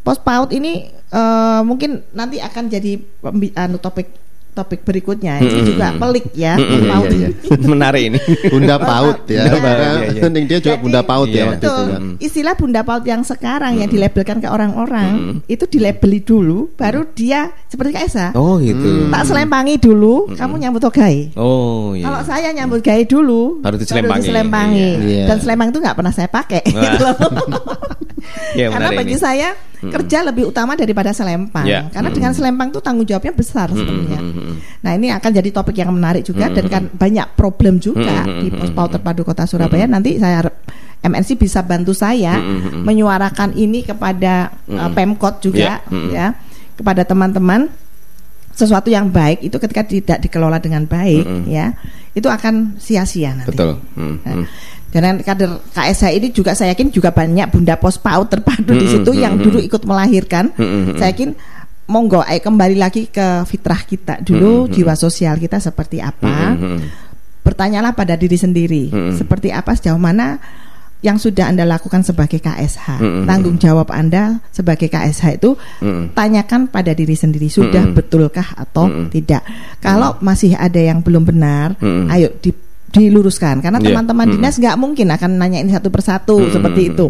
pos 0.10 0.18
paut 0.20 0.50
ini 0.50 0.72
eh, 0.90 1.62
mungkin 1.62 2.02
nanti 2.12 2.42
akan 2.42 2.66
jadi 2.66 2.98
anu, 3.56 3.78
topik 3.78 4.10
topik 4.50 4.84
berikutnya 4.84 5.40
itu 5.40 5.72
juga 5.72 5.96
pelik 5.96 6.36
ya. 6.36 6.60
Mm-mm, 6.60 6.90
Paut. 6.92 7.08
iya, 7.16 7.30
iya. 7.32 7.58
Menarik 7.64 8.04
ini. 8.12 8.20
Bunda 8.52 8.76
Paut 8.76 9.24
ya. 9.30 9.46
Bunda 9.48 9.72
iya, 9.72 9.90
iya. 10.12 10.22
Ning 10.28 10.46
dia 10.52 10.58
juga 10.60 10.76
Jadi, 10.76 10.84
Bunda 10.84 11.02
Paut 11.06 11.30
ya 11.30 11.36
Iya. 11.38 11.44
waktu 11.48 11.56
itu 11.56 11.70
Betul. 11.70 11.86
ya. 11.88 12.00
Istilah 12.20 12.54
bunda 12.60 12.82
paut 12.84 13.04
yang 13.08 13.22
sekarang 13.24 13.80
yang 13.80 13.88
dilabelkan 13.88 14.44
ke 14.44 14.50
orang-orang 14.52 15.40
itu 15.48 15.64
dilabeli 15.64 16.20
dulu, 16.20 16.76
baru 16.76 17.08
dia 17.16 17.48
seperti 17.72 17.96
Kak 17.96 18.04
Esa. 18.04 18.28
Oh 18.36 18.60
gitu. 18.60 19.08
Tak 19.08 19.24
selempangi 19.24 19.80
dulu, 19.80 20.28
kamu 20.36 20.54
nyambut 20.60 20.82
togai. 20.84 21.32
Oh 21.40 21.96
iya. 21.96 22.10
Kalau 22.10 22.22
saya 22.28 22.50
nyambut 22.52 22.84
gaya 22.84 23.06
dulu, 23.08 23.64
Baru 23.64 23.80
diselempangi. 23.80 24.28
diselempangi. 24.28 24.90
Iya. 25.00 25.24
Dan 25.30 25.38
selempang 25.40 25.68
itu 25.72 25.80
nggak 25.80 25.96
pernah 25.96 26.12
saya 26.12 26.28
pakai. 26.28 26.64
Gitu 26.68 26.98
loh. 27.00 27.16
Iya, 28.50 28.68
Karena 28.74 28.90
bagi 28.92 29.16
ini. 29.16 29.22
saya 29.22 29.50
kerja 29.80 30.26
lebih 30.26 30.50
utama 30.50 30.76
daripada 30.76 31.14
selempang. 31.14 31.64
Ya. 31.64 31.88
Karena 31.88 32.10
dengan 32.10 32.32
selempang 32.34 32.68
itu 32.68 32.82
tanggung 32.82 33.06
jawabnya 33.06 33.32
besar 33.32 33.70
sebenarnya. 33.70 34.20
mm, 34.20 34.54
Nah 34.84 34.92
ini 34.92 35.08
akan 35.10 35.32
jadi 35.32 35.50
topik 35.50 35.78
yang 35.78 35.96
menarik 35.96 36.26
juga 36.26 36.50
dan 36.50 36.66
kan 36.68 36.84
banyak 36.90 37.28
problem 37.34 37.80
juga 37.80 38.28
Mm, 38.28 38.40
di 38.42 38.48
pos 38.52 38.72
paut 38.74 38.90
terpadu 38.90 39.24
kota 39.24 39.48
Surabaya. 39.48 39.86
Nanti 39.86 40.20
saya 40.20 40.44
harap 40.44 40.56
MNC 41.00 41.40
bisa 41.40 41.64
bantu 41.64 41.96
saya 41.96 42.36
menyuarakan 42.84 43.56
ini 43.56 43.84
kepada 43.84 44.52
uh, 44.68 44.90
Pemkot 44.92 45.40
juga 45.40 45.80
Ya, 45.80 45.88
mm, 45.88 46.10
ya 46.12 46.28
kepada 46.76 47.04
teman-teman 47.04 47.72
sesuatu 48.52 48.92
yang 48.92 49.08
baik 49.08 49.40
itu 49.42 49.56
ketika 49.56 49.84
tidak 49.84 50.18
dikelola 50.20 50.60
dengan 50.60 50.84
baik 50.84 51.24
ya 51.48 51.72
itu 52.12 52.28
akan 52.28 52.76
sia-sia 52.76 53.32
nanti. 53.32 53.56
Betul. 53.56 53.80
Mm, 53.96 54.16
Nah, 54.20 54.36
mm. 54.36 54.46
Dan 54.90 55.22
kader 55.22 55.62
KSH 55.70 56.18
ini 56.18 56.34
juga 56.34 56.58
saya 56.58 56.74
yakin 56.74 56.90
juga 56.90 57.14
banyak 57.14 57.54
bunda 57.54 57.78
pos 57.78 58.02
paut 58.02 58.26
terpadu 58.26 58.74
di 58.74 58.90
situ 58.90 59.14
yang 59.14 59.38
dulu 59.38 59.62
ikut 59.62 59.86
melahirkan. 59.86 60.50
Saya 60.98 61.14
yakin 61.14 61.38
monggo 61.90 62.22
ayo 62.26 62.42
kembali 62.42 62.78
lagi 62.78 63.10
ke 63.10 63.46
fitrah 63.46 63.86
kita. 63.86 64.18
Dulu 64.22 64.66
jiwa 64.70 64.98
sosial 64.98 65.38
kita 65.38 65.62
seperti 65.62 66.02
apa. 66.02 66.58
Bertanyalah 67.46 67.94
pada 67.94 68.18
diri 68.18 68.38
sendiri. 68.38 68.90
Seperti 69.14 69.54
apa 69.54 69.78
sejauh 69.78 70.02
mana 70.02 70.42
yang 71.00 71.16
sudah 71.16 71.48
Anda 71.48 71.64
lakukan 71.64 72.04
sebagai 72.04 72.44
KSH. 72.44 73.00
Tanggung 73.30 73.56
jawab 73.62 73.94
Anda 73.94 74.44
sebagai 74.52 74.90
KSH 74.90 75.38
itu 75.38 75.54
tanyakan 76.18 76.66
pada 76.68 76.98
diri 76.98 77.14
sendiri 77.14 77.46
sudah 77.46 77.88
betulkah 77.94 78.58
atau 78.58 78.90
tidak. 79.14 79.46
Kalau 79.80 80.18
masih 80.20 80.58
ada 80.58 80.82
yang 80.82 81.06
belum 81.06 81.30
benar, 81.30 81.78
ayo 82.10 82.34
di 82.42 82.52
diluruskan 82.90 83.62
karena 83.62 83.78
Iya. 83.78 83.94
teman-teman 83.94 84.28
dinas 84.30 84.58
nggak 84.58 84.76
mungkin 84.76 85.08
akan 85.10 85.32
nanyain 85.38 85.70
satu 85.70 85.90
persatu 85.90 86.50
seperti 86.50 86.90
itu. 86.90 87.06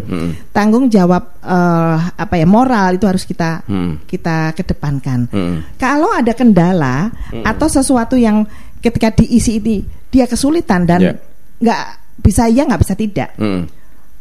Tanggung 0.52 0.86
jawab 0.86 1.40
eh, 1.40 1.96
apa 2.14 2.34
ya 2.36 2.44
moral 2.44 3.00
itu 3.00 3.08
harus 3.08 3.24
kita 3.24 3.64
Mm. 3.64 4.04
kita 4.04 4.52
kedepankan. 4.52 5.26
Mm. 5.32 5.56
Kalau 5.76 6.12
ada 6.12 6.32
kendala 6.32 7.08
atau 7.42 7.66
sesuatu 7.66 8.14
yang 8.14 8.44
ketika 8.78 9.12
diisi 9.12 9.56
ini 9.56 9.80
dia 10.08 10.24
kesulitan 10.24 10.84
dan 10.84 11.00
Ya. 11.00 11.12
nggak 11.60 11.80
bisa 12.20 12.44
iya 12.44 12.68
nggak 12.68 12.80
bisa 12.80 12.94
tidak. 12.94 13.32
Mm. 13.40 13.79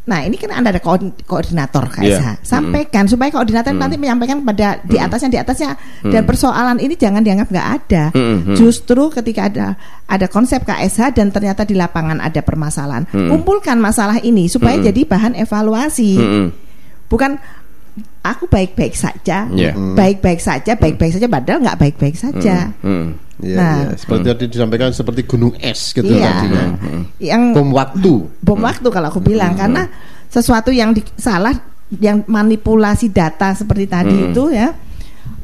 Nah 0.09 0.25
ini 0.25 0.41
kan 0.41 0.49
anda 0.49 0.73
ada 0.73 0.81
koord- 0.81 1.21
koordinator 1.23 1.85
KSH, 1.85 2.01
Iya. 2.01 2.33
sampaikan 2.41 3.05
supaya 3.05 3.29
koordinator 3.29 3.69
nanti 3.71 3.93
menyampaikan 3.95 4.41
pada 4.41 4.81
di 4.81 4.97
atasnya 4.97 5.29
di 5.29 5.37
atasnya 5.37 5.69
dan 6.01 6.25
persoalan 6.25 6.81
ini 6.81 6.97
jangan 6.97 7.21
dianggap 7.21 7.47
nggak 7.47 7.67
ada. 7.77 8.03
Mm. 8.17 8.57
Justru 8.57 9.13
ketika 9.13 9.45
ada 9.45 9.67
ada 10.09 10.25
konsep 10.25 10.65
KSH 10.65 11.13
dan 11.13 11.29
ternyata 11.29 11.61
di 11.61 11.77
lapangan 11.77 12.17
ada 12.17 12.41
permasalahan, 12.41 13.05
kumpulkan 13.05 13.77
masalah 13.77 14.17
ini 14.19 14.49
supaya 14.49 14.81
jadi 14.81 15.05
bahan 15.05 15.37
evaluasi. 15.37 16.17
Mm. 16.17 16.47
Bukan 17.05 17.37
aku 18.19 18.49
baik-baik 18.49 18.97
saja, 18.97 19.45
Iya. 19.45 19.77
baik-baik 19.77 20.41
saja, 20.41 20.73
baik-baik 20.73 21.13
saja, 21.13 21.29
padahal 21.29 21.61
nggak 21.61 21.79
baik-baik 21.79 22.17
saja. 22.17 22.73
Mm. 22.81 23.28
Iya, 23.39 23.55
Nah. 23.55 23.75
iya. 23.81 23.87
Seperti 23.95 24.23
tadi 24.25 24.43
disampaikan 24.47 24.91
seperti 24.91 25.21
gunung 25.23 25.55
es 25.57 25.91
gitu 25.91 26.05
Iya. 26.05 26.27
tadinya. 26.29 26.63
Yang 27.17 27.41
Bom 27.53 27.69
waktu. 27.71 28.13
bom 28.39 28.59
waktu 28.59 28.87
kalau 28.87 29.07
aku 29.07 29.19
bilang 29.19 29.53
karena 29.53 29.87
sesuatu 30.25 30.69
yang 30.69 30.91
di- 30.91 31.07
salah 31.15 31.55
yang 31.95 32.21
manipulasi 32.23 33.09
data 33.09 33.49
seperti 33.51 33.85
tadi 33.85 34.29
itu 34.29 34.43
ya 34.49 34.69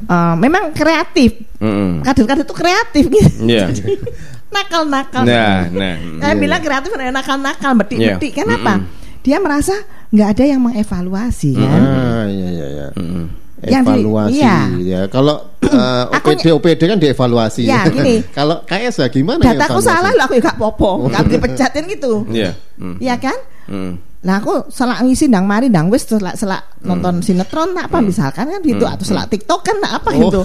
eh, 0.05 0.35
memang 0.35 0.69
kreatif 0.71 1.39
Mm. 1.57 2.03
kader-kader 2.03 2.43
itu 2.43 2.53
kreatif 2.53 3.03
gitu 3.07 3.31
Iya. 3.41 3.71
nakal-nakal 4.53 5.23
Nah, 5.23 5.65
nah. 5.67 5.95
saya 6.21 6.35
bilang 6.35 6.61
kreatif 6.61 6.91
ada 6.91 7.09
nakal-nakal 7.09 7.71
betik-betik 7.75 8.31
Iya. 8.31 8.37
kenapa 8.37 8.85
dia 9.19 9.39
merasa 9.39 9.73
nggak 10.11 10.29
ada 10.31 10.43
yang 10.45 10.61
mengevaluasi 10.61 11.57
kan 11.57 11.81
Ah, 11.81 12.25
iya 12.27 12.47
iya 12.51 12.67
iya. 12.69 12.87
Mm. 12.93 13.25
Yang 13.67 13.83
di- 13.83 13.89
Evaluasi 13.91 14.37
iya. 14.37 14.57
ya. 14.77 15.01
Kalau 15.07 15.35
eh, 15.65 16.03
Aku 16.13 16.27
OPD 16.31 16.45
OPD 16.51 16.81
kan 16.85 16.97
dievaluasi. 16.97 17.61
Ya, 17.63 17.85
gini. 17.85 18.21
Kalau 18.37 18.61
KS 18.61 19.01
gimana 19.09 19.41
dataku 19.41 19.77
evaluasi? 19.77 19.87
salah 19.87 20.11
lah 20.11 20.25
aku 20.25 20.35
nggak 20.35 20.57
popo 20.57 20.89
nggak 21.05 21.23
dipecatin 21.31 21.83
gitu 21.87 22.13
Iya. 22.27 22.51
Mm. 22.75 22.97
Iya 22.99 23.15
kan 23.17 23.37
Mm. 23.65 23.97
Nah 24.21 24.37
aku 24.37 24.69
selak 24.69 25.01
ngisi 25.01 25.25
ndang 25.25 25.45
mari 25.45 25.69
ndang 25.69 25.89
wis 25.89 26.05
selak 26.05 26.33
selak 26.33 26.61
nonton 26.79 27.17
sinetron 27.19 27.73
tak 27.73 27.89
apa 27.89 27.97
misalkan 27.99 28.45
kan 28.47 28.61
gitu 28.61 28.81
atau 28.81 29.01
selak 29.01 29.25
TikTok 29.27 29.61
kan 29.61 29.77
tak 29.79 29.93
apa 29.95 30.09
Oh. 30.11 30.21
gitu. 30.23 30.41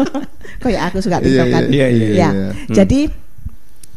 Kayak 0.62 0.82
aku 0.88 0.98
suka 0.98 1.16
Iya, 1.16 1.24
TikTok 1.26 1.46
kan. 1.50 1.62
iya, 1.66 1.86
iya, 1.86 2.06
Ya. 2.08 2.28
iya. 2.30 2.48
Jadi 2.70 3.08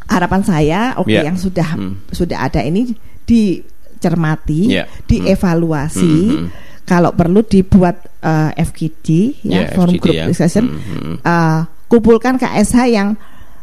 harapan 0.06 0.42
saya 0.42 0.80
oke 0.96 1.08
Iya. 1.08 1.24
yang 1.24 1.36
sudah 1.36 1.68
Hmm. 1.70 2.04
sudah 2.10 2.36
ada 2.42 2.60
ini 2.60 2.92
dicermati, 3.24 4.60
Iya. 4.70 4.84
dievaluasi. 5.06 6.16
Hmm, 6.26 6.36
hmm. 6.38 6.48
Kalau 6.82 7.10
perlu 7.10 7.40
dibuat 7.40 7.96
eh, 8.20 8.50
FGD 8.58 9.06
ya, 9.44 9.64
Iya, 9.64 9.72
forum 9.72 9.94
FGD 9.94 10.02
group 10.02 10.14
ya. 10.14 10.24
discussion. 10.26 10.64
Hmm, 10.66 10.80
hmm. 10.80 11.16
Eh, 11.20 11.60
kumpulkan 11.86 12.34
KSH 12.36 12.78
yang 12.88 13.08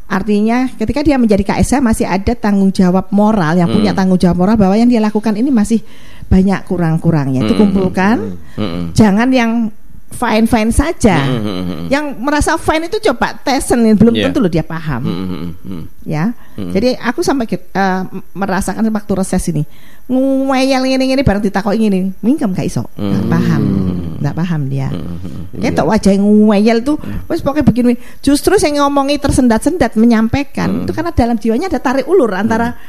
artinya 0.08 0.72
ketika 0.74 1.04
dia 1.04 1.20
menjadi 1.20 1.44
KSH 1.44 1.84
masih 1.84 2.08
ada 2.08 2.32
tanggung 2.32 2.72
jawab 2.72 3.12
moral 3.12 3.60
yang 3.60 3.68
punya 3.68 3.92
Hmm. 3.92 4.00
tanggung 4.00 4.16
jawab 4.16 4.40
moral 4.40 4.56
bahwa 4.56 4.74
yang 4.74 4.88
dia 4.88 5.04
lakukan 5.04 5.36
ini 5.36 5.52
masih 5.52 5.84
banyak 6.28 6.64
kurang-kurangnya 6.64 7.44
itu 7.44 7.54
Hmm. 7.54 7.62
kumpulkan 7.62 8.16
Mm. 8.56 8.84
jangan 8.92 9.28
yang 9.32 9.52
fine 10.08 10.48
fine 10.48 10.72
saja. 10.72 11.20
Hmm, 11.20 11.42
hmm, 11.44 11.64
hmm. 11.64 11.84
yang 11.92 12.06
merasa 12.18 12.56
fine 12.56 12.88
itu 12.88 12.98
coba 13.12 13.36
tesen 13.38 13.84
belum 13.94 14.14
Iya. 14.16 14.24
tentu 14.30 14.40
loh 14.40 14.48
dia 14.48 14.64
paham. 14.64 15.02
Mm, 15.04 15.26
mm, 15.28 15.52
mm. 15.62 15.84
ya. 16.04 16.32
Jadi 16.58 16.96
aku 16.96 17.22
sampai 17.22 17.46
eh, 17.52 18.02
merasakan 18.34 18.88
waktu 18.88 19.14
reses 19.14 19.44
ini. 19.52 19.64
Ngeyel 20.08 20.88
ini 20.88 21.12
ini 21.12 21.22
bareng 21.22 21.44
ditakoki 21.44 21.92
ini 21.92 22.16
mingkem 22.24 22.56
gak 22.56 22.64
iso. 22.66 22.88
Nggak 22.96 23.24
Hmm. 23.28 23.30
paham. 23.30 23.64
Nggak 24.18 24.36
paham 24.36 24.62
dia. 24.72 24.88
Kayak 25.54 25.74
tok 25.76 25.88
wajah 25.92 26.14
ngeyel 26.16 26.78
tuh 26.82 26.96
wes 27.28 27.44
pokoknya 27.44 27.68
begini. 27.68 27.94
Justru 28.24 28.56
saya 28.56 28.72
ngomongi 28.80 29.20
tersendat-sendat 29.20 30.00
menyampaikan 30.00 30.70
Hmm. 30.72 30.84
itu 30.88 30.92
karena 30.96 31.12
dalam 31.12 31.36
jiwanya 31.38 31.68
ada 31.68 31.84
tarik 31.84 32.08
ulur 32.08 32.32
antara 32.34 32.80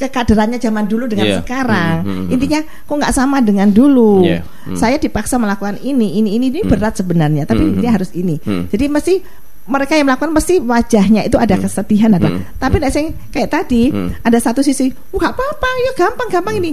kekaderannya 0.00 0.56
zaman 0.56 0.84
dulu 0.84 1.04
dengan 1.04 1.26
Iya. 1.26 1.36
sekarang 1.38 1.96
Hmm, 2.00 2.08
hmm, 2.08 2.22
hmm. 2.22 2.32
intinya 2.32 2.60
kok 2.64 2.96
nggak 2.96 3.12
sama 3.12 3.36
dengan 3.38 3.68
dulu 3.68 4.24
Iya. 4.24 4.40
Hmm. 4.40 4.74
saya 4.74 4.96
dipaksa 4.96 5.36
melakukan 5.36 5.76
ini 5.78 6.16
ini 6.16 6.34
ini 6.34 6.48
ini 6.48 6.60
berat 6.62 6.96
sebenarnya 6.96 7.44
tapi 7.44 7.60
Hmm, 7.62 7.76
dia 7.76 7.86
hmm. 7.86 7.96
harus 7.96 8.10
ini 8.12 8.40
Hmm. 8.40 8.64
jadi 8.66 8.88
mesti 8.88 9.14
mereka 9.62 9.94
yang 9.94 10.08
melakukan 10.08 10.32
mesti 10.32 10.58
wajahnya 10.58 11.22
itu 11.22 11.36
ada 11.36 11.54
kesedihan 11.54 12.10
ada 12.10 12.26
Hmm. 12.26 12.42
tapi 12.56 12.76
nek 12.76 12.90
sing 12.90 13.12
kayak 13.28 13.50
tadi 13.50 13.88
Hmm. 13.88 14.16
ada 14.18 14.38
satu 14.38 14.60
sisi 14.60 14.88
oh 14.88 15.16
nggak 15.16 15.30
apa-apa 15.30 15.68
ya 15.82 15.92
gampang 15.94 16.28
gampang 16.28 16.56
ini 16.56 16.72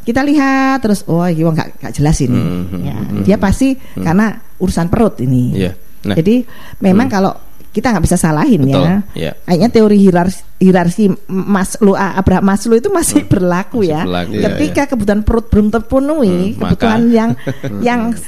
kita 0.00 0.22
lihat 0.22 0.80
terus 0.80 1.04
oh 1.04 1.26
iya 1.26 1.44
nggak 1.44 1.68
nggak 1.76 1.92
jelas 1.92 2.16
ini 2.18 2.32
Hmm, 2.32 2.64
hmm, 2.64 2.80
Ya, 2.80 2.96
hmm, 2.96 3.22
dia 3.22 3.36
pasti 3.36 3.74
karena 3.94 4.32
urusan 4.56 4.86
perut 4.86 5.18
ini 5.18 5.58
Iya. 5.58 5.72
Nah. 6.00 6.16
jadi 6.16 6.46
memang 6.80 7.10
kalau 7.10 7.34
kita 7.70 7.86
nggak 7.88 8.02
bisa 8.02 8.16
salahin 8.16 8.60
Betul, 8.60 8.82
ya 8.82 8.94
iya. 9.14 9.32
kayaknya 9.40 9.68
teori 9.68 9.96
hierarki 9.96 10.40
hierarki 10.58 11.04
Maslow 11.26 11.94
ah, 11.94 12.14
Abraham 12.14 12.44
Maslow 12.44 12.74
itu 12.74 12.88
masih 12.88 13.22
berlaku 13.24 13.80
Masih 13.80 13.88
ya 13.88 14.00
berlaku, 14.02 14.30
iya, 14.32 14.42
ketika 14.44 14.82
kebutuhan 14.88 15.22
perut 15.22 15.46
belum 15.46 15.66
terpenuhi 15.70 16.28
Hmm, 16.50 16.58
maka- 16.58 16.68
kebutuhan 16.74 17.02
yang 17.08 17.30
yang 17.88 18.00
s- 18.10 18.26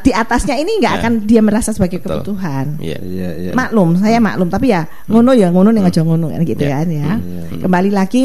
di 0.00 0.10
atasnya 0.10 0.56
ini 0.56 0.78
nggak 0.78 0.90
Ya. 0.90 0.98
akan 0.98 1.12
dia 1.22 1.40
merasa 1.40 1.70
sebagai 1.70 1.98
Betul. 1.98 2.24
kebutuhan 2.24 2.66
Iya. 2.78 2.98
Iya 2.98 3.28
iya. 3.38 3.52
maklum 3.52 3.94
saya 3.96 4.16
maklum 4.16 4.48
tapi 4.48 4.66
ya 4.68 4.82
ngono 5.06 5.30
ya 5.32 5.48
ngono 5.48 5.68
nih 5.68 5.84
aja 5.84 6.00
ngono 6.00 6.26
kan 6.28 6.40
gitu 6.42 6.62
Ya. 6.62 6.72
kan 6.74 6.86
ya 6.88 7.10
Iya. 7.14 7.42
kembali 7.60 7.90
lagi 7.90 8.24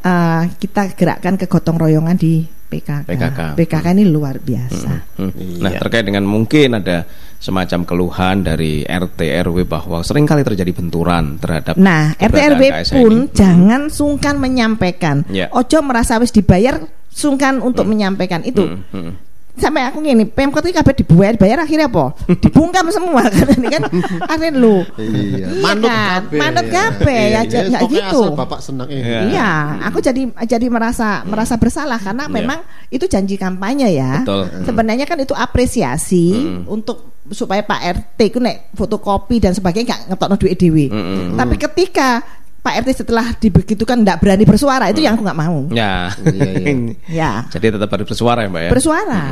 eh, 0.00 0.42
kita 0.54 0.92
gerakkan 0.92 1.34
ke 1.34 1.46
gotong 1.46 1.80
royongan 1.80 2.14
di 2.14 2.44
PKK 2.64 3.06
PKK. 3.06 3.40
PKK 3.54 3.86
ini 3.92 4.04
luar 4.04 4.36
biasa 4.36 4.90
Hmm. 5.14 5.30
Nah, 5.58 5.70
Iya. 5.70 5.80
terkait 5.80 6.04
dengan 6.04 6.24
mungkin 6.24 6.74
ada 6.74 7.06
semacam 7.44 7.84
keluhan 7.84 8.40
dari 8.40 8.80
RT 8.80 9.20
RW 9.44 9.68
bahwa 9.68 10.00
sering 10.00 10.24
kali 10.24 10.40
terjadi 10.40 10.72
benturan 10.72 11.36
terhadap 11.36 11.76
Nah, 11.76 12.16
RT 12.16 12.38
RW 12.50 12.62
pun 12.90 13.12
ini. 13.22 13.30
jangan 13.30 13.92
sungkan 13.92 14.40
menyampaikan. 14.40 15.28
Ya. 15.28 15.52
Ojo 15.52 15.84
merasa 15.84 16.16
wis 16.16 16.32
dibayar 16.32 16.80
sungkan 17.06 17.60
untuk 17.60 17.84
menyampaikan 17.84 18.40
itu. 18.42 18.64
Hmm, 18.64 18.80
hmm. 18.88 19.12
Sampai 19.54 19.86
aku 19.86 20.02
gini, 20.02 20.26
Pemkot 20.26 20.66
ini 20.66 20.74
kabeh 20.74 20.98
dibayar, 20.98 21.38
bayar 21.38 21.62
akhirnya 21.62 21.86
apa? 21.86 22.10
Dibungkam 22.26 22.90
semua 22.90 23.22
kan 23.30 23.46
ini 23.52 23.70
kan 23.70 23.86
akhirnya 24.24 24.50
lu. 24.50 24.82
Iya. 24.98 25.46
Iya 25.46 25.46
Manut 25.62 25.86
kan? 25.86 25.94
kabeh, 26.10 26.38
Manut 26.42 26.66
ya. 26.66 26.72
kabeh, 26.74 27.14
ya, 27.14 27.30
Iya, 27.30 27.40
j- 27.44 27.66
nggak 27.70 27.82
pokoknya 27.86 28.02
gitu. 28.02 28.18
asal 28.18 28.34
Bapak 28.34 28.58
senang 28.58 28.88
eh. 28.90 28.98
Iya. 28.98 29.20
Iya, 29.30 29.50
aku 29.86 29.98
jadi 30.00 30.22
jadi 30.42 30.66
merasa 30.66 31.22
merasa 31.22 31.54
bersalah 31.54 32.02
karena 32.02 32.26
Iya. 32.26 32.34
memang 32.34 32.58
itu 32.90 33.06
janji 33.06 33.36
kampanye 33.36 33.94
ya. 33.94 34.26
Betul. 34.26 34.42
Sebenarnya 34.64 35.06
kan 35.06 35.22
itu 35.22 35.34
apresiasi 35.36 36.26
Hmm. 36.34 36.66
untuk 36.66 37.13
supaya 37.32 37.64
Pak 37.64 37.80
RT 37.80 38.20
ku 38.34 38.38
nek 38.42 38.76
fotokopi 38.76 39.40
dan 39.40 39.56
sebagainya 39.56 39.96
gak 39.96 40.02
ngetokno 40.12 40.36
duit 40.36 40.56
dhewe. 40.60 40.92
Tapi 41.32 41.54
ketika 41.56 42.20
Pak 42.64 42.80
RT 42.80 43.04
setelah 43.04 43.36
dibegitukan 43.36 44.00
nggak 44.00 44.24
berani 44.24 44.48
bersuara 44.48 44.88
itu 44.88 45.04
yang 45.04 45.20
aku 45.20 45.22
nggak 45.28 45.36
mau. 45.36 45.68
Ya. 45.68 46.08
Iya, 46.24 46.50
iya. 46.56 46.72
Ya. 47.20 47.32
Jadi 47.52 47.76
tetap 47.76 47.92
harus 47.92 48.08
bersuara 48.08 48.40
ya, 48.40 48.48
Mbak 48.48 48.62
ya. 48.64 48.70
bersuara. 48.72 49.22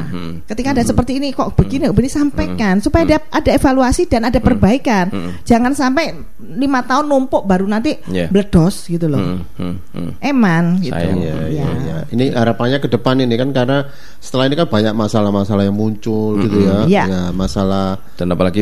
Ketika 0.45 0.69
ada 0.77 0.85
seperti 0.85 1.17
ini 1.17 1.33
kok 1.33 1.57
begini, 1.57 1.89
begini 1.89 2.13
sampaikan 2.13 2.85
supaya 2.85 3.09
ada, 3.09 3.17
ada 3.33 3.51
evaluasi 3.57 4.05
dan 4.05 4.29
ada 4.29 4.37
perbaikan. 4.37 5.09
Jangan 5.49 5.73
sampai 5.73 6.13
lima 6.53 6.85
tahun 6.85 7.09
numpuk 7.09 7.49
baru 7.49 7.65
nanti 7.65 7.97
Iya. 8.05 8.29
bledos 8.29 8.85
gitu 8.85 9.09
loh. 9.09 9.17
Hmm, 9.17 9.41
hmm, 9.57 9.77
hmm. 9.97 10.11
Eman 10.21 10.65
gitu. 10.85 10.93
Sayang. 10.93 11.17
Iya, 11.17 11.35
iya, 11.49 11.65
Ya. 11.65 11.69
iya. 11.73 11.97
Ini 12.13 12.25
harapannya 12.37 12.85
ke 12.85 12.93
depan 12.93 13.17
ini 13.17 13.33
kan 13.35 13.49
karena 13.57 13.89
setelah 14.21 14.45
ini 14.45 14.61
kan 14.61 14.69
banyak 14.69 14.93
masalah-masalah 14.93 15.65
yang 15.65 15.73
muncul 15.73 16.37
gitu 16.37 16.69
ya. 16.69 16.85
Iya. 16.85 17.05
Ya, 17.09 17.23
masalah 17.33 17.97
Dan 18.13 18.29
apalagi 18.29 18.61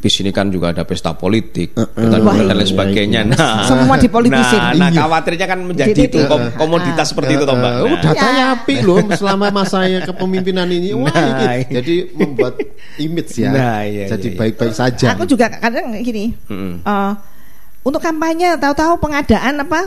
habis 0.00 0.16
ini 0.16 0.32
kan 0.32 0.48
juga 0.48 0.72
ada 0.72 0.80
pesta 0.80 1.12
politik 1.12 1.76
dan, 1.76 1.92
Wah, 2.24 2.32
dan 2.32 2.48
lain 2.48 2.56
iya, 2.56 2.64
sebagainya. 2.64 3.20
iya. 3.20 3.36
Nah, 3.36 3.68
Semua 3.68 4.00
dipolitisin. 4.00 4.56
Nah, 4.56 4.72
nah 4.72 4.88
Iya. 4.88 5.00
khawatirnya 5.04 5.44
kan 5.44 5.60
menjadi 5.60 5.92
Jadi 5.92 6.02
itu 6.08 6.18
kom- 6.24 6.48
komoditas 6.56 7.12
seperti 7.12 7.36
itu 7.36 7.44
toh, 7.44 7.52
Mbak. 7.52 7.68
Nah. 7.68 7.84
oh, 7.84 7.96
datanya 8.00 8.44
Ya. 8.48 8.56
api 8.56 8.74
loh 8.80 9.04
selama 9.12 9.52
masanya 9.52 10.00
kepemimpinan 10.02 10.64
ini. 10.66 10.96
Wah, 10.96 11.12
Nah, 11.12 11.20
ini 11.20 11.44
iya. 11.68 11.68
jadi 11.76 11.94
membuat 12.16 12.56
image 12.96 13.32
ya. 13.36 13.52
Nah, 13.52 13.84
iya, 13.84 14.08
jadi 14.08 14.24
iya, 14.24 14.32
iya. 14.32 14.40
baik-baik 14.40 14.72
saja. 14.72 15.06
Aku 15.12 15.28
juga 15.28 15.52
kadang 15.52 15.92
gini. 16.00 16.32
Mm-mm. 16.48 16.80
eh, 16.80 17.12
untuk 17.84 18.00
kampanye 18.00 18.56
tahu-tahu 18.56 18.96
pengadaan 18.98 19.60
apa 19.60 19.80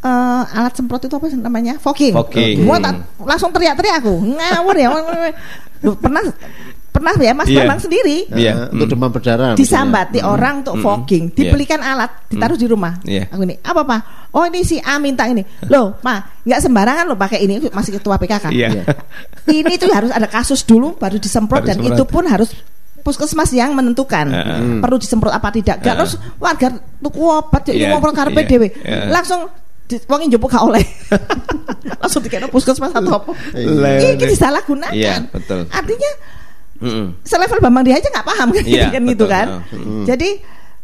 eh, 0.00 0.56
alat 0.56 0.72
semprot 0.72 1.04
itu 1.04 1.12
apa 1.12 1.28
sih 1.28 1.36
namanya? 1.36 1.76
Fogging. 1.76 2.16
Fogging. 2.16 2.64
Gua 2.64 2.80
tak- 2.80 3.04
langsung 3.20 3.52
teriak-teriak 3.52 4.00
aku. 4.00 4.24
Ngawur 4.24 4.72
ya. 4.74 4.88
Pernah 6.00 6.24
pernah 6.90 7.14
ya 7.14 7.30
Mas 7.30 7.46
Iya. 7.46 7.62
Bambang 7.62 7.80
sendiri 7.80 8.26
Eh, 8.28 8.38
Iya. 8.40 8.68
untuk 8.68 8.86
demam 8.88 9.08
berdarah. 9.08 9.54
disambati 9.54 10.18
misalnya. 10.18 10.26
orang 10.28 10.54
untuk 10.60 10.76
fogging, 10.78 11.24
Iya. 11.26 11.34
dibelikan 11.34 11.80
alat, 11.80 12.10
ditaruh 12.26 12.54
di 12.54 12.66
rumah. 12.66 12.98
Iya. 13.02 13.26
Aku 13.28 13.42
ini, 13.42 13.56
apa 13.56 13.80
pak? 13.80 14.00
Oh 14.30 14.42
ini 14.42 14.60
si 14.60 14.76
A 14.78 14.96
minta 14.96 15.24
ini. 15.24 15.40
Loh, 15.66 15.98
ma, 16.00 16.18
nggak 16.40 16.60
sembarangan 16.60 17.04
loh 17.04 17.16
pakai 17.16 17.40
ini 17.40 17.62
masih 17.68 17.96
ketua 17.96 18.14
PKK. 18.16 18.46
Iya. 18.50 18.70
Ini 19.50 19.74
tuh 19.76 19.90
harus 19.90 20.10
ada 20.10 20.26
kasus 20.26 20.62
dulu 20.62 20.94
baru 20.94 21.16
disemprot 21.16 21.58
Baru 21.58 21.66
dan 21.66 21.76
disemprot. 21.76 21.96
itu 21.96 22.04
pun 22.06 22.24
harus 22.24 22.50
puskesmas 23.00 23.50
yang 23.50 23.72
menentukan 23.72 24.28
Heeh. 24.28 24.78
perlu 24.78 24.94
disemprot 24.94 25.30
apa 25.30 25.50
tidak. 25.50 25.80
Gak 25.80 25.94
terus 25.96 26.14
warga 26.36 26.70
tuku 26.96 27.18
obat 27.18 27.64
jadi 27.64 27.78
Iya, 27.80 27.88
ngobrol 27.90 28.12
karpe 28.12 28.36
iya, 28.36 28.46
dewe. 28.46 28.68
iya. 28.76 29.08
Langsung 29.08 29.48
di- 29.86 29.98
wong 30.04 30.28
njupuk 30.28 30.46
gak 30.48 30.62
oleh. 30.62 30.84
Langsung 32.00 32.20
dikena 32.20 32.46
puskesmas 32.46 32.92
atau 32.92 33.10
apa. 33.16 33.32
Iya. 33.52 34.14
Ini 34.14 34.24
disalahgunakan. 34.28 34.92
Iya, 34.92 35.26
betul. 35.28 35.66
Artinya 35.66 36.10
Mm-mm. 36.80 37.06
selevel 37.22 37.60
Bambang 37.60 37.84
dia 37.84 37.96
aja 37.96 38.08
nggak 38.08 38.26
paham 38.26 38.48
kan, 38.50 38.64
Iya, 38.64 38.88
kan 38.88 39.02
gitu 39.04 39.24
betul. 39.24 39.28
kan. 39.28 39.46
Mm. 39.70 40.04
Jadi 40.04 40.30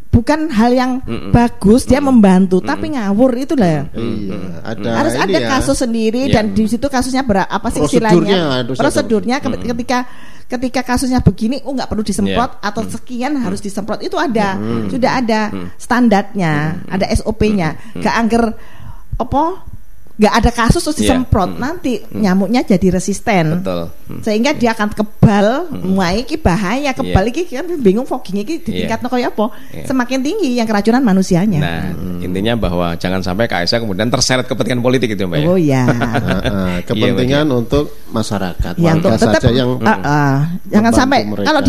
bukan 0.07 0.41
hal 0.49 0.71
yang 0.73 0.93
Mm-mm. 1.03 1.29
bagus 1.29 1.85
dia 1.85 2.01
membantu 2.01 2.61
tapi 2.61 2.93
ngawur 2.93 3.33
itu 3.35 3.53
lah. 3.53 3.85
Iya, 3.91 4.39
ada 4.63 4.89
Harus 4.95 5.13
ini 5.15 5.23
ada 5.23 5.39
ya. 5.39 5.49
kasus 5.51 5.77
sendiri 5.77 6.23
Iya. 6.27 6.35
dan 6.35 6.45
di 6.51 6.65
situ 6.65 6.87
kasusnya 6.87 7.21
berapa 7.21 7.45
apa 7.47 7.69
sih 7.69 7.81
istilahnya? 7.83 8.65
Prosedurnya 8.71 9.37
ke- 9.39 9.61
ketika 9.67 9.99
ketika 10.47 10.81
kasusnya 10.87 11.19
begini 11.19 11.59
oh 11.63 11.75
nggak 11.75 11.85
perlu 11.87 12.01
disemprot 12.01 12.51
Iya. 12.55 12.65
atau 12.65 12.83
sekian 12.87 13.33
harus 13.37 13.59
disemprot 13.59 14.01
itu 14.01 14.15
ada. 14.15 14.57
Sudah 14.87 15.19
ada 15.19 15.41
standarnya, 15.77 16.53
ada 16.87 17.07
SOP-nya. 17.11 17.75
Gak 17.97 18.15
angger 18.15 18.45
apa? 19.17 19.45
Gak 20.17 20.33
ada 20.33 20.49
kasus 20.49 20.81
terus 20.81 20.97
Iya. 20.97 21.13
disemprot 21.13 21.51
nanti 21.55 22.01
nyamuknya 22.09 22.65
jadi 22.65 22.89
resisten 22.89 23.61
Betul. 23.61 23.93
Hmm. 24.09 24.21
sehingga 24.25 24.57
dia 24.57 24.73
akan 24.73 24.89
kebal 24.91 25.47
mulai 25.77 26.25
iki 26.25 26.37
bahaya 26.37 26.91
kebal 26.91 27.21
Iya. 27.23 27.33
iki 27.37 27.43
kan 27.51 27.69
bingung 27.77 28.09
fogging 28.09 28.41
iki 28.41 28.61
ditingkatno 28.61 29.07
kaya 29.07 29.29
apa 29.29 29.53
Iya. 29.71 29.85
semakin 29.85 30.25
tinggi 30.25 30.57
yang 30.57 30.65
keracunan 30.65 31.05
manusianya 31.05 31.61
Nah, 31.61 31.85
intinya 32.19 32.57
bahwa 32.57 32.97
jangan 32.97 33.21
sampai 33.21 33.45
KSA 33.45 33.77
kemudian 33.79 34.09
terseret 34.09 34.45
kepentingan 34.45 34.81
politik 34.81 35.13
itu, 35.13 35.23
Mbak 35.23 35.37
ya. 35.37 35.47
oh 35.47 35.59
ya 35.77 35.85
Heeh, 35.85 36.75
kepentingan 36.85 37.47
untuk 37.51 37.85
masyarakat, 38.09 38.73
ya 38.81 38.97
untuk 38.97 39.13
tetap 39.13 39.37
saja 39.37 39.53
yang 39.53 39.77
Ah, 39.85 40.01
ah. 40.01 40.35
jangan 40.65 40.93
sampai 40.97 41.29
mereka. 41.29 41.45
kalau 41.45 41.61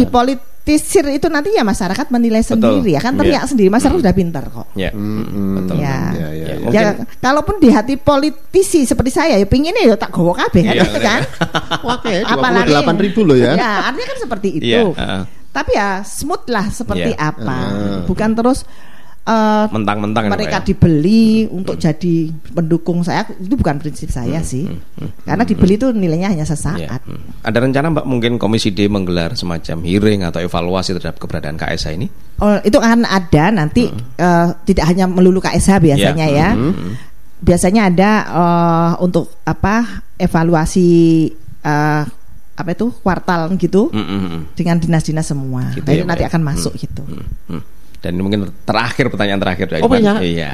dipolitisir 0.67 1.05
itu 1.09 1.27
nanti 1.27 1.55
ya 1.55 1.63
masyarakat 1.63 2.11
menilai 2.11 2.43
sendiri 2.43 2.91
ya 2.91 2.99
kan 2.99 3.15
teriak 3.15 3.39
Iya. 3.39 3.47
sendiri 3.47 3.69
masyarakat 3.71 3.99
sudah 4.03 4.11
pintar 4.11 4.43
kok 4.51 4.67
Ya. 4.75 4.91
Mm-mm. 4.91 5.63
Betul. 5.63 5.75
Ya. 5.79 5.87
Ya, 5.87 5.95
ya, 6.11 6.27
Ya, 6.27 6.27
ya. 6.27 6.55
mungkin- 6.59 6.75
ya 6.75 6.91
kalaupun 7.17 7.55
di 7.57 7.69
hati 7.71 7.95
politisi 7.95 8.83
seperti 8.83 9.09
saya 9.09 9.39
ya 9.39 9.47
pingin 9.47 9.71
ya 9.73 9.95
tak 9.95 10.11
gowo 10.11 10.35
kabeh 10.35 10.61
kan, 10.61 10.75
Iya, 10.75 10.83
kan? 10.99 11.21
Kayak 12.03 12.23
Apalagi 12.27 12.71
28 12.75 12.99
ribu 12.99 13.21
loh 13.23 13.37
ya. 13.37 13.55
Ya, 13.55 13.71
artinya 13.87 14.07
kan 14.07 14.17
seperti 14.19 14.47
itu. 14.59 14.65
Iya, 14.67 14.81
heeh. 14.91 15.21
Tapi 15.49 15.71
ya 15.73 15.89
smooth 16.03 16.45
lah 16.51 16.67
seperti 16.69 17.11
Iya. 17.15 17.31
apa. 17.33 17.57
Ah. 17.57 17.99
Bukan 18.05 18.29
terus 18.35 18.67
eh, 19.27 19.65
Mentang-mentang 19.67 20.31
mereka 20.31 20.63
ya. 20.63 20.65
dibeli 20.65 21.43
untuk 21.45 21.75
jadi 21.75 22.15
pendukung 22.49 23.03
saya 23.03 23.27
itu 23.33 23.53
bukan 23.53 23.75
prinsip 23.77 24.07
saya 24.07 24.39
sih. 24.39 24.71
Karena 25.21 25.43
dibeli 25.43 25.75
itu 25.75 25.91
nilainya 25.91 26.31
hanya 26.31 26.43
sesaat. 26.43 27.03
Hmm. 27.03 27.19
Ada 27.43 27.59
rencana 27.59 27.91
Mbak 27.91 28.05
mungkin 28.05 28.31
Komisi 28.37 28.71
D 28.71 28.87
menggelar 28.87 29.35
semacam 29.35 29.83
hearing 29.83 30.23
atau 30.23 30.39
evaluasi 30.39 30.95
terhadap 30.95 31.19
keberadaan 31.19 31.55
KSA 31.55 31.93
ini? 31.93 32.07
Oh, 32.39 32.55
itu 32.61 32.77
akan 32.77 33.03
ada 33.03 33.51
nanti 33.51 33.91
eh, 34.15 34.47
tidak 34.63 34.85
hanya 34.87 35.05
melulu 35.05 35.37
KSH 35.37 35.77
biasanya 35.77 36.25
Iya. 36.25 36.47
ya. 36.55 36.71
Biasanya 37.37 37.81
ada 37.87 38.11
eh, 38.25 38.91
untuk 39.03 39.29
apa 39.43 40.01
evaluasi 40.17 40.89
eh, 41.61 42.03
apa 42.57 42.73
itu 42.73 42.89
kuartal 43.05 43.53
gitu 43.55 43.93
Mm, 43.93 44.01
mm, 44.01 44.19
mm. 44.25 44.41
dengan 44.57 44.81
dinas-dinas 44.81 45.29
semua. 45.29 45.69
Gitu 45.71 45.85
Nah, 45.85 45.93
ya, 45.93 46.01
itu 46.01 46.05
nanti 46.09 46.23
ya? 46.25 46.29
akan 46.33 46.41
masuk 46.41 46.73
gitu. 46.73 47.05
Hmm. 47.05 47.61
Dan 48.07 48.15
ini 48.15 48.23
mungkin 48.23 48.47
terakhir 48.63 49.11
pertanyaan 49.11 49.35
terakhir 49.43 49.67
dari 49.67 49.83
Oh, 49.83 49.91
Mbak. 49.91 49.99
iya? 49.99 50.15
Iya. 50.23 50.51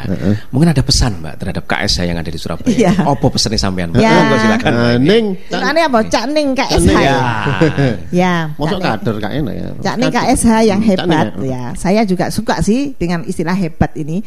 Mungkin 0.49 0.73
ada 0.73 0.81
pesan 0.81 1.21
Mbak 1.21 1.33
terhadap 1.37 1.63
KSA 1.69 2.09
yang 2.09 2.17
ada 2.17 2.33
di 2.33 2.39
Surabaya. 2.41 2.65
Iya. 2.73 2.97
Apa 3.05 3.29
pesannya 3.29 3.61
sampean? 3.61 3.93
Mbak? 3.93 4.01
Ya. 4.01 4.09
Monggo 4.09 4.35
silakan. 4.41 4.71
Nah, 4.73 4.81
Mbak. 4.81 5.05
Ning, 5.05 5.25
Ini 5.53 5.81
apa? 5.85 5.99
Cak 6.09 6.25
Ning 6.33 6.47
KSH. 6.57 6.81
Ning, 6.81 6.97
Ya. 7.05 7.13
Ya. 7.13 7.21
ya 8.09 8.33
Ning. 8.57 8.81
kader 8.81 9.15
kak 9.21 9.31
enak 9.37 9.53
ya. 9.53 9.67
Cak 9.85 9.95
Ning. 10.01 10.09
KSH 10.09 10.49
yang 10.65 10.81
hebat 10.81 11.27
ya. 11.45 11.63
Saya 11.77 12.01
juga 12.09 12.33
suka 12.33 12.57
sih 12.65 12.97
dengan 12.97 13.21
istilah 13.21 13.53
hebat 13.53 13.93
ini. 13.93 14.25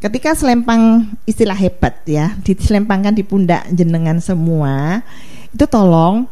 Ketika 0.00 0.32
selempang 0.32 1.12
istilah 1.28 1.54
hebat 1.54 2.00
ya, 2.08 2.32
diselempangkan 2.40 3.12
di 3.12 3.20
pundak 3.20 3.68
jenengan 3.68 4.16
semua, 4.16 5.04
itu 5.52 5.68
tolong 5.68 6.24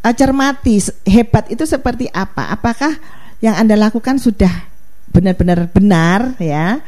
eh, 0.00 0.14
cermati 0.14 0.78
hebat 1.10 1.50
itu 1.50 1.66
seperti 1.66 2.06
apa? 2.14 2.54
Apakah 2.54 2.94
yang 3.42 3.58
Anda 3.58 3.74
lakukan 3.74 4.22
sudah 4.22 4.77
benar-benar 5.10 5.68
benar 5.70 6.20
ya? 6.40 6.78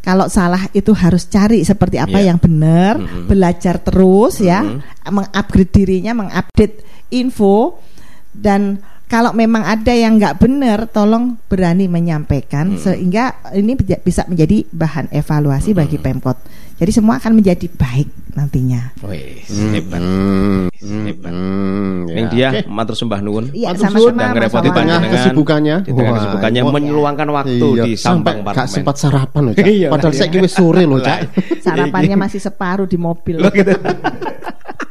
Kalau 0.00 0.30
salah 0.30 0.70
itu 0.70 0.94
harus 0.94 1.26
cari 1.26 1.66
seperti 1.66 1.98
apa 1.98 2.22
Iya. 2.22 2.30
yang 2.30 2.38
benar, 2.38 2.94
belajar 3.26 3.82
terus 3.82 4.38
ya, 4.38 4.62
mengupgrade 5.02 5.72
dirinya, 5.74 6.14
mengupdate 6.14 6.86
info 7.10 7.82
dan 8.30 8.78
kalau 9.06 9.30
memang 9.30 9.62
ada 9.62 9.90
yang 9.90 10.18
nggak 10.18 10.36
benar, 10.36 10.90
tolong 10.90 11.38
berani 11.46 11.86
menyampaikan 11.86 12.74
sehingga 12.74 13.38
ini 13.52 13.72
bisa 13.78 14.26
menjadi 14.26 14.66
bahan 14.66 15.10
evaluasi 15.10 15.72
bagi 15.72 15.96
Pemkot. 15.96 16.34
Jadi 16.76 16.90
semua 16.92 17.16
akan 17.16 17.38
menjadi 17.38 17.70
baik 17.70 18.36
nantinya. 18.36 18.92
Wih, 19.00 19.40
hebat. 19.72 19.96
Hmm, 19.96 20.68
Hebat. 21.08 21.32
hmm, 21.32 22.04
Ini 22.04 22.20
ya. 22.20 22.28
dia 22.28 22.48
Oke. 22.52 22.60
matur 22.68 22.92
sembah 22.92 23.20
nuwun. 23.24 23.48
Iya, 23.48 23.72
sama-sama, 23.72 24.36
ngerepoti 24.36 24.68
panjenengan. 24.68 25.08
kesibukannya. 25.08 25.76
Di 25.80 25.92
tengah 25.94 26.04
Wah, 26.04 26.18
kesibukannya 26.20 26.60
wah. 26.60 26.72
meluangkan 26.76 27.28
waktu 27.32 27.56
Iya, 27.72 27.84
di 27.86 27.92
sampai 27.94 27.96
Sampang 27.96 28.36
gak 28.36 28.44
Parlemen. 28.52 28.74
sempat 28.74 28.96
sarapan 29.00 29.40
loh, 29.40 29.54
Cak. 29.56 29.64
Iya, 29.64 29.88
Padahal 29.88 30.12
iya. 30.12 30.18
saya 30.20 30.28
kira 30.28 30.48
sore 30.52 30.82
loh, 30.84 31.00
Cak. 31.00 31.18
Sarapannya 31.64 32.16
masih 32.18 32.40
separuh 32.42 32.84
di 32.84 32.98
mobil. 33.00 33.36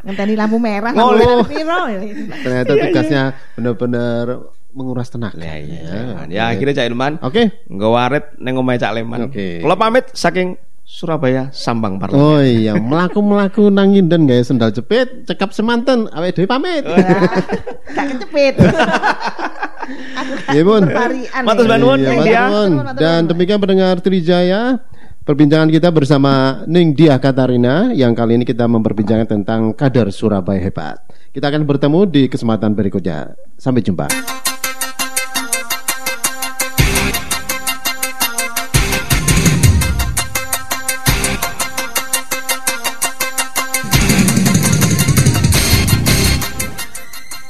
Ngenteni 0.06 0.34
lampu 0.38 0.58
merah, 0.58 0.94
Oh, 0.94 1.12
lampu 1.12 1.18
merah 1.18 1.34
loh. 1.34 1.46
piro. 1.46 1.82
Ternyata 2.46 2.72
tugasnya 2.78 3.24
benar-benar 3.54 4.26
menguras 4.70 5.10
tenaga. 5.10 5.40
Ya, 5.40 5.56
iya. 5.58 5.82
Ya, 5.82 6.02
Ya, 6.30 6.44
akhirnya 6.48 6.78
Cak 6.78 6.88
Ilman. 6.88 7.14
Oke. 7.20 7.50
Nggawaret 7.66 8.38
neng 8.38 8.56
omahe 8.56 8.78
Cak 8.78 8.94
Leman. 8.94 9.28
Oke. 9.28 9.60
Kula 9.60 9.74
pamit 9.74 10.12
saking 10.12 10.56
Surabaya 10.86 11.50
Sambang 11.50 11.98
Parlemen. 11.98 12.22
Oh 12.22 12.38
iya, 12.38 12.78
melaku-melaku 12.78 13.74
nangin 13.74 14.06
dan 14.06 14.30
gaya 14.30 14.46
sendal 14.46 14.70
jepit, 14.70 15.26
cekap 15.26 15.50
semanten, 15.50 16.06
awake 16.14 16.38
dhewe 16.38 16.46
pamit. 16.46 16.86
Gak 17.96 18.06
kecepit. 18.14 18.54
Iya, 20.50 20.62
Bun. 20.62 20.86
Berparian 20.86 21.42
Matur 21.42 21.66
Nuwun, 21.78 22.00
Iya, 22.02 22.44
Dan 22.94 23.26
demikian 23.26 23.58
pendengar 23.58 23.98
Trijaya 23.98 24.78
Perbincangan 25.26 25.74
kita 25.74 25.90
bersama 25.90 26.62
Ning 26.70 26.94
Diah 26.94 27.18
Katarina 27.18 27.90
Yang 27.90 28.14
kali 28.14 28.38
ini 28.38 28.46
kita 28.46 28.70
memperbincangkan 28.70 29.26
tentang 29.26 29.74
kader 29.74 30.14
Surabaya 30.14 30.62
hebat. 30.62 31.02
Kita 31.34 31.50
akan 31.50 31.66
bertemu 31.66 32.06
di 32.06 32.30
kesempatan 32.30 32.78
berikutnya. 32.78 33.34
Sampai 33.58 33.82
jumpa. 33.82 34.06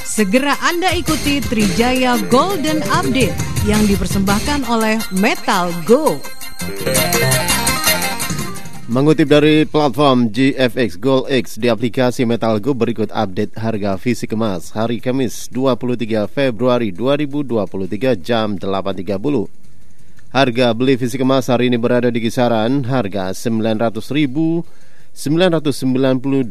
Segera 0.08 0.56
Anda 0.64 0.96
ikuti 0.96 1.44
Trijaya 1.44 2.16
Golden 2.32 2.80
Update 2.88 3.36
yang 3.68 3.84
dipersembahkan 3.84 4.64
oleh 4.72 4.96
Metal 5.12 5.76
Go. 5.84 6.24
Mengutip 8.96 9.28
dari 9.28 9.68
platform 9.68 10.32
GFX 10.32 10.96
Gold 11.04 11.28
X 11.28 11.60
di 11.60 11.68
aplikasi 11.68 12.24
Metal 12.24 12.56
Go 12.64 12.72
berikut 12.72 13.12
update 13.12 13.52
harga 13.60 14.00
fisik 14.00 14.32
emas 14.32 14.72
hari 14.72 15.04
Kamis 15.04 15.52
23 15.52 16.24
Februari 16.32 16.96
2023 16.96 18.16
jam 18.24 18.56
8.30. 18.56 19.52
Harga 20.32 20.72
beli 20.72 20.96
fisik 20.96 21.28
emas 21.28 21.52
hari 21.52 21.68
ini 21.68 21.76
berada 21.76 22.08
di 22.08 22.24
kisaran 22.24 22.88
harga 22.88 23.36
900.992 23.36 24.64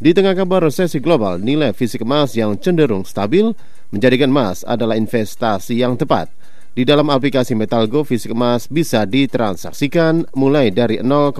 Di 0.00 0.16
tengah 0.16 0.32
kabar 0.32 0.64
resesi 0.64 0.96
global, 0.96 1.44
nilai 1.44 1.76
fisik 1.76 2.08
emas 2.08 2.32
yang 2.32 2.56
cenderung 2.56 3.04
stabil 3.04 3.52
menjadikan 3.92 4.32
emas 4.32 4.64
adalah 4.64 4.96
investasi 4.96 5.76
yang 5.76 6.00
tepat. 6.00 6.32
Di 6.72 6.88
dalam 6.88 7.12
aplikasi 7.12 7.52
Metalgo, 7.52 8.06
fisik 8.06 8.32
emas 8.32 8.64
bisa 8.70 9.04
ditransaksikan 9.04 10.24
mulai 10.38 10.72
dari 10.72 11.02
0,01 11.02 11.36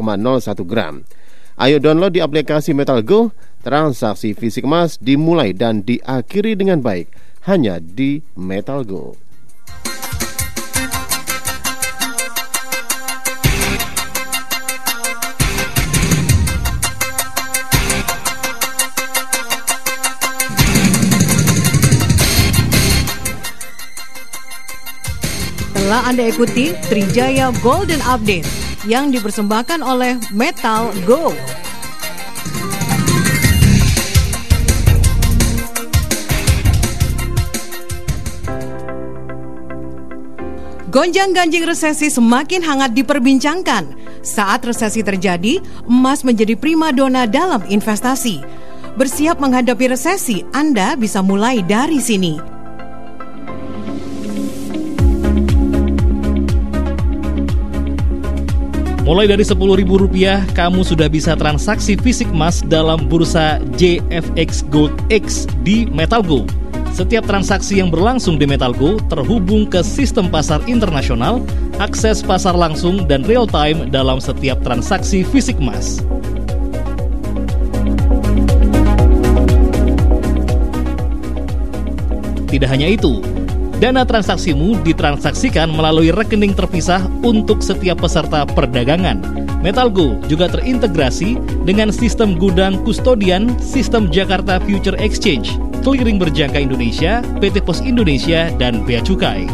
gram. 0.68 1.00
Ayo 1.56 1.80
download 1.80 2.12
di 2.12 2.20
aplikasi 2.20 2.76
Metalgo, 2.76 3.32
transaksi 3.64 4.36
fisik 4.36 4.68
emas 4.68 5.00
dimulai 5.00 5.56
dan 5.56 5.80
diakhiri 5.80 6.52
dengan 6.56 6.84
baik 6.84 7.29
hanya 7.44 7.80
di 7.80 8.20
Metal 8.36 8.84
Go. 8.84 9.16
Telah 25.90 26.06
Anda 26.06 26.30
ikuti 26.30 26.70
Trijaya 26.86 27.50
Golden 27.64 27.98
Update 28.06 28.46
yang 28.86 29.10
dipersembahkan 29.10 29.82
oleh 29.82 30.22
Metal 30.30 30.94
Go. 31.02 31.34
Gonjang-ganjing 40.90 41.70
resesi 41.70 42.10
semakin 42.10 42.66
hangat 42.66 42.98
diperbincangkan. 42.98 43.94
Saat 44.26 44.66
resesi 44.66 45.06
terjadi, 45.06 45.62
emas 45.86 46.26
menjadi 46.26 46.58
primadona 46.58 47.30
dalam 47.30 47.62
investasi. 47.70 48.42
Bersiap 48.98 49.38
menghadapi 49.38 49.94
resesi, 49.94 50.42
Anda 50.50 50.98
bisa 50.98 51.22
mulai 51.22 51.62
dari 51.62 52.02
sini. 52.02 52.42
Mulai 59.06 59.30
dari 59.30 59.46
Rp10.000, 59.46 60.58
kamu 60.58 60.80
sudah 60.82 61.06
bisa 61.06 61.38
transaksi 61.38 61.94
fisik 61.94 62.26
emas 62.34 62.66
dalam 62.66 63.06
bursa 63.06 63.62
JFX 63.78 64.66
Gold 64.66 64.94
X 65.06 65.46
di 65.62 65.86
Metalgo. 65.86 66.50
Setiap 66.90 67.24
transaksi 67.24 67.78
yang 67.80 67.88
berlangsung 67.88 68.36
di 68.36 68.44
Metalgo 68.44 69.00
terhubung 69.08 69.64
ke 69.64 69.80
sistem 69.80 70.28
pasar 70.28 70.60
internasional, 70.68 71.40
akses 71.80 72.20
pasar 72.20 72.52
langsung 72.52 73.08
dan 73.08 73.24
real 73.24 73.48
time 73.48 73.88
dalam 73.88 74.20
setiap 74.20 74.60
transaksi 74.60 75.24
fisik 75.24 75.56
emas. 75.56 76.02
Tidak 82.50 82.66
hanya 82.66 82.90
itu, 82.90 83.22
dana 83.78 84.02
transaksimu 84.02 84.82
ditransaksikan 84.82 85.70
melalui 85.70 86.10
rekening 86.10 86.50
terpisah 86.50 87.06
untuk 87.22 87.62
setiap 87.62 88.02
peserta 88.02 88.42
perdagangan. 88.42 89.22
Metalgo 89.62 90.18
juga 90.26 90.50
terintegrasi 90.50 91.38
dengan 91.62 91.94
sistem 91.94 92.34
gudang 92.34 92.82
kustodian 92.82 93.54
sistem 93.62 94.10
Jakarta 94.10 94.58
Future 94.66 94.98
Exchange, 94.98 95.54
clearing 95.80 96.20
berjangka 96.20 96.60
Indonesia, 96.60 97.24
PT 97.40 97.64
Pos 97.64 97.80
Indonesia, 97.80 98.52
dan 98.60 98.84
Bea 98.84 99.00
Cukai. 99.00 99.48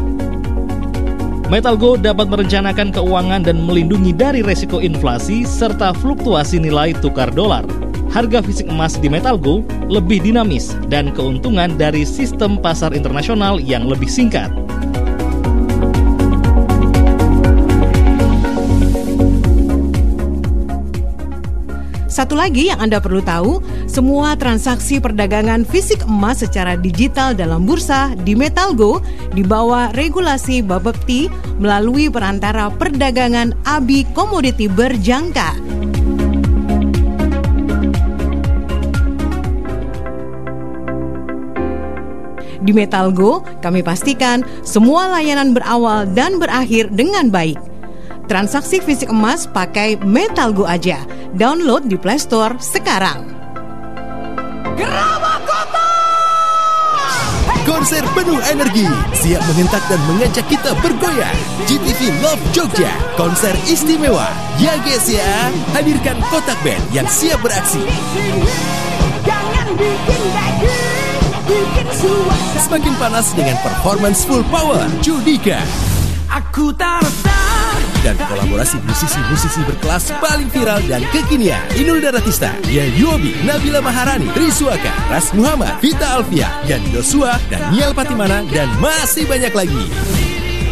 Metalgo 1.46 1.94
dapat 1.94 2.26
merencanakan 2.26 2.90
keuangan 2.90 3.46
dan 3.46 3.62
melindungi 3.62 4.10
dari 4.10 4.42
resiko 4.42 4.82
inflasi 4.82 5.46
serta 5.46 5.94
fluktuasi 5.94 6.58
nilai 6.58 6.90
tukar 6.98 7.30
dolar. 7.30 7.62
Harga 8.10 8.42
fisik 8.42 8.66
emas 8.66 8.98
di 8.98 9.06
Metalgo 9.06 9.62
lebih 9.86 10.26
dinamis 10.26 10.74
dan 10.90 11.14
keuntungan 11.14 11.78
dari 11.78 12.02
sistem 12.02 12.58
pasar 12.58 12.90
internasional 12.98 13.62
yang 13.62 13.86
lebih 13.86 14.10
singkat. 14.10 14.65
Satu 22.16 22.32
lagi 22.32 22.72
yang 22.72 22.80
Anda 22.80 22.96
perlu 22.96 23.20
tahu, 23.20 23.60
semua 23.84 24.40
transaksi 24.40 24.96
perdagangan 24.96 25.68
fisik 25.68 26.00
emas 26.08 26.40
secara 26.40 26.72
digital 26.72 27.36
dalam 27.36 27.68
bursa 27.68 28.16
di 28.24 28.32
Metalgo 28.32 29.04
di 29.36 29.44
bawah 29.44 29.92
regulasi 29.92 30.64
Bapepti 30.64 31.28
melalui 31.60 32.08
perantara 32.08 32.72
perdagangan 32.72 33.52
ABI 33.68 34.08
Komoditi 34.16 34.64
Berjangka. 34.64 35.60
Di 42.64 42.72
Metalgo, 42.72 43.44
kami 43.60 43.84
pastikan 43.84 44.40
semua 44.64 45.12
layanan 45.12 45.52
berawal 45.52 46.08
dan 46.16 46.40
berakhir 46.40 46.88
dengan 46.88 47.28
baik. 47.28 47.65
Transaksi 48.26 48.82
fisik 48.82 49.14
emas 49.14 49.46
pakai 49.46 49.94
Metalgo 50.02 50.66
aja. 50.66 50.98
Download 51.38 51.86
di 51.86 51.94
Play 51.94 52.18
Store 52.18 52.58
sekarang. 52.58 53.22
Konser 57.66 58.02
penuh 58.14 58.38
energi, 58.46 58.86
siap 59.14 59.42
mengentak 59.50 59.82
dan 59.90 59.98
mengajak 60.06 60.46
kita 60.46 60.70
bergoyang. 60.82 61.34
GTV 61.66 62.14
Love 62.22 62.42
Jogja, 62.54 62.90
konser 63.18 63.54
istimewa. 63.66 64.26
Ya 64.58 64.78
guys 64.86 65.06
ya, 65.10 65.50
hadirkan 65.74 66.18
kotak 66.30 66.58
band 66.62 66.82
yang 66.94 67.06
siap 67.10 67.42
beraksi. 67.42 67.82
Semakin 72.66 72.94
panas 72.98 73.34
dengan 73.34 73.58
performance 73.62 74.22
full 74.26 74.46
power. 74.50 74.86
Judika. 75.02 75.62
Aku 76.30 76.74
tertar 76.74 77.25
dan 78.06 78.14
kolaborasi 78.30 78.78
musisi-musisi 78.86 79.66
berkelas 79.66 80.14
paling 80.22 80.46
viral 80.54 80.78
dan 80.86 81.02
kekinian. 81.10 81.58
Inul 81.74 81.98
Daratista, 81.98 82.54
Ya 82.70 82.86
Yuobi, 82.94 83.34
Nabila 83.42 83.82
Maharani, 83.82 84.30
Triswaka, 84.30 84.94
Ras 85.10 85.34
Muhammad, 85.34 85.74
Vita 85.82 86.14
Alfia, 86.14 86.46
Yosua, 86.94 87.34
dan 87.50 87.74
Nial 87.74 87.90
Patimana, 87.90 88.46
dan 88.54 88.70
masih 88.78 89.26
banyak 89.26 89.50
lagi. 89.50 89.90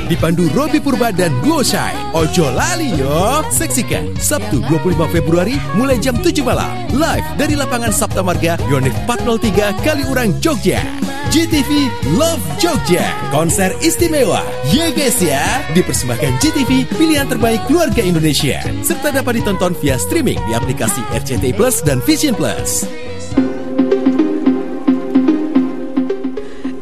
Dipandu 0.06 0.46
Robi 0.54 0.78
Purba 0.78 1.10
dan 1.10 1.32
Duo 1.42 1.64
Shai. 1.64 1.96
Ojo 2.14 2.52
lali 2.52 2.92
yo. 2.94 3.40
Saksikan 3.48 4.12
Sabtu 4.20 4.60
25 4.68 5.08
Februari 5.08 5.56
mulai 5.74 5.96
jam 5.96 6.14
7 6.20 6.44
malam. 6.44 6.68
Live 6.92 7.24
dari 7.40 7.56
lapangan 7.56 7.88
Sabta 7.88 8.20
Marga 8.20 8.60
Yonik 8.68 8.92
403 9.08 9.80
Kaliurang 9.80 10.36
Jogja. 10.44 11.03
GTV 11.34 11.90
Love 12.14 12.38
Jogja 12.62 13.02
Konser 13.34 13.74
istimewa 13.82 14.38
Ya 14.70 14.94
guys 14.94 15.18
ya 15.18 15.42
Dipersembahkan 15.74 16.38
GTV 16.38 16.86
Pilihan 16.94 17.26
terbaik 17.26 17.58
keluarga 17.66 18.06
Indonesia 18.06 18.62
Serta 18.86 19.10
dapat 19.10 19.42
ditonton 19.42 19.74
via 19.82 19.98
streaming 19.98 20.38
Di 20.46 20.54
aplikasi 20.54 21.02
RCTI 21.10 21.58
Plus 21.58 21.82
dan 21.82 21.98
Vision 22.06 22.38
Plus 22.38 22.86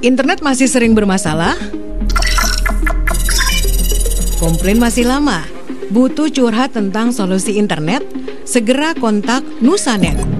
Internet 0.04 0.44
masih 0.44 0.68
sering 0.68 0.92
bermasalah? 0.92 1.56
Komplain 4.36 4.76
masih 4.76 5.08
lama? 5.08 5.48
Butuh 5.88 6.28
curhat 6.28 6.76
tentang 6.76 7.08
solusi 7.16 7.56
internet? 7.56 8.04
Segera 8.44 8.92
kontak 8.92 9.40
Nusanet. 9.64 10.31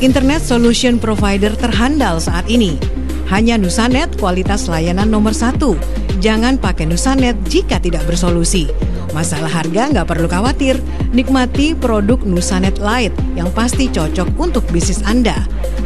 Internet 0.00 0.40
solution 0.40 0.96
provider 0.96 1.52
terhandal 1.52 2.24
saat 2.24 2.48
ini. 2.48 2.80
Hanya 3.28 3.60
Nusanet 3.60 4.16
kualitas 4.16 4.64
layanan 4.64 5.12
nomor 5.12 5.36
satu. 5.36 5.76
jangan 6.20 6.60
pakai 6.60 6.84
Nusanet 6.84 7.36
jika 7.48 7.80
tidak 7.80 8.04
bersolusi. 8.04 8.68
Masalah 9.16 9.48
harga 9.48 9.88
nggak 9.92 10.06
perlu 10.08 10.28
khawatir, 10.28 10.76
nikmati 11.16 11.72
produk 11.72 12.20
Nusanet 12.24 12.76
Lite 12.80 13.16
yang 13.36 13.48
pasti 13.56 13.88
cocok 13.88 14.36
untuk 14.36 14.64
bisnis 14.68 15.00
Anda. 15.04 15.36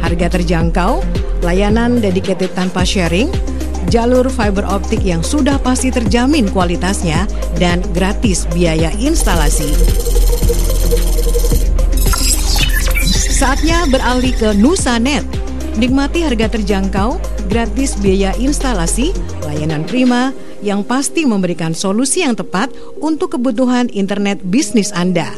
Harga 0.03 0.35
terjangkau, 0.35 1.01
layanan 1.43 2.03
dedicated 2.03 2.51
tanpa 2.55 2.83
sharing, 2.83 3.31
jalur 3.87 4.27
fiber 4.27 4.67
optik 4.67 5.01
yang 5.01 5.23
sudah 5.23 5.59
pasti 5.59 5.89
terjamin 5.89 6.51
kualitasnya, 6.51 7.25
dan 7.57 7.79
gratis 7.95 8.43
biaya 8.51 8.91
instalasi. 8.99 9.71
Saatnya 13.45 13.85
beralih 13.85 14.33
ke 14.33 14.57
Nusanet. 14.57 15.21
Nikmati 15.77 16.25
harga 16.25 16.57
terjangkau, 16.57 17.21
gratis 17.45 17.93
biaya 17.93 18.33
instalasi, 18.41 19.13
layanan 19.45 19.85
prima, 19.85 20.33
yang 20.65 20.81
pasti 20.81 21.29
memberikan 21.29 21.77
solusi 21.77 22.25
yang 22.25 22.33
tepat 22.33 22.73
untuk 22.97 23.37
kebutuhan 23.37 23.85
internet 23.93 24.41
bisnis 24.49 24.89
Anda. 24.97 25.29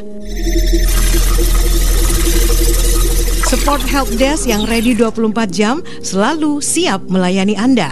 Support 3.52 3.84
Help 3.92 4.08
Desk 4.16 4.48
yang 4.48 4.64
ready 4.72 4.96
24 4.96 5.28
jam 5.52 5.84
selalu 6.00 6.64
siap 6.64 7.04
melayani 7.12 7.60
Anda. 7.60 7.92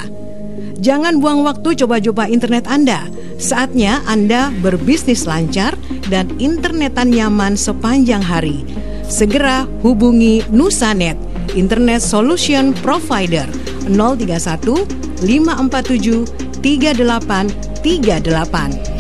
Jangan 0.80 1.20
buang 1.20 1.44
waktu 1.44 1.76
coba-coba 1.84 2.32
internet 2.32 2.72
Anda. 2.72 3.04
Saatnya 3.36 4.00
Anda 4.08 4.48
berbisnis 4.64 5.28
lancar 5.28 5.76
dan 6.08 6.32
internetan 6.40 7.12
nyaman 7.12 7.60
sepanjang 7.60 8.24
hari. 8.24 8.64
Segera 9.10 9.68
hubungi 9.84 10.44
Nusanet, 10.52 11.18
Internet 11.56 12.02
Solution 12.02 12.74
Provider 12.74 13.48
031 13.88 14.86
547 15.22 16.26
3838. 16.62 18.95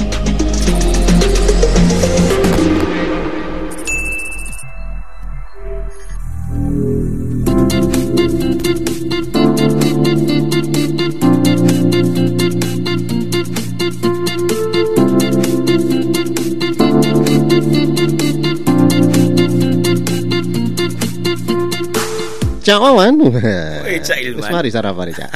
Cak 22.75 22.83
Wawan. 22.83 23.13
Wih, 23.87 23.99
Cak 24.03 24.19
Ilman. 24.19 24.43
Wis 24.43 24.51
mari 24.51 24.67
sarapan 24.67 25.07
Cak. 25.15 25.29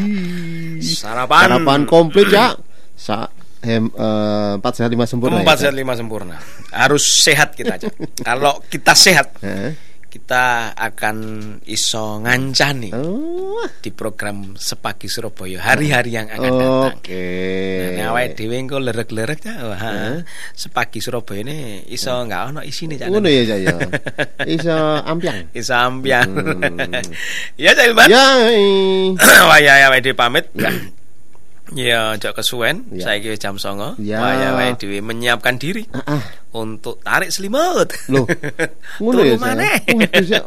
Sarapan. 0.98 1.42
Sarapan 1.46 1.80
komplit 1.86 2.26
Cak. 2.26 2.58
Sa 2.98 3.30
hem 3.62 3.86
eh, 3.86 4.52
empat 4.58 4.72
sehat 4.82 4.90
lima 4.90 5.06
sempurna. 5.06 5.46
Empat 5.46 5.56
ya, 5.62 5.62
sehat 5.70 5.74
lima 5.78 5.94
sempurna. 5.94 6.36
Harus 6.74 7.22
sehat 7.22 7.54
kita 7.54 7.78
aja. 7.78 7.86
Kalau 8.26 8.58
kita 8.66 8.98
sehat, 8.98 9.38
Heeh. 9.46 9.78
Kita 10.10 10.74
akan 10.74 11.16
iso 11.70 12.18
ngancani 12.20 12.90
Oh, 12.92 13.62
di 13.78 13.94
program 13.94 14.58
Sepagi 14.58 15.06
Surabaya 15.06 15.62
hari-hari 15.62 16.18
yang 16.18 16.26
akan 16.26 16.50
datang. 16.50 16.98
Oke. 16.98 17.26
Nah, 17.94 18.10
awake 18.10 18.34
dhewe 18.34 18.58
engko 18.58 18.82
lerek-lerek 18.82 19.40
ya. 19.46 19.54
Wah, 19.62 20.18
Sepagi 20.52 20.98
Surabaya 20.98 21.46
ini 21.46 21.86
iso 21.88 22.10
enggak 22.12 22.50
ono 22.50 22.60
isine 22.60 22.98
Cak. 22.98 23.08
Ngono 23.08 23.30
ya 23.30 23.56
ya. 23.56 23.76
Iso 24.44 24.74
ampiang. 25.06 25.54
Iso 25.54 25.72
ampiang. 25.78 26.28
Hmm. 26.28 27.00
ya 27.62 27.70
Cak 27.72 27.86
Ilman. 27.86 28.08
Ya. 28.14 28.24
eh. 28.50 29.14
Waya 29.46 29.86
awake 29.86 30.02
dhewe 30.02 30.18
pamit. 30.18 30.50
Ya, 31.74 32.18
jok 32.18 32.42
kesuwen. 32.42 32.86
Ya. 32.90 33.06
Saiki 33.10 33.30
wis 33.30 33.38
jam 33.38 33.54
09.00. 33.54 34.02
Ya. 34.02 34.18
Waya 34.18 34.74
dhewe 34.74 34.98
menyiapkan 35.00 35.54
diri 35.56 35.86
Ah, 35.94 36.18
ah. 36.18 36.22
untuk 36.54 36.98
tarik 37.00 37.30
selimut. 37.30 37.90
Loh. 38.10 38.26
Ngono 39.02 39.22
ya 39.22 39.38
Cak. 39.38 40.44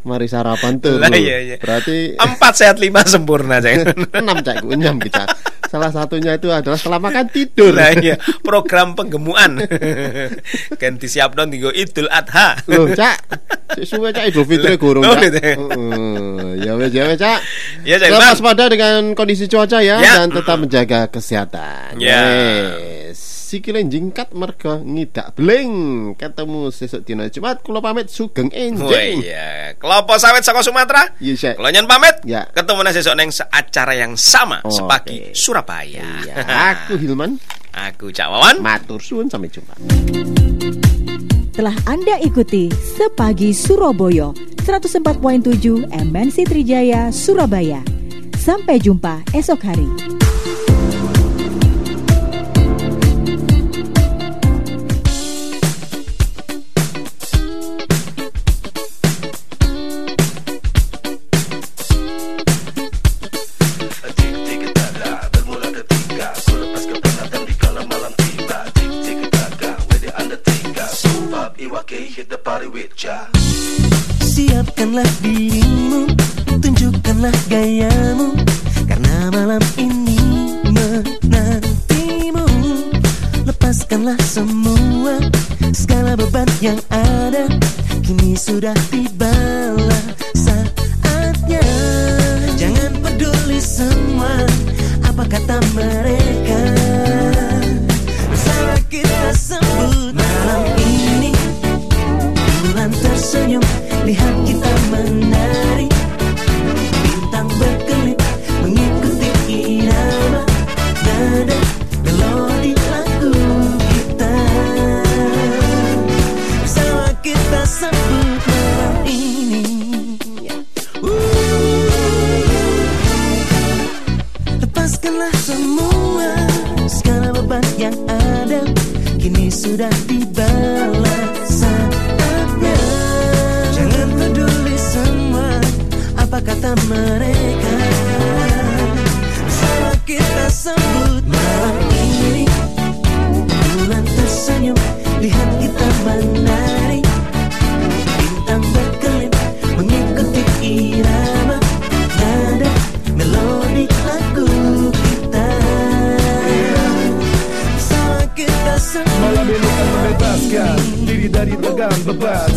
Mari 0.00 0.26
sarapan 0.30 0.78
tuh. 0.82 0.96
Lah, 0.96 1.12
iya, 1.12 1.36
iya. 1.44 1.56
Berarti 1.60 2.14
Empat 2.16 2.52
sehat 2.56 2.76
lima 2.78 3.02
sempurna 3.04 3.58
Cak. 3.58 3.90
enam 4.22 4.38
Cak, 4.40 4.62
enam 4.64 4.96
kita. 5.02 5.24
Salah 5.70 5.94
satunya 5.94 6.34
itu 6.34 6.50
adalah 6.50 6.74
setelah 6.74 6.98
makan 6.98 7.30
tidur. 7.30 7.70
Nah, 7.70 7.94
iya, 7.94 8.18
program 8.42 8.98
penggemukan. 8.98 9.62
Ganti 10.82 11.06
siap 11.06 11.38
dong 11.38 11.54
tinggal 11.54 11.70
Idul 11.70 12.10
Adha. 12.10 12.58
Loh, 12.66 12.90
Cak. 12.90 13.18
Suwe 13.86 14.10
Cak 14.10 14.26
Idul 14.26 14.50
Fitri 14.50 14.74
gurung, 14.74 15.06
Oh, 15.06 15.14
Cak. 15.14 15.30
gitu 15.30 15.38
ya. 15.38 15.54
Heeh. 15.54 16.66
Ya 16.66 16.72
wes, 16.74 16.90
ya 16.90 17.02
wes, 17.06 17.18
Cak. 17.22 17.38
Ya, 17.86 18.02
Cak 18.02 18.10
Tetap 18.10 18.34
waspada 18.34 18.64
dengan 18.66 19.14
kondisi 19.14 19.46
cuaca 19.46 19.78
ya, 19.78 20.02
Ya. 20.02 20.18
dan 20.18 20.34
tetap 20.34 20.58
menjaga 20.58 21.06
kesehatan. 21.06 22.02
Ya. 22.02 22.18
Yes. 22.74 23.39
Sikile 23.50 23.82
jingkat 23.82 24.30
mergo 24.30 24.78
ngidak 24.78 25.34
bling. 25.34 25.74
Ketemu 26.14 26.70
sesuk 26.70 27.02
dina 27.02 27.26
Jumat 27.26 27.58
kula 27.66 27.82
pamit 27.82 28.06
sugeng 28.06 28.46
Oh 28.46 28.54
enjing. 28.54 29.26
iya, 29.26 29.74
kelompok 29.74 30.22
sawit 30.22 30.46
saka 30.46 30.62
Sumatera. 30.62 31.18
Iya, 31.18 31.34
Cak. 31.34 31.54
Kalau 31.58 31.70
nyen 31.74 31.90
pamit, 31.90 32.14
Ya. 32.22 32.46
ketemu 32.46 32.78
nang 32.86 32.94
sesuk 32.94 33.18
neng 33.18 33.34
acara 33.50 33.98
yang 33.98 34.14
sama 34.14 34.62
Oke. 34.62 34.70
sepagi 34.70 35.18
Surabaya. 35.34 35.98
Iya, 36.22 36.46
aku 36.46 36.94
Hilman 36.94 37.42
Aku 37.74 38.14
Cak 38.14 38.30
Wawan. 38.30 38.62
matur 38.62 39.02
suwun 39.02 39.26
sampai 39.26 39.50
jumpa. 39.50 39.74
Telah 41.50 41.74
Anda 41.90 42.22
ikuti 42.22 42.70
Sepagi 42.70 43.50
Surabaya 43.50 44.30
104.7 44.62 45.90
MNC 45.90 46.46
Trijaya 46.46 47.10
Surabaya. 47.10 47.82
Sampai 48.38 48.78
jumpa 48.78 49.26
esok 49.34 49.58
hari. 49.66 49.90